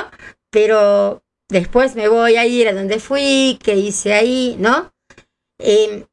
Pero 0.51 1.25
después 1.49 1.97
me 1.97 2.07
voy 2.07 2.37
a 2.37 2.47
ir 2.47 2.69
a 2.69 2.73
donde 2.73 3.01
fui, 3.01 3.59
qué 3.65 3.75
hice 3.75 4.15
ahí, 4.15 4.55
¿no? 4.61 4.93
Em, 5.59 6.07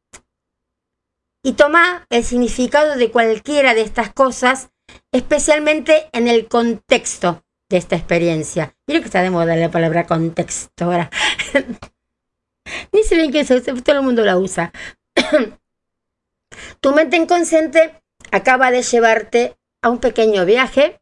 y 1.44 1.54
toma 1.54 2.08
el 2.10 2.24
significado 2.24 2.96
de 2.96 3.12
cualquiera 3.12 3.74
de 3.74 3.82
estas 3.82 4.14
cosas, 4.14 4.70
especialmente 5.12 6.10
en 6.14 6.28
el 6.28 6.48
contexto 6.48 7.44
de 7.70 7.78
esta 7.78 7.96
experiencia. 7.96 8.76
Mira 8.88 9.02
que 9.02 9.06
está 9.06 9.22
de 9.22 9.30
moda 9.30 9.56
la 9.56 9.70
palabra 9.70 10.08
contexto 10.08 10.86
ahora. 10.86 11.12
Ni 12.94 13.04
sé 13.04 13.16
bien 13.16 13.32
qué 13.32 13.42
es, 13.42 13.48
todo 13.48 13.98
el 13.98 14.02
mundo 14.02 14.24
la 14.24 14.38
usa. 14.38 14.72
tu 16.80 16.94
mente 16.94 17.18
inconsciente 17.18 18.02
acaba 18.32 18.72
de 18.72 18.82
llevarte 18.82 19.58
a 19.82 19.90
un 19.90 20.00
pequeño 20.00 20.46
viaje 20.46 21.02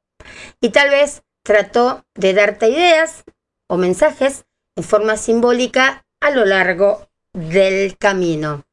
y 0.60 0.70
tal 0.70 0.90
vez 0.90 1.24
trató 1.44 2.06
de 2.16 2.34
darte 2.34 2.70
ideas 2.70 3.24
o 3.68 3.78
mensajes 3.78 4.46
en 4.76 4.84
forma 4.84 5.18
simbólica 5.18 6.06
a 6.20 6.32
lo 6.32 6.46
largo 6.46 7.08
del 7.34 7.98
camino. 7.98 8.66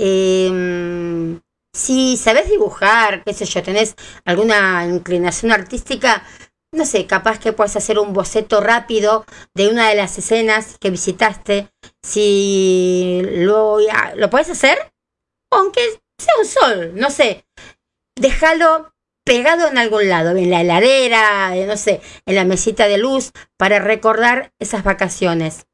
Em, 0.00 1.40
si 1.74 2.16
sabes 2.16 2.48
dibujar, 2.48 3.24
qué 3.24 3.34
sé 3.34 3.44
yo, 3.46 3.62
tenés 3.64 3.96
alguna 4.24 4.86
inclinación 4.86 5.50
artística, 5.50 6.24
no 6.72 6.84
sé, 6.84 7.06
capaz 7.06 7.40
que 7.40 7.52
puedes 7.52 7.74
hacer 7.74 7.98
un 7.98 8.12
boceto 8.12 8.60
rápido 8.60 9.24
de 9.54 9.68
una 9.68 9.88
de 9.88 9.96
las 9.96 10.16
escenas 10.16 10.78
que 10.78 10.90
visitaste. 10.90 11.70
Si 12.02 13.22
lo, 13.24 13.78
lo 14.14 14.30
puedes 14.30 14.50
hacer, 14.50 14.78
aunque 15.50 15.80
sea 16.18 16.34
un 16.38 16.46
sol, 16.46 16.92
no 16.94 17.10
sé. 17.10 17.44
Déjalo 18.16 18.92
pegado 19.24 19.68
en 19.68 19.78
algún 19.78 20.08
lado, 20.08 20.36
en 20.36 20.50
la 20.50 20.60
heladera, 20.60 21.54
no 21.66 21.76
sé, 21.76 22.00
en 22.24 22.34
la 22.36 22.44
mesita 22.44 22.86
de 22.86 22.98
luz, 22.98 23.32
para 23.56 23.78
recordar 23.80 24.52
esas 24.60 24.84
vacaciones. 24.84 25.66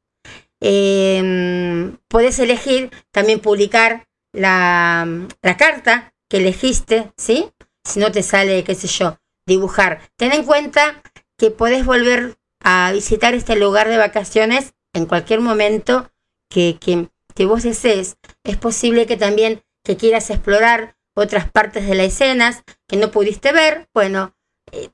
Em, 0.61 1.97
puedes 2.07 2.39
elegir 2.39 2.89
también 3.11 3.39
publicar 3.39 4.07
la, 4.35 5.07
la, 5.41 5.57
carta 5.57 6.13
que 6.29 6.37
elegiste, 6.37 7.11
¿sí? 7.17 7.51
Si 7.83 7.99
no 7.99 8.11
te 8.11 8.23
sale, 8.23 8.63
qué 8.63 8.75
sé 8.75 8.87
yo, 8.87 9.17
dibujar. 9.47 10.01
Ten 10.17 10.33
en 10.33 10.43
cuenta 10.43 11.01
que 11.37 11.51
puedes 11.51 11.85
volver 11.85 12.37
a 12.63 12.91
visitar 12.91 13.33
este 13.33 13.55
lugar 13.55 13.89
de 13.89 13.97
vacaciones 13.97 14.73
en 14.93 15.05
cualquier 15.05 15.41
momento 15.41 16.11
que, 16.49 16.77
que, 16.79 17.09
que 17.33 17.45
vos 17.45 17.63
desees. 17.63 18.17
Es 18.43 18.57
posible 18.57 19.05
que 19.05 19.17
también 19.17 19.63
que 19.83 19.97
quieras 19.97 20.29
explorar 20.29 20.95
otras 21.15 21.49
partes 21.49 21.87
de 21.87 21.95
las 21.95 22.07
escenas 22.07 22.63
que 22.87 22.97
no 22.97 23.11
pudiste 23.11 23.51
ver, 23.51 23.87
bueno, 23.93 24.35
eh, 24.71 24.89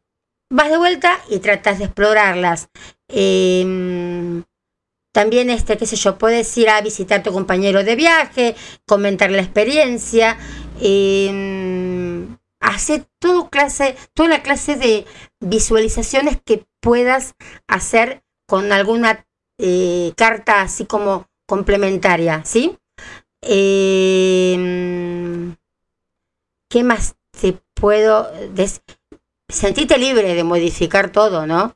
vas 0.49 0.69
de 0.69 0.77
vuelta 0.77 1.19
y 1.29 1.39
tratas 1.39 1.79
de 1.79 1.85
explorarlas. 1.85 2.69
Em, 3.07 4.43
también, 5.11 5.49
este, 5.49 5.77
qué 5.77 5.85
sé 5.85 5.95
yo, 5.95 6.17
puedes 6.17 6.57
ir 6.57 6.69
a 6.69 6.81
visitar 6.81 7.19
a 7.19 7.23
tu 7.23 7.33
compañero 7.33 7.83
de 7.83 7.95
viaje, 7.95 8.55
comentar 8.87 9.29
la 9.31 9.41
experiencia, 9.41 10.37
eh, 10.79 12.27
hacer 12.61 13.05
todo 13.19 13.49
clase, 13.49 13.97
toda 14.13 14.29
la 14.29 14.43
clase 14.43 14.75
de 14.75 15.05
visualizaciones 15.39 16.39
que 16.43 16.65
puedas 16.79 17.35
hacer 17.67 18.23
con 18.47 18.71
alguna 18.71 19.25
eh, 19.57 20.13
carta 20.15 20.61
así 20.61 20.85
como 20.85 21.27
complementaria, 21.45 22.43
¿sí? 22.45 22.77
Eh, 23.41 24.55
¿qué 26.69 26.83
más 26.83 27.15
te 27.39 27.59
puedo 27.73 28.31
decir? 28.53 28.81
Sentite 29.49 29.97
libre 29.97 30.33
de 30.33 30.43
modificar 30.43 31.11
todo, 31.11 31.45
¿no? 31.45 31.75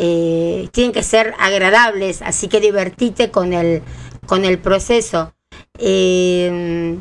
Eh, 0.00 0.68
tienen 0.70 0.92
que 0.92 1.02
ser 1.02 1.34
agradables, 1.40 2.22
así 2.22 2.46
que 2.46 2.60
divertite 2.60 3.32
con 3.32 3.52
el, 3.52 3.82
con 4.26 4.44
el 4.44 4.60
proceso. 4.60 5.34
Eh, 5.76 7.00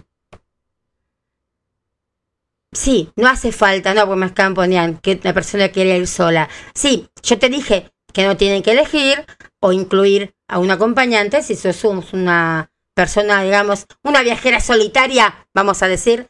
sí, 2.72 3.12
no 3.16 3.28
hace 3.28 3.52
falta, 3.52 3.94
no, 3.94 4.08
porque 4.08 4.20
me 4.20 4.26
escamponean 4.26 4.98
que 4.98 5.20
la 5.22 5.34
persona 5.34 5.70
quiere 5.70 5.96
ir 5.96 6.08
sola. 6.08 6.50
Sí, 6.74 7.08
yo 7.22 7.38
te 7.38 7.50
dije 7.50 7.92
que 8.14 8.26
no 8.26 8.36
tienen 8.36 8.64
que 8.64 8.72
elegir 8.72 9.26
o 9.60 9.72
incluir 9.72 10.34
a 10.48 10.58
un 10.58 10.72
acompañante 10.72 11.44
si 11.44 11.56
sos 11.56 11.84
una 11.84 12.72
persona, 12.96 13.44
digamos, 13.44 13.86
una 14.02 14.24
viajera 14.24 14.60
solitaria, 14.60 15.48
vamos 15.54 15.84
a 15.84 15.88
decir, 15.88 16.30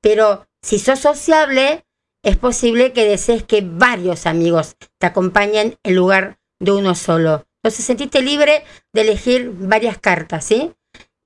pero 0.00 0.48
si 0.62 0.80
sos 0.80 0.98
sociable, 0.98 1.86
es 2.22 2.36
posible 2.36 2.92
que 2.92 3.08
desees 3.08 3.42
que 3.42 3.62
varios 3.62 4.26
amigos 4.26 4.76
te 4.98 5.06
acompañen 5.06 5.78
en 5.82 5.94
lugar 5.94 6.38
de 6.58 6.72
uno 6.72 6.94
solo. 6.94 7.46
Entonces 7.62 7.84
sentiste 7.84 8.22
libre 8.22 8.64
de 8.92 9.00
elegir 9.02 9.50
varias 9.54 9.98
cartas, 9.98 10.44
¿sí? 10.44 10.72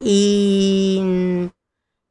Y 0.01 0.99
en 1.01 1.53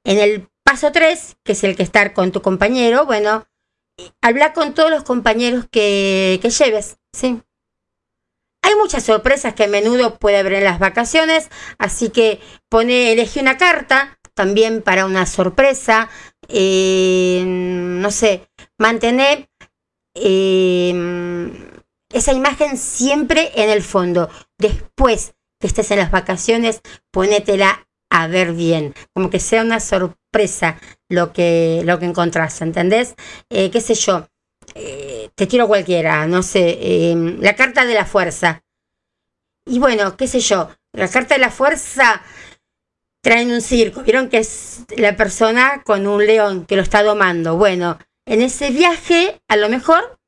el 0.03 0.47
paso 0.63 0.91
3, 0.91 1.37
que 1.43 1.51
es 1.51 1.63
el 1.63 1.75
que 1.75 1.83
estar 1.83 2.13
con 2.13 2.31
tu 2.31 2.41
compañero, 2.41 3.05
bueno, 3.05 3.45
habla 4.21 4.53
con 4.53 4.73
todos 4.73 4.89
los 4.89 5.03
compañeros 5.03 5.65
que, 5.69 6.39
lleves, 6.41 6.97
¿sí? 7.13 7.41
Hay 8.63 8.75
muchas 8.75 9.03
sorpresas 9.03 9.53
que 9.53 9.65
a 9.65 9.67
menudo 9.67 10.17
puede 10.17 10.37
haber 10.37 10.53
en 10.53 10.63
las 10.63 10.79
vacaciones, 10.79 11.49
así 11.77 12.09
que 12.09 12.39
pone, 12.69 13.11
elegí 13.11 13.39
una 13.39 13.57
carta 13.57 14.19
también 14.33 14.81
para 14.81 15.05
una 15.05 15.25
sorpresa, 15.25 16.09
eh, 16.47 17.43
no 17.45 18.11
sé, 18.11 18.47
mantener 18.81 19.49
eh, 20.15 20.93
esa 22.11 22.33
imagen 22.33 22.77
siempre 22.77 23.51
en 23.55 23.69
el 23.69 23.81
fondo. 23.83 24.29
Después 24.57 25.33
que 25.59 25.67
estés 25.67 25.91
en 25.91 25.99
las 25.99 26.11
vacaciones, 26.11 26.81
ponétela 27.11 27.87
a 28.09 28.27
ver 28.27 28.53
bien, 28.53 28.93
como 29.13 29.29
que 29.29 29.39
sea 29.39 29.61
una 29.61 29.79
sorpresa 29.79 30.81
lo 31.07 31.31
que, 31.31 31.83
lo 31.85 31.99
que 31.99 32.05
encontrás, 32.05 32.61
¿entendés? 32.61 33.15
Eh, 33.49 33.71
¿Qué 33.71 33.79
sé 33.79 33.95
yo? 33.95 34.27
te 35.35 35.47
tiro 35.47 35.67
cualquiera, 35.67 36.27
no 36.27 36.43
sé, 36.43 37.13
la 37.39 37.55
carta 37.55 37.85
de 37.85 37.93
la 37.93 38.05
fuerza. 38.05 38.63
Y 39.65 39.79
bueno, 39.79 40.15
qué 40.15 40.27
sé 40.27 40.39
yo, 40.39 40.69
la 40.93 41.09
carta 41.09 41.35
de 41.35 41.41
la 41.41 41.49
fuerza 41.49 42.21
traen 43.21 43.51
un 43.51 43.61
circo. 43.61 44.03
Vieron 44.03 44.29
que 44.29 44.39
es 44.39 44.85
la 44.97 45.15
persona 45.15 45.83
con 45.83 46.07
un 46.07 46.25
león 46.25 46.65
que 46.65 46.75
lo 46.75 46.81
está 46.81 47.03
domando. 47.03 47.55
Bueno, 47.55 47.97
en 48.25 48.41
ese 48.41 48.71
viaje, 48.71 49.41
a 49.47 49.55
lo 49.55 49.69
mejor, 49.69 50.19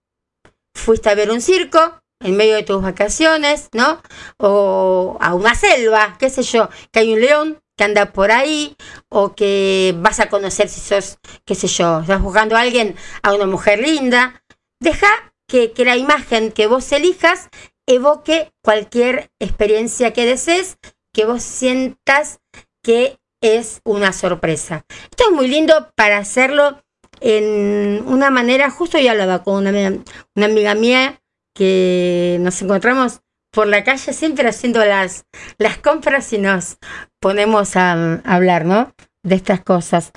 fuiste 0.73 1.09
a 1.09 1.15
ver 1.15 1.31
un 1.31 1.41
circo 1.41 2.01
en 2.19 2.37
medio 2.37 2.55
de 2.55 2.63
tus 2.63 2.81
vacaciones, 2.81 3.69
¿no? 3.73 4.01
O 4.37 5.17
a 5.19 5.33
una 5.35 5.55
selva, 5.55 6.15
qué 6.19 6.29
sé 6.29 6.43
yo, 6.43 6.69
que 6.91 6.99
hay 6.99 7.13
un 7.13 7.21
león 7.21 7.63
que 7.77 7.83
anda 7.83 8.13
por 8.13 8.31
ahí, 8.31 8.75
o 9.09 9.33
que 9.35 9.93
vas 9.97 10.19
a 10.19 10.29
conocer 10.29 10.69
si 10.69 10.79
sos, 10.79 11.17
qué 11.45 11.55
sé 11.55 11.67
yo, 11.67 12.01
estás 12.01 12.21
buscando 12.21 12.55
a 12.55 12.61
alguien, 12.61 12.95
a 13.23 13.33
una 13.33 13.45
mujer 13.45 13.79
linda. 13.79 14.43
Deja 14.79 15.33
que, 15.47 15.71
que 15.71 15.85
la 15.85 15.97
imagen 15.97 16.51
que 16.51 16.67
vos 16.67 16.91
elijas 16.91 17.49
evoque 17.87 18.53
cualquier 18.63 19.31
experiencia 19.39 20.13
que 20.13 20.25
desees, 20.25 20.77
que 21.13 21.25
vos 21.25 21.41
sientas 21.41 22.39
que 22.83 23.19
es 23.41 23.81
una 23.83 24.13
sorpresa. 24.13 24.85
Esto 25.09 25.25
es 25.29 25.31
muy 25.31 25.47
lindo 25.47 25.91
para 25.95 26.17
hacerlo 26.17 26.82
en 27.25 28.03
una 28.05 28.29
manera, 28.29 28.69
justo 28.69 28.99
yo 28.99 29.11
hablaba 29.11 29.43
con 29.43 29.65
una, 29.65 29.93
una 30.35 30.45
amiga 30.45 30.75
mía 30.75 31.21
que 31.55 32.37
nos 32.41 32.61
encontramos 32.61 33.21
por 33.49 33.67
la 33.67 33.85
calle 33.85 34.11
siempre 34.11 34.49
haciendo 34.49 34.83
las, 34.83 35.25
las 35.57 35.77
compras 35.77 36.33
y 36.33 36.39
nos 36.39 36.79
ponemos 37.21 37.77
a, 37.77 38.21
hablar, 38.25 38.65
¿no? 38.65 38.93
De 39.23 39.35
estas 39.35 39.61
cosas. 39.61 40.11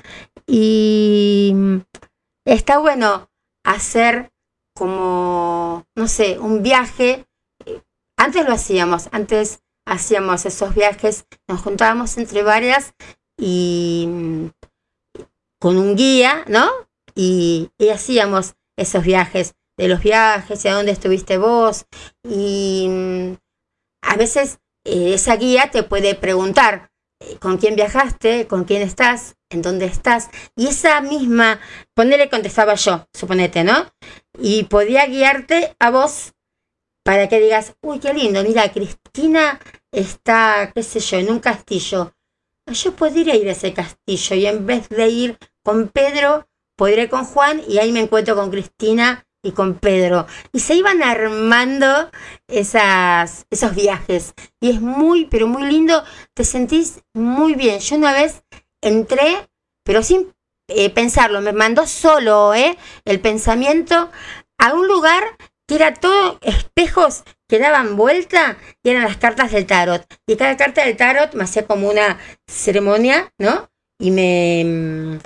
Y 0.45 1.55
está 2.45 2.79
bueno 2.79 3.29
hacer 3.63 4.33
como, 4.75 5.85
no 5.95 6.07
sé, 6.09 6.39
un 6.39 6.61
viaje. 6.61 7.25
Antes 8.17 8.45
lo 8.45 8.53
hacíamos, 8.53 9.07
antes 9.13 9.61
hacíamos 9.85 10.45
esos 10.45 10.75
viajes, 10.75 11.25
nos 11.47 11.61
juntábamos 11.61 12.17
entre 12.17 12.43
varias 12.43 12.95
y 13.39 14.49
con 15.59 15.77
un 15.77 15.95
guía, 15.95 16.43
¿no? 16.47 16.86
Y, 17.17 17.71
hacíamos 17.91 18.53
esos 18.77 19.03
viajes, 19.03 19.55
de 19.75 19.87
los 19.87 20.01
viajes 20.01 20.63
y 20.63 20.67
a 20.67 20.73
dónde 20.75 20.91
estuviste 20.91 21.37
vos. 21.37 21.85
Y 22.23 22.87
a 24.03 24.15
veces 24.17 24.59
eh, 24.85 25.13
esa 25.15 25.35
guía 25.35 25.71
te 25.71 25.81
puede 25.81 26.13
preguntar 26.13 26.91
eh, 27.19 27.37
con 27.39 27.57
quién 27.57 27.75
viajaste, 27.75 28.47
con 28.47 28.65
quién 28.65 28.83
estás, 28.83 29.35
en 29.49 29.63
dónde 29.63 29.85
estás. 29.85 30.29
Y 30.55 30.67
esa 30.67 31.01
misma, 31.01 31.59
ponele 31.95 32.29
contestaba 32.29 32.75
yo, 32.75 33.07
suponete, 33.13 33.63
¿no? 33.63 33.91
Y 34.39 34.65
podía 34.65 35.07
guiarte 35.07 35.75
a 35.79 35.89
vos 35.89 36.33
para 37.03 37.27
que 37.27 37.39
digas, 37.39 37.73
uy, 37.81 37.99
qué 37.99 38.13
lindo, 38.13 38.43
mira, 38.43 38.71
Cristina 38.71 39.59
está, 39.91 40.71
qué 40.75 40.83
sé 40.83 40.99
yo, 40.99 41.17
en 41.17 41.31
un 41.31 41.39
castillo. 41.39 42.13
Yo 42.67 42.95
podría 42.95 43.35
ir 43.35 43.47
a 43.47 43.53
ese 43.53 43.73
castillo 43.73 44.35
y 44.35 44.45
en 44.45 44.65
vez 44.65 44.89
de 44.89 45.07
ir 45.07 45.37
con 45.63 45.87
Pedro, 45.87 46.46
podré 46.77 47.09
con 47.09 47.25
Juan 47.25 47.61
y 47.67 47.79
ahí 47.79 47.91
me 47.91 47.99
encuentro 47.99 48.35
con 48.35 48.49
Cristina 48.49 49.25
y 49.43 49.51
con 49.51 49.75
Pedro. 49.75 50.27
Y 50.53 50.59
se 50.61 50.75
iban 50.75 51.03
armando 51.03 52.09
esas, 52.47 53.45
esos 53.49 53.75
viajes. 53.75 54.33
Y 54.61 54.71
es 54.71 54.81
muy, 54.81 55.25
pero 55.25 55.47
muy 55.47 55.63
lindo. 55.63 56.03
Te 56.33 56.43
sentís 56.43 57.01
muy 57.13 57.55
bien. 57.55 57.79
Yo 57.79 57.97
una 57.97 58.13
vez 58.13 58.43
entré, 58.81 59.49
pero 59.83 60.03
sin 60.03 60.33
eh, 60.69 60.89
pensarlo, 60.89 61.41
me 61.41 61.53
mandó 61.53 61.87
solo 61.87 62.53
eh, 62.53 62.77
el 63.05 63.19
pensamiento 63.19 64.11
a 64.57 64.73
un 64.73 64.87
lugar 64.87 65.23
que 65.67 65.75
era 65.75 65.93
todo 65.93 66.39
espejos 66.41 67.23
que 67.47 67.59
daban 67.59 67.97
vuelta 67.97 68.57
y 68.83 68.89
eran 68.89 69.03
las 69.03 69.17
cartas 69.17 69.51
del 69.51 69.65
tarot. 69.65 70.05
Y 70.25 70.35
cada 70.35 70.57
carta 70.57 70.85
del 70.85 70.97
tarot 70.97 71.33
me 71.35 71.43
hacía 71.43 71.65
como 71.65 71.89
una 71.89 72.19
ceremonia, 72.47 73.33
¿no? 73.37 73.69
Y 73.99 74.11
me, 74.11 75.19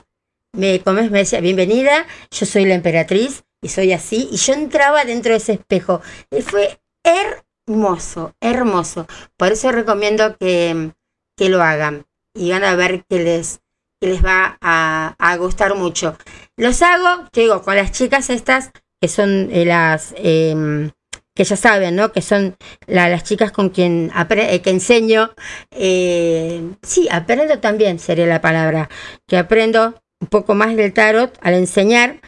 me, 0.53 0.81
me 0.85 1.19
decía, 1.19 1.39
bienvenida, 1.39 2.05
yo 2.29 2.45
soy 2.45 2.65
la 2.65 2.75
emperatriz 2.75 3.43
y 3.61 3.69
soy 3.69 3.93
así. 3.93 4.29
Y 4.31 4.37
yo 4.37 4.53
entraba 4.53 5.05
dentro 5.05 5.31
de 5.31 5.37
ese 5.37 5.53
espejo. 5.53 6.01
Y 6.29 6.41
fue 6.41 6.79
hermoso, 7.03 8.35
hermoso. 8.41 9.07
Por 9.37 9.51
eso 9.51 9.71
recomiendo 9.71 10.37
que, 10.37 10.91
que 11.37 11.49
lo 11.49 11.61
hagan 11.61 12.05
y 12.33 12.51
van 12.51 12.63
a 12.63 12.75
ver 12.75 13.05
que 13.09 13.19
les, 13.19 13.61
que 13.99 14.07
les 14.09 14.23
va 14.23 14.57
a, 14.61 15.15
a, 15.17 15.37
gustar 15.37 15.75
mucho. 15.75 16.17
Los 16.57 16.81
hago, 16.81 17.29
te 17.31 17.41
digo, 17.41 17.61
con 17.61 17.75
las 17.75 17.91
chicas 17.91 18.29
estas, 18.29 18.71
que 18.99 19.07
son 19.07 19.49
eh, 19.51 19.65
las... 19.65 20.13
Eh, 20.17 20.91
que 21.33 21.45
ya 21.45 21.55
saben, 21.55 21.95
¿no? 21.95 22.11
Que 22.11 22.21
son 22.21 22.57
la, 22.87 23.09
las 23.09 23.23
chicas 23.23 23.51
con 23.51 23.69
quien 23.69 24.11
eh, 24.29 24.61
que 24.61 24.69
enseño. 24.69 25.31
Eh, 25.71 26.61
sí, 26.81 27.07
aprendo 27.09 27.59
también, 27.59 27.99
sería 27.99 28.25
la 28.25 28.41
palabra. 28.41 28.89
Que 29.27 29.37
aprendo 29.37 30.01
un 30.21 30.27
poco 30.27 30.55
más 30.55 30.75
del 30.75 30.93
tarot 30.93 31.37
al 31.41 31.55
enseñar, 31.55 32.21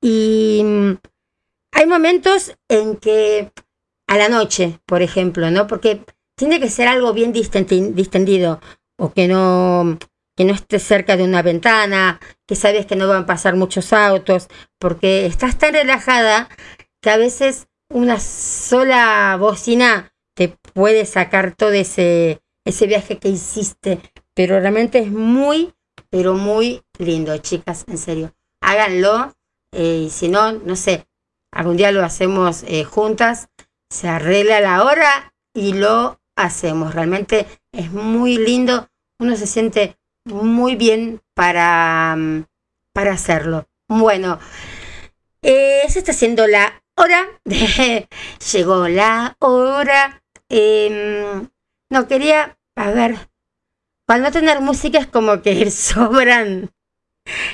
y 0.00 0.62
mm, 0.64 0.92
hay 1.72 1.86
momentos 1.86 2.56
en 2.68 2.96
que 2.96 3.52
a 4.08 4.16
la 4.16 4.28
noche, 4.28 4.80
por 4.86 5.02
ejemplo, 5.02 5.50
¿no? 5.50 5.66
Porque 5.66 6.04
tiene 6.36 6.60
que 6.60 6.70
ser 6.70 6.88
algo 6.88 7.12
bien 7.12 7.32
distendido 7.32 8.60
o 8.98 9.12
que 9.12 9.28
no 9.28 9.98
que 10.36 10.44
no 10.44 10.52
esté 10.52 10.78
cerca 10.78 11.16
de 11.16 11.24
una 11.24 11.42
ventana, 11.42 12.20
que 12.46 12.56
sabes 12.56 12.84
que 12.86 12.94
no 12.94 13.08
van 13.08 13.22
a 13.22 13.26
pasar 13.26 13.56
muchos 13.56 13.92
autos, 13.92 14.48
porque 14.78 15.24
estás 15.24 15.58
tan 15.58 15.72
relajada 15.72 16.50
que 17.00 17.10
a 17.10 17.16
veces 17.16 17.68
una 17.88 18.20
sola 18.20 19.36
bocina 19.40 20.12
te 20.34 20.48
puede 20.48 21.06
sacar 21.06 21.54
todo 21.56 21.72
ese, 21.72 22.42
ese 22.66 22.86
viaje 22.86 23.18
que 23.18 23.30
hiciste. 23.30 23.98
Pero 24.34 24.60
realmente 24.60 24.98
es 24.98 25.10
muy, 25.10 25.72
pero 26.16 26.32
muy 26.32 26.82
lindo, 26.98 27.36
chicas, 27.36 27.84
en 27.88 27.98
serio. 27.98 28.32
Háganlo 28.62 29.34
eh, 29.70 30.04
y 30.06 30.10
si 30.10 30.28
no, 30.28 30.50
no 30.52 30.74
sé, 30.74 31.06
algún 31.52 31.76
día 31.76 31.92
lo 31.92 32.02
hacemos 32.02 32.62
eh, 32.62 32.84
juntas, 32.84 33.50
se 33.90 34.08
arregla 34.08 34.62
la 34.62 34.82
hora 34.82 35.34
y 35.52 35.74
lo 35.74 36.18
hacemos. 36.34 36.94
Realmente 36.94 37.46
es 37.70 37.92
muy 37.92 38.38
lindo, 38.38 38.88
uno 39.20 39.36
se 39.36 39.46
siente 39.46 39.98
muy 40.24 40.74
bien 40.74 41.20
para, 41.34 42.16
mm, 42.16 42.46
para 42.94 43.12
hacerlo. 43.12 43.66
Bueno, 43.86 44.38
eh, 45.42 45.82
se 45.90 45.98
está 45.98 46.12
haciendo 46.12 46.46
la 46.46 46.82
hora, 46.96 47.28
llegó 48.52 48.88
la 48.88 49.36
hora. 49.40 50.22
Em, 50.48 51.50
no 51.90 52.08
quería, 52.08 52.56
a 52.74 52.90
ver, 52.90 53.28
para 54.06 54.22
no 54.22 54.30
tener 54.30 54.60
música 54.60 54.98
es 54.98 55.06
como 55.06 55.42
que 55.42 55.70
sobran 55.72 56.70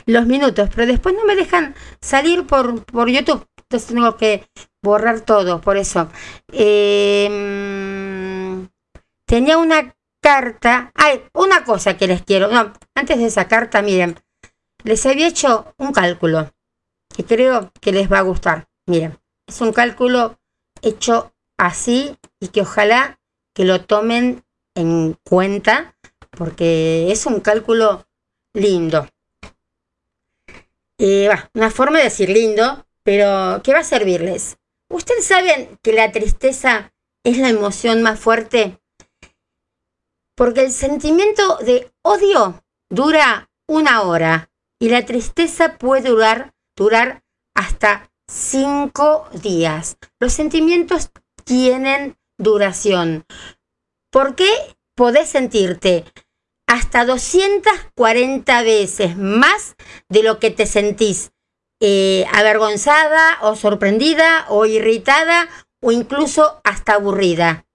los 0.07 0.27
minutos, 0.27 0.69
pero 0.75 0.87
después 0.87 1.15
no 1.15 1.25
me 1.25 1.35
dejan 1.35 1.75
salir 2.01 2.47
por, 2.47 2.85
por 2.85 3.09
YouTube. 3.09 3.49
Entonces 3.57 3.89
tengo 3.89 4.17
que 4.19 4.47
borrar 4.83 5.23
todo, 5.23 5.63
por 5.63 5.79
eso. 5.79 6.09
Em, 6.53 7.33
tenía 9.27 9.57
una 9.57 9.97
carta. 10.21 10.93
Hay 10.95 11.23
una 11.33 11.65
cosa 11.65 11.97
que 11.97 12.07
les 12.07 12.23
quiero. 12.23 12.49
No, 12.49 12.73
antes 12.95 13.19
de 13.19 13.27
esa 13.27 13.49
carta, 13.49 13.81
miren, 13.81 14.19
les 14.85 15.07
había 15.07 15.27
hecho 15.29 15.75
un 15.79 15.93
cálculo 15.93 16.53
que 17.17 17.25
creo 17.25 17.73
que 17.81 17.93
les 17.93 18.13
va 18.13 18.19
a 18.19 18.23
gustar. 18.23 18.69
Miren, 18.87 19.19
es 19.47 19.61
un 19.63 19.73
cálculo 19.73 20.39
hecho 20.83 21.33
así 21.57 22.19
y 22.41 22.49
que 22.49 22.61
ojalá 22.61 23.21
que 23.55 23.65
lo 23.65 23.83
tomen 23.83 24.45
en 24.75 25.17
cuenta 25.25 25.95
porque 26.37 27.11
es 27.11 27.27
un 27.27 27.41
cálculo 27.41 28.07
lindo. 28.55 29.09
Eh, 30.99 31.29
una 31.55 31.71
forma 31.71 31.99
de 31.99 32.05
decir 32.05 32.29
lindo, 32.29 32.87
pero 33.03 33.61
¿qué 33.63 33.73
va 33.73 33.81
a 33.81 33.85
servirles? 33.85 34.59
¿Ustedes 34.89 35.27
saben 35.27 35.79
que 35.83 35.93
la 35.93 36.13
tristeza 36.13 36.93
es 37.25 37.39
la 37.39 37.49
emoción 37.49 38.03
más 38.03 38.21
fuerte? 38.21 38.79
Porque 40.37 40.61
el 40.65 40.73
sentimiento 40.73 41.59
de 41.59 41.91
odio 42.03 42.63
dura 42.91 43.51
una 43.67 44.03
hora 44.03 44.51
y 44.79 44.89
la 44.89 45.05
tristeza 45.05 45.79
puede 45.79 46.11
durar, 46.11 46.55
durar 46.77 47.23
hasta 47.55 48.11
cinco 48.29 49.29
días. 49.33 49.97
Los 50.21 50.33
sentimientos 50.33 51.11
tienen 51.45 52.17
duración. 52.39 53.25
¿Por 54.11 54.35
qué 54.35 54.51
podés 54.95 55.29
sentirte 55.29 56.05
hasta 56.73 57.05
240 57.05 58.63
veces 58.63 59.19
más 59.19 59.77
de 60.09 60.23
lo 60.23 60.39
que 60.39 60.51
te 60.51 60.65
sentís 60.65 61.33
eh, 61.83 62.25
avergonzada 62.33 63.37
o 63.43 63.57
sorprendida 63.57 64.47
o 64.49 64.65
irritada 64.65 65.51
o 65.83 65.93
incluso 65.93 66.63
hasta 66.65 66.95
aburrida. 66.95 67.67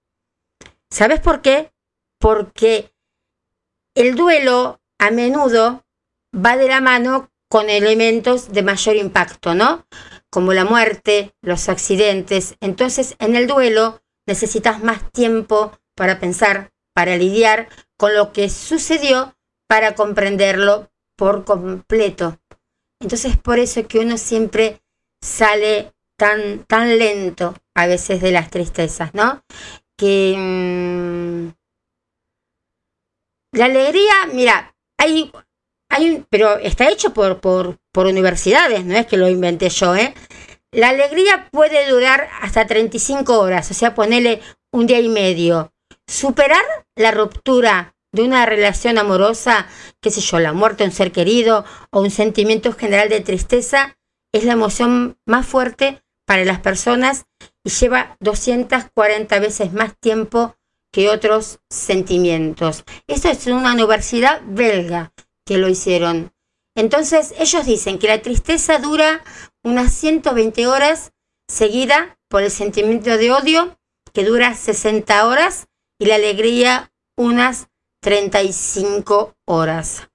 ¿Sabes 0.90 1.20
por 1.20 1.42
qué? 1.42 1.72
Porque 2.18 2.92
el 3.94 4.16
duelo 4.16 4.80
a 4.98 5.12
menudo 5.12 5.84
va 6.34 6.56
de 6.56 6.66
la 6.66 6.80
mano 6.80 7.30
con 7.48 7.70
elementos 7.70 8.50
de 8.50 8.64
mayor 8.64 8.96
impacto, 8.96 9.54
¿no? 9.54 9.86
Como 10.28 10.52
la 10.54 10.64
muerte, 10.64 11.36
los 11.40 11.68
accidentes. 11.68 12.56
Entonces, 12.58 13.14
en 13.20 13.36
el 13.36 13.46
duelo 13.46 14.02
necesitas 14.26 14.82
más 14.82 15.08
tiempo 15.12 15.70
para 15.94 16.18
pensar, 16.18 16.72
para 16.94 17.16
lidiar 17.16 17.68
con 17.98 18.14
lo 18.14 18.32
que 18.32 18.48
sucedió 18.48 19.36
para 19.66 19.94
comprenderlo 19.94 20.90
por 21.16 21.44
completo. 21.44 22.38
Entonces 23.00 23.36
por 23.36 23.58
eso 23.58 23.86
que 23.86 23.98
uno 23.98 24.16
siempre 24.16 24.80
sale 25.20 25.92
tan, 26.16 26.64
tan 26.64 26.98
lento 26.98 27.54
a 27.74 27.86
veces 27.86 28.22
de 28.22 28.32
las 28.32 28.50
tristezas, 28.50 29.14
¿no? 29.14 29.44
Que 29.96 30.34
mm, 30.36 31.48
la 33.52 33.64
alegría, 33.66 34.14
mira, 34.32 34.74
hay, 34.96 35.30
hay 35.90 36.24
pero 36.30 36.56
está 36.58 36.88
hecho 36.88 37.12
por, 37.12 37.40
por, 37.40 37.78
por 37.92 38.06
universidades, 38.06 38.84
no 38.84 38.96
es 38.96 39.06
que 39.06 39.16
lo 39.16 39.28
inventé 39.28 39.68
yo, 39.68 39.94
¿eh? 39.96 40.14
La 40.70 40.90
alegría 40.90 41.48
puede 41.50 41.88
durar 41.88 42.28
hasta 42.42 42.66
35 42.66 43.38
horas, 43.38 43.70
o 43.70 43.74
sea, 43.74 43.94
ponerle 43.94 44.40
un 44.70 44.86
día 44.86 45.00
y 45.00 45.08
medio. 45.08 45.72
Superar 46.08 46.64
la 46.96 47.10
ruptura 47.10 47.94
de 48.12 48.22
una 48.22 48.46
relación 48.46 48.96
amorosa, 48.96 49.66
qué 50.00 50.10
sé 50.10 50.22
yo, 50.22 50.40
la 50.40 50.54
muerte 50.54 50.82
de 50.82 50.88
un 50.88 50.96
ser 50.96 51.12
querido 51.12 51.66
o 51.90 52.00
un 52.00 52.10
sentimiento 52.10 52.72
general 52.72 53.10
de 53.10 53.20
tristeza, 53.20 53.98
es 54.32 54.44
la 54.44 54.54
emoción 54.54 55.18
más 55.26 55.46
fuerte 55.46 56.02
para 56.26 56.46
las 56.46 56.60
personas 56.60 57.26
y 57.62 57.68
lleva 57.70 58.16
240 58.20 59.38
veces 59.38 59.74
más 59.74 59.98
tiempo 59.98 60.56
que 60.92 61.10
otros 61.10 61.60
sentimientos. 61.68 62.84
Esto 63.06 63.28
es 63.28 63.46
una 63.46 63.74
universidad 63.74 64.40
belga 64.46 65.12
que 65.44 65.58
lo 65.58 65.68
hicieron. 65.68 66.32
Entonces 66.74 67.34
ellos 67.38 67.66
dicen 67.66 67.98
que 67.98 68.08
la 68.08 68.22
tristeza 68.22 68.78
dura 68.78 69.22
unas 69.62 69.92
120 69.92 70.66
horas 70.68 71.12
seguida 71.48 72.18
por 72.28 72.42
el 72.42 72.50
sentimiento 72.50 73.16
de 73.18 73.30
odio 73.30 73.78
que 74.14 74.24
dura 74.24 74.54
60 74.54 75.26
horas 75.26 75.68
y 75.98 76.06
la 76.06 76.16
alegría 76.16 76.92
unas 77.16 77.68
35 78.02 79.34
horas. 79.46 80.08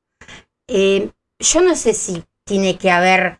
Eh, 0.67 1.11
yo 1.39 1.61
no 1.61 1.75
sé 1.75 1.93
si 1.93 2.23
tiene 2.45 2.77
que 2.77 2.89
haber 2.89 3.37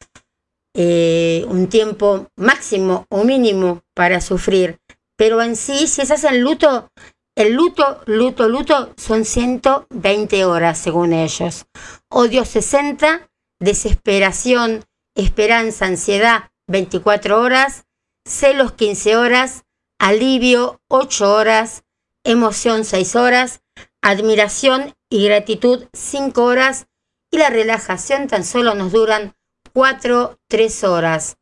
eh, 0.76 1.46
un 1.48 1.68
tiempo 1.68 2.28
máximo 2.36 3.06
o 3.10 3.24
mínimo 3.24 3.82
para 3.94 4.20
sufrir, 4.22 4.80
pero 5.16 5.42
en 5.42 5.56
sí, 5.56 5.88
si 5.88 6.02
estás 6.02 6.24
en 6.24 6.42
luto, 6.42 6.90
el 7.36 7.54
luto, 7.54 8.02
luto, 8.06 8.50
luto 8.50 8.94
son 8.98 9.26
120 9.26 10.46
horas 10.46 10.78
según 10.78 11.14
ellos. 11.14 11.66
Odio 12.10 12.46
60, 12.46 13.30
desesperación, 13.60 14.84
esperanza, 15.16 15.86
ansiedad 15.86 16.52
24 16.68 17.42
horas, 17.42 17.86
celos 18.26 18.74
15 18.74 19.16
horas, 19.18 19.64
alivio 20.00 20.82
8 20.90 21.34
horas, 21.34 21.84
emoción 22.24 22.86
6 22.86 23.16
horas, 23.16 23.62
admiración 24.02 24.94
y 25.10 25.26
gratitud 25.26 25.88
5 25.94 26.44
horas 26.44 26.88
y 27.32 27.38
la 27.38 27.50
relajación 27.50 28.28
tan 28.28 28.44
solo 28.44 28.76
nos 28.76 28.92
duran 28.92 29.36
4, 29.74 30.40
3 30.48 30.84
horas. 30.84 31.38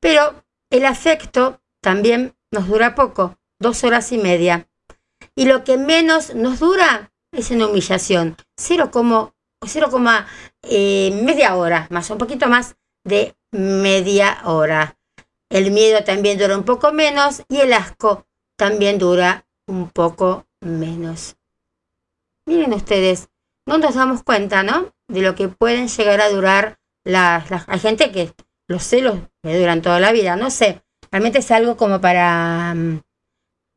Pero 0.00 0.44
el 0.70 0.84
afecto 0.84 1.60
también 1.80 2.34
nos 2.50 2.68
dura 2.68 2.94
poco, 2.94 3.38
2 3.60 3.84
horas 3.84 4.12
y 4.12 4.18
media. 4.18 4.68
Y 5.34 5.46
lo 5.46 5.64
que 5.64 5.76
menos 5.76 6.34
nos 6.34 6.58
dura 6.58 7.12
es 7.32 7.50
una 7.50 7.66
humillación, 7.66 8.36
0, 8.56 8.90
0, 9.64 9.90
eh, 10.62 11.20
media 11.22 11.56
hora, 11.56 11.86
más 11.90 12.10
un 12.10 12.18
poquito 12.18 12.48
más 12.48 12.76
de 13.04 13.36
media 13.52 14.40
hora. 14.44 14.96
El 15.48 15.70
miedo 15.70 16.02
también 16.04 16.38
dura 16.38 16.56
un 16.56 16.64
poco 16.64 16.92
menos 16.92 17.42
y 17.48 17.58
el 17.60 17.72
asco 17.72 18.26
también 18.56 18.98
dura 18.98 19.45
un 19.66 19.90
poco 19.90 20.46
menos. 20.60 21.36
Miren 22.46 22.72
ustedes, 22.72 23.28
no 23.66 23.78
nos 23.78 23.94
damos 23.94 24.22
cuenta, 24.22 24.62
¿no? 24.62 24.94
De 25.08 25.22
lo 25.22 25.34
que 25.34 25.48
pueden 25.48 25.88
llegar 25.88 26.20
a 26.20 26.30
durar 26.30 26.78
las... 27.04 27.68
hay 27.68 27.78
gente 27.78 28.12
que 28.12 28.32
los 28.68 28.82
celos 28.84 29.18
le 29.42 29.58
duran 29.58 29.82
toda 29.82 30.00
la 30.00 30.12
vida, 30.12 30.36
no 30.36 30.50
sé. 30.50 30.82
Realmente 31.10 31.38
es 31.38 31.50
algo 31.50 31.76
como 31.76 32.00
para 32.00 32.74
mm, 32.74 33.02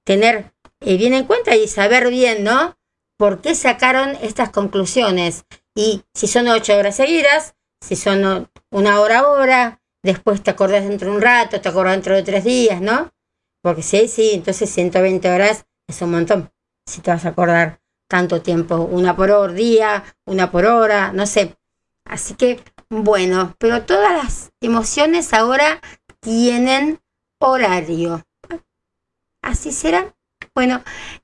tener 0.06 0.54
eh, 0.82 0.98
bien 0.98 1.14
en 1.14 1.26
cuenta 1.26 1.56
y 1.56 1.68
saber 1.68 2.10
bien, 2.10 2.44
¿no? 2.44 2.78
¿Por 3.18 3.42
qué 3.42 3.54
sacaron 3.54 4.18
estas 4.22 4.50
conclusiones? 4.50 5.46
Y 5.76 6.04
si 6.14 6.28
son 6.28 6.48
ocho 6.48 6.76
horas 6.78 6.96
seguidas, 6.96 7.56
si 7.82 7.96
son 7.96 8.50
una 8.72 9.02
hora 9.02 9.20
ahora, 9.20 9.82
después 10.04 10.42
te 10.42 10.52
acordás 10.52 10.88
dentro 10.88 11.10
de 11.10 11.18
un 11.18 11.22
rato, 11.22 11.62
te 11.62 11.70
acordás 11.70 11.94
dentro 11.94 12.16
de 12.16 12.24
tres 12.24 12.44
días, 12.44 12.82
¿no? 12.82 13.12
Porque 13.62 13.84
sí, 13.84 14.08
sí, 14.08 14.32
entonces 14.34 14.70
120 14.70 15.30
horas 15.30 15.66
es 15.90 16.02
un 16.02 16.12
montón. 16.12 16.52
Si 16.86 17.02
te 17.02 17.12
vas 17.12 17.26
a 17.26 17.30
acordar 17.30 17.82
tanto 18.08 18.42
tiempo, 18.42 18.76
una 18.78 19.16
por 19.16 19.32
hora, 19.32 19.54
día, 19.54 20.04
una 20.26 20.52
por 20.52 20.66
hora, 20.66 21.12
no 21.14 21.26
sé. 21.26 21.58
Así 22.06 22.34
que, 22.36 22.64
bueno, 22.90 23.56
pero 23.60 23.84
todas 23.84 24.12
las 24.24 24.52
emociones 24.62 25.34
ahora 25.34 25.82
tienen 26.20 27.02
horario. 27.40 28.26
¿Así 29.42 29.72
será? 29.72 30.16
Bueno, 30.56 30.84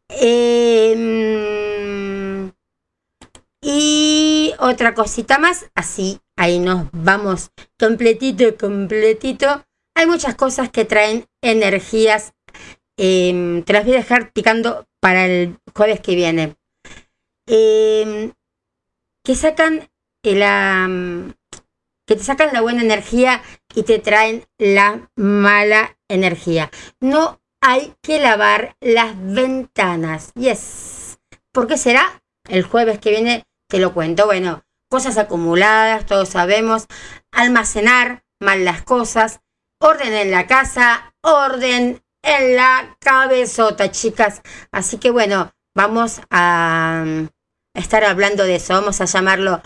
em, 0.09 1.05
y 3.61 4.53
otra 4.59 4.93
cosita 4.93 5.39
más, 5.39 5.65
así 5.73 6.19
ahí 6.35 6.59
nos 6.59 6.87
vamos 6.91 7.51
completito, 7.79 8.55
completito. 8.57 9.65
Hay 9.95 10.05
muchas 10.05 10.35
cosas 10.35 10.69
que 10.69 10.85
traen 10.85 11.25
energías. 11.41 12.33
Em, 12.97 13.63
te 13.63 13.73
las 13.73 13.85
voy 13.85 13.93
a 13.93 13.97
dejar 13.97 14.31
picando 14.31 14.88
para 14.99 15.26
el 15.26 15.57
jueves 15.76 15.99
que 15.99 16.15
viene. 16.15 16.55
Em, 17.47 18.34
que 19.23 19.35
sacan 19.35 19.89
la 20.23 20.89
que 22.07 22.15
te 22.15 22.23
sacan 22.23 22.53
la 22.53 22.61
buena 22.61 22.81
energía 22.81 23.41
y 23.73 23.84
te 23.84 23.99
traen 23.99 24.45
la 24.57 25.09
mala 25.15 25.97
energía. 26.07 26.72
No 26.99 27.41
hay 27.61 27.93
que 28.01 28.19
lavar 28.19 28.76
las 28.80 29.15
ventanas. 29.17 30.31
Yes. 30.35 31.19
¿Por 31.51 31.67
qué 31.67 31.77
será? 31.77 32.22
El 32.47 32.63
jueves 32.63 32.99
que 32.99 33.09
viene 33.09 33.43
te 33.67 33.80
lo 33.80 33.93
cuento. 33.93 34.26
Bueno, 34.26 34.63
cosas 34.89 35.17
acumuladas, 35.17 36.05
todos 36.05 36.30
sabemos, 36.30 36.85
almacenar 37.31 38.23
mal 38.39 38.65
las 38.65 38.84
cosas, 38.84 39.41
orden 39.80 40.13
en 40.13 40.30
la 40.30 40.45
casa, 40.45 41.15
orden 41.22 42.03
en 42.26 42.56
la 42.56 42.97
cabezota, 42.99 43.91
chicas. 43.91 44.41
Así 44.72 44.97
que 44.97 45.11
bueno, 45.11 45.53
vamos 45.76 46.22
a 46.30 47.03
mm, 47.06 47.27
estar 47.76 48.03
hablando 48.03 48.43
de 48.43 48.56
eso, 48.56 48.73
vamos 48.73 48.99
a 48.99 49.06
llamarlo 49.06 49.61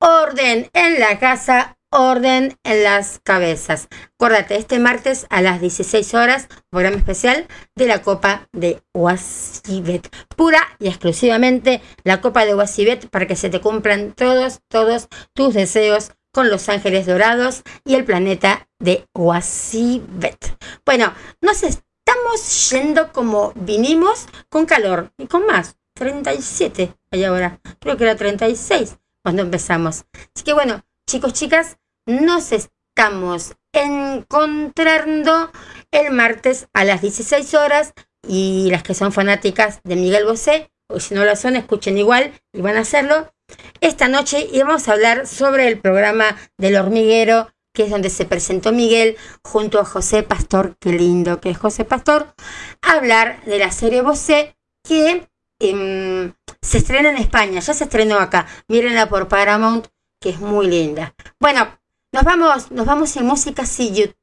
orden 0.00 0.68
en 0.72 0.98
la 0.98 1.18
casa, 1.18 1.78
orden 1.90 2.56
en 2.64 2.82
las 2.82 3.20
cabezas. 3.22 3.88
Acuérdate, 4.14 4.56
este 4.56 4.78
martes 4.78 5.26
a 5.30 5.42
las 5.42 5.60
16 5.60 6.14
horas, 6.14 6.48
programa 6.70 6.96
especial 6.96 7.46
de 7.76 7.86
la 7.86 8.02
Copa 8.02 8.48
de 8.52 8.82
Wasibet. 8.94 10.08
Pura 10.36 10.60
y 10.78 10.88
exclusivamente 10.88 11.82
la 12.04 12.20
Copa 12.20 12.44
de 12.44 12.54
Wasibet 12.54 13.08
para 13.10 13.26
que 13.26 13.36
se 13.36 13.50
te 13.50 13.60
cumplan 13.60 14.12
todos, 14.12 14.60
todos 14.68 15.08
tus 15.34 15.54
deseos 15.54 16.12
con 16.32 16.48
los 16.48 16.68
ángeles 16.68 17.06
dorados 17.06 17.62
y 17.84 17.94
el 17.94 18.04
planeta 18.04 18.68
de 18.78 19.06
Wasibet. 19.14 20.56
Bueno, 20.86 21.12
nos 21.40 21.62
estamos 22.10 22.70
yendo 22.70 23.12
como 23.12 23.52
vinimos 23.54 24.26
con 24.48 24.66
calor 24.66 25.12
y 25.16 25.26
con 25.26 25.46
más. 25.46 25.76
37 25.94 26.92
hay 27.12 27.24
ahora. 27.24 27.60
Creo 27.78 27.96
que 27.96 28.04
era 28.04 28.16
36 28.16 28.96
cuando 29.22 29.42
empezamos. 29.42 30.06
Así 30.34 30.44
que 30.44 30.52
bueno, 30.52 30.84
chicos, 31.08 31.34
chicas, 31.34 31.78
nos 32.06 32.50
estamos 32.50 33.54
encontrando 33.72 35.52
el 35.92 36.10
martes 36.10 36.66
a 36.72 36.84
las 36.84 37.00
16 37.00 37.54
horas 37.54 37.92
y 38.26 38.68
las 38.70 38.82
que 38.82 38.94
son 38.94 39.12
fanáticas 39.12 39.80
de 39.84 39.94
Miguel 39.94 40.24
Bosé, 40.24 40.72
o 40.88 40.98
si 40.98 41.14
no 41.14 41.24
lo 41.24 41.36
son, 41.36 41.54
escuchen 41.54 41.96
igual 41.96 42.32
y 42.52 42.60
van 42.60 42.76
a 42.76 42.80
hacerlo. 42.80 43.32
Esta 43.80 44.08
noche 44.08 44.48
íbamos 44.52 44.88
a 44.88 44.92
hablar 44.92 45.28
sobre 45.28 45.68
el 45.68 45.78
programa 45.78 46.36
del 46.58 46.76
hormiguero, 46.76 47.52
que 47.72 47.84
es 47.84 47.90
donde 47.90 48.10
se 48.10 48.24
presentó 48.24 48.72
Miguel 48.72 49.16
junto 49.42 49.80
a 49.80 49.84
José 49.84 50.22
Pastor, 50.22 50.76
qué 50.78 50.92
lindo 50.92 51.40
que 51.40 51.50
es 51.50 51.58
José 51.58 51.84
Pastor, 51.84 52.34
hablar 52.82 53.44
de 53.44 53.58
la 53.58 53.70
serie 53.70 54.02
Bosé 54.02 54.56
que 54.82 55.28
em, 55.58 56.32
se 56.62 56.78
estrena 56.78 57.10
en 57.10 57.16
España, 57.16 57.60
ya 57.60 57.74
se 57.74 57.84
estrenó 57.84 58.18
acá, 58.18 58.46
mírenla 58.68 59.08
por 59.08 59.28
Paramount, 59.28 59.86
que 60.20 60.30
es 60.30 60.40
muy 60.40 60.66
linda. 60.66 61.14
Bueno, 61.38 61.78
nos 62.12 62.24
vamos, 62.24 62.70
nos 62.70 62.86
vamos 62.86 63.16
en 63.16 63.26
música 63.26 63.64
si 63.66 63.92
YouTube 63.92 64.20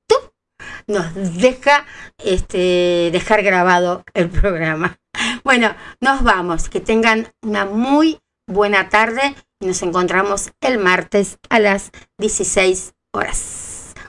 nos 0.87 1.13
deja 1.37 1.85
este, 2.23 3.09
dejar 3.11 3.43
grabado 3.43 4.03
el 4.13 4.29
programa. 4.29 4.99
Bueno, 5.43 5.75
nos 5.99 6.21
vamos. 6.21 6.69
Que 6.69 6.79
tengan 6.79 7.33
una 7.41 7.65
muy 7.65 8.19
buena 8.45 8.89
tarde 8.89 9.33
y 9.59 9.65
nos 9.65 9.81
encontramos 9.81 10.51
el 10.61 10.77
martes 10.77 11.39
a 11.49 11.57
las 11.57 11.91
16 12.19 12.93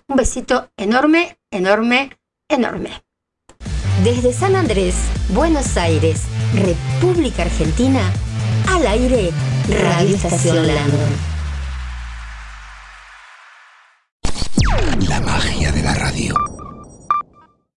Un 0.07 0.17
besito 0.17 0.71
enorme, 0.77 1.39
enorme, 1.51 2.19
enorme. 2.49 3.03
Desde 4.05 4.33
San 4.33 4.55
Andrés, 4.55 4.95
Buenos 5.31 5.77
Aires, 5.77 6.23
República 6.55 7.43
Argentina, 7.43 8.13
al 8.69 8.87
aire, 8.87 9.31
Radio 9.69 10.15
Estación. 10.15 10.67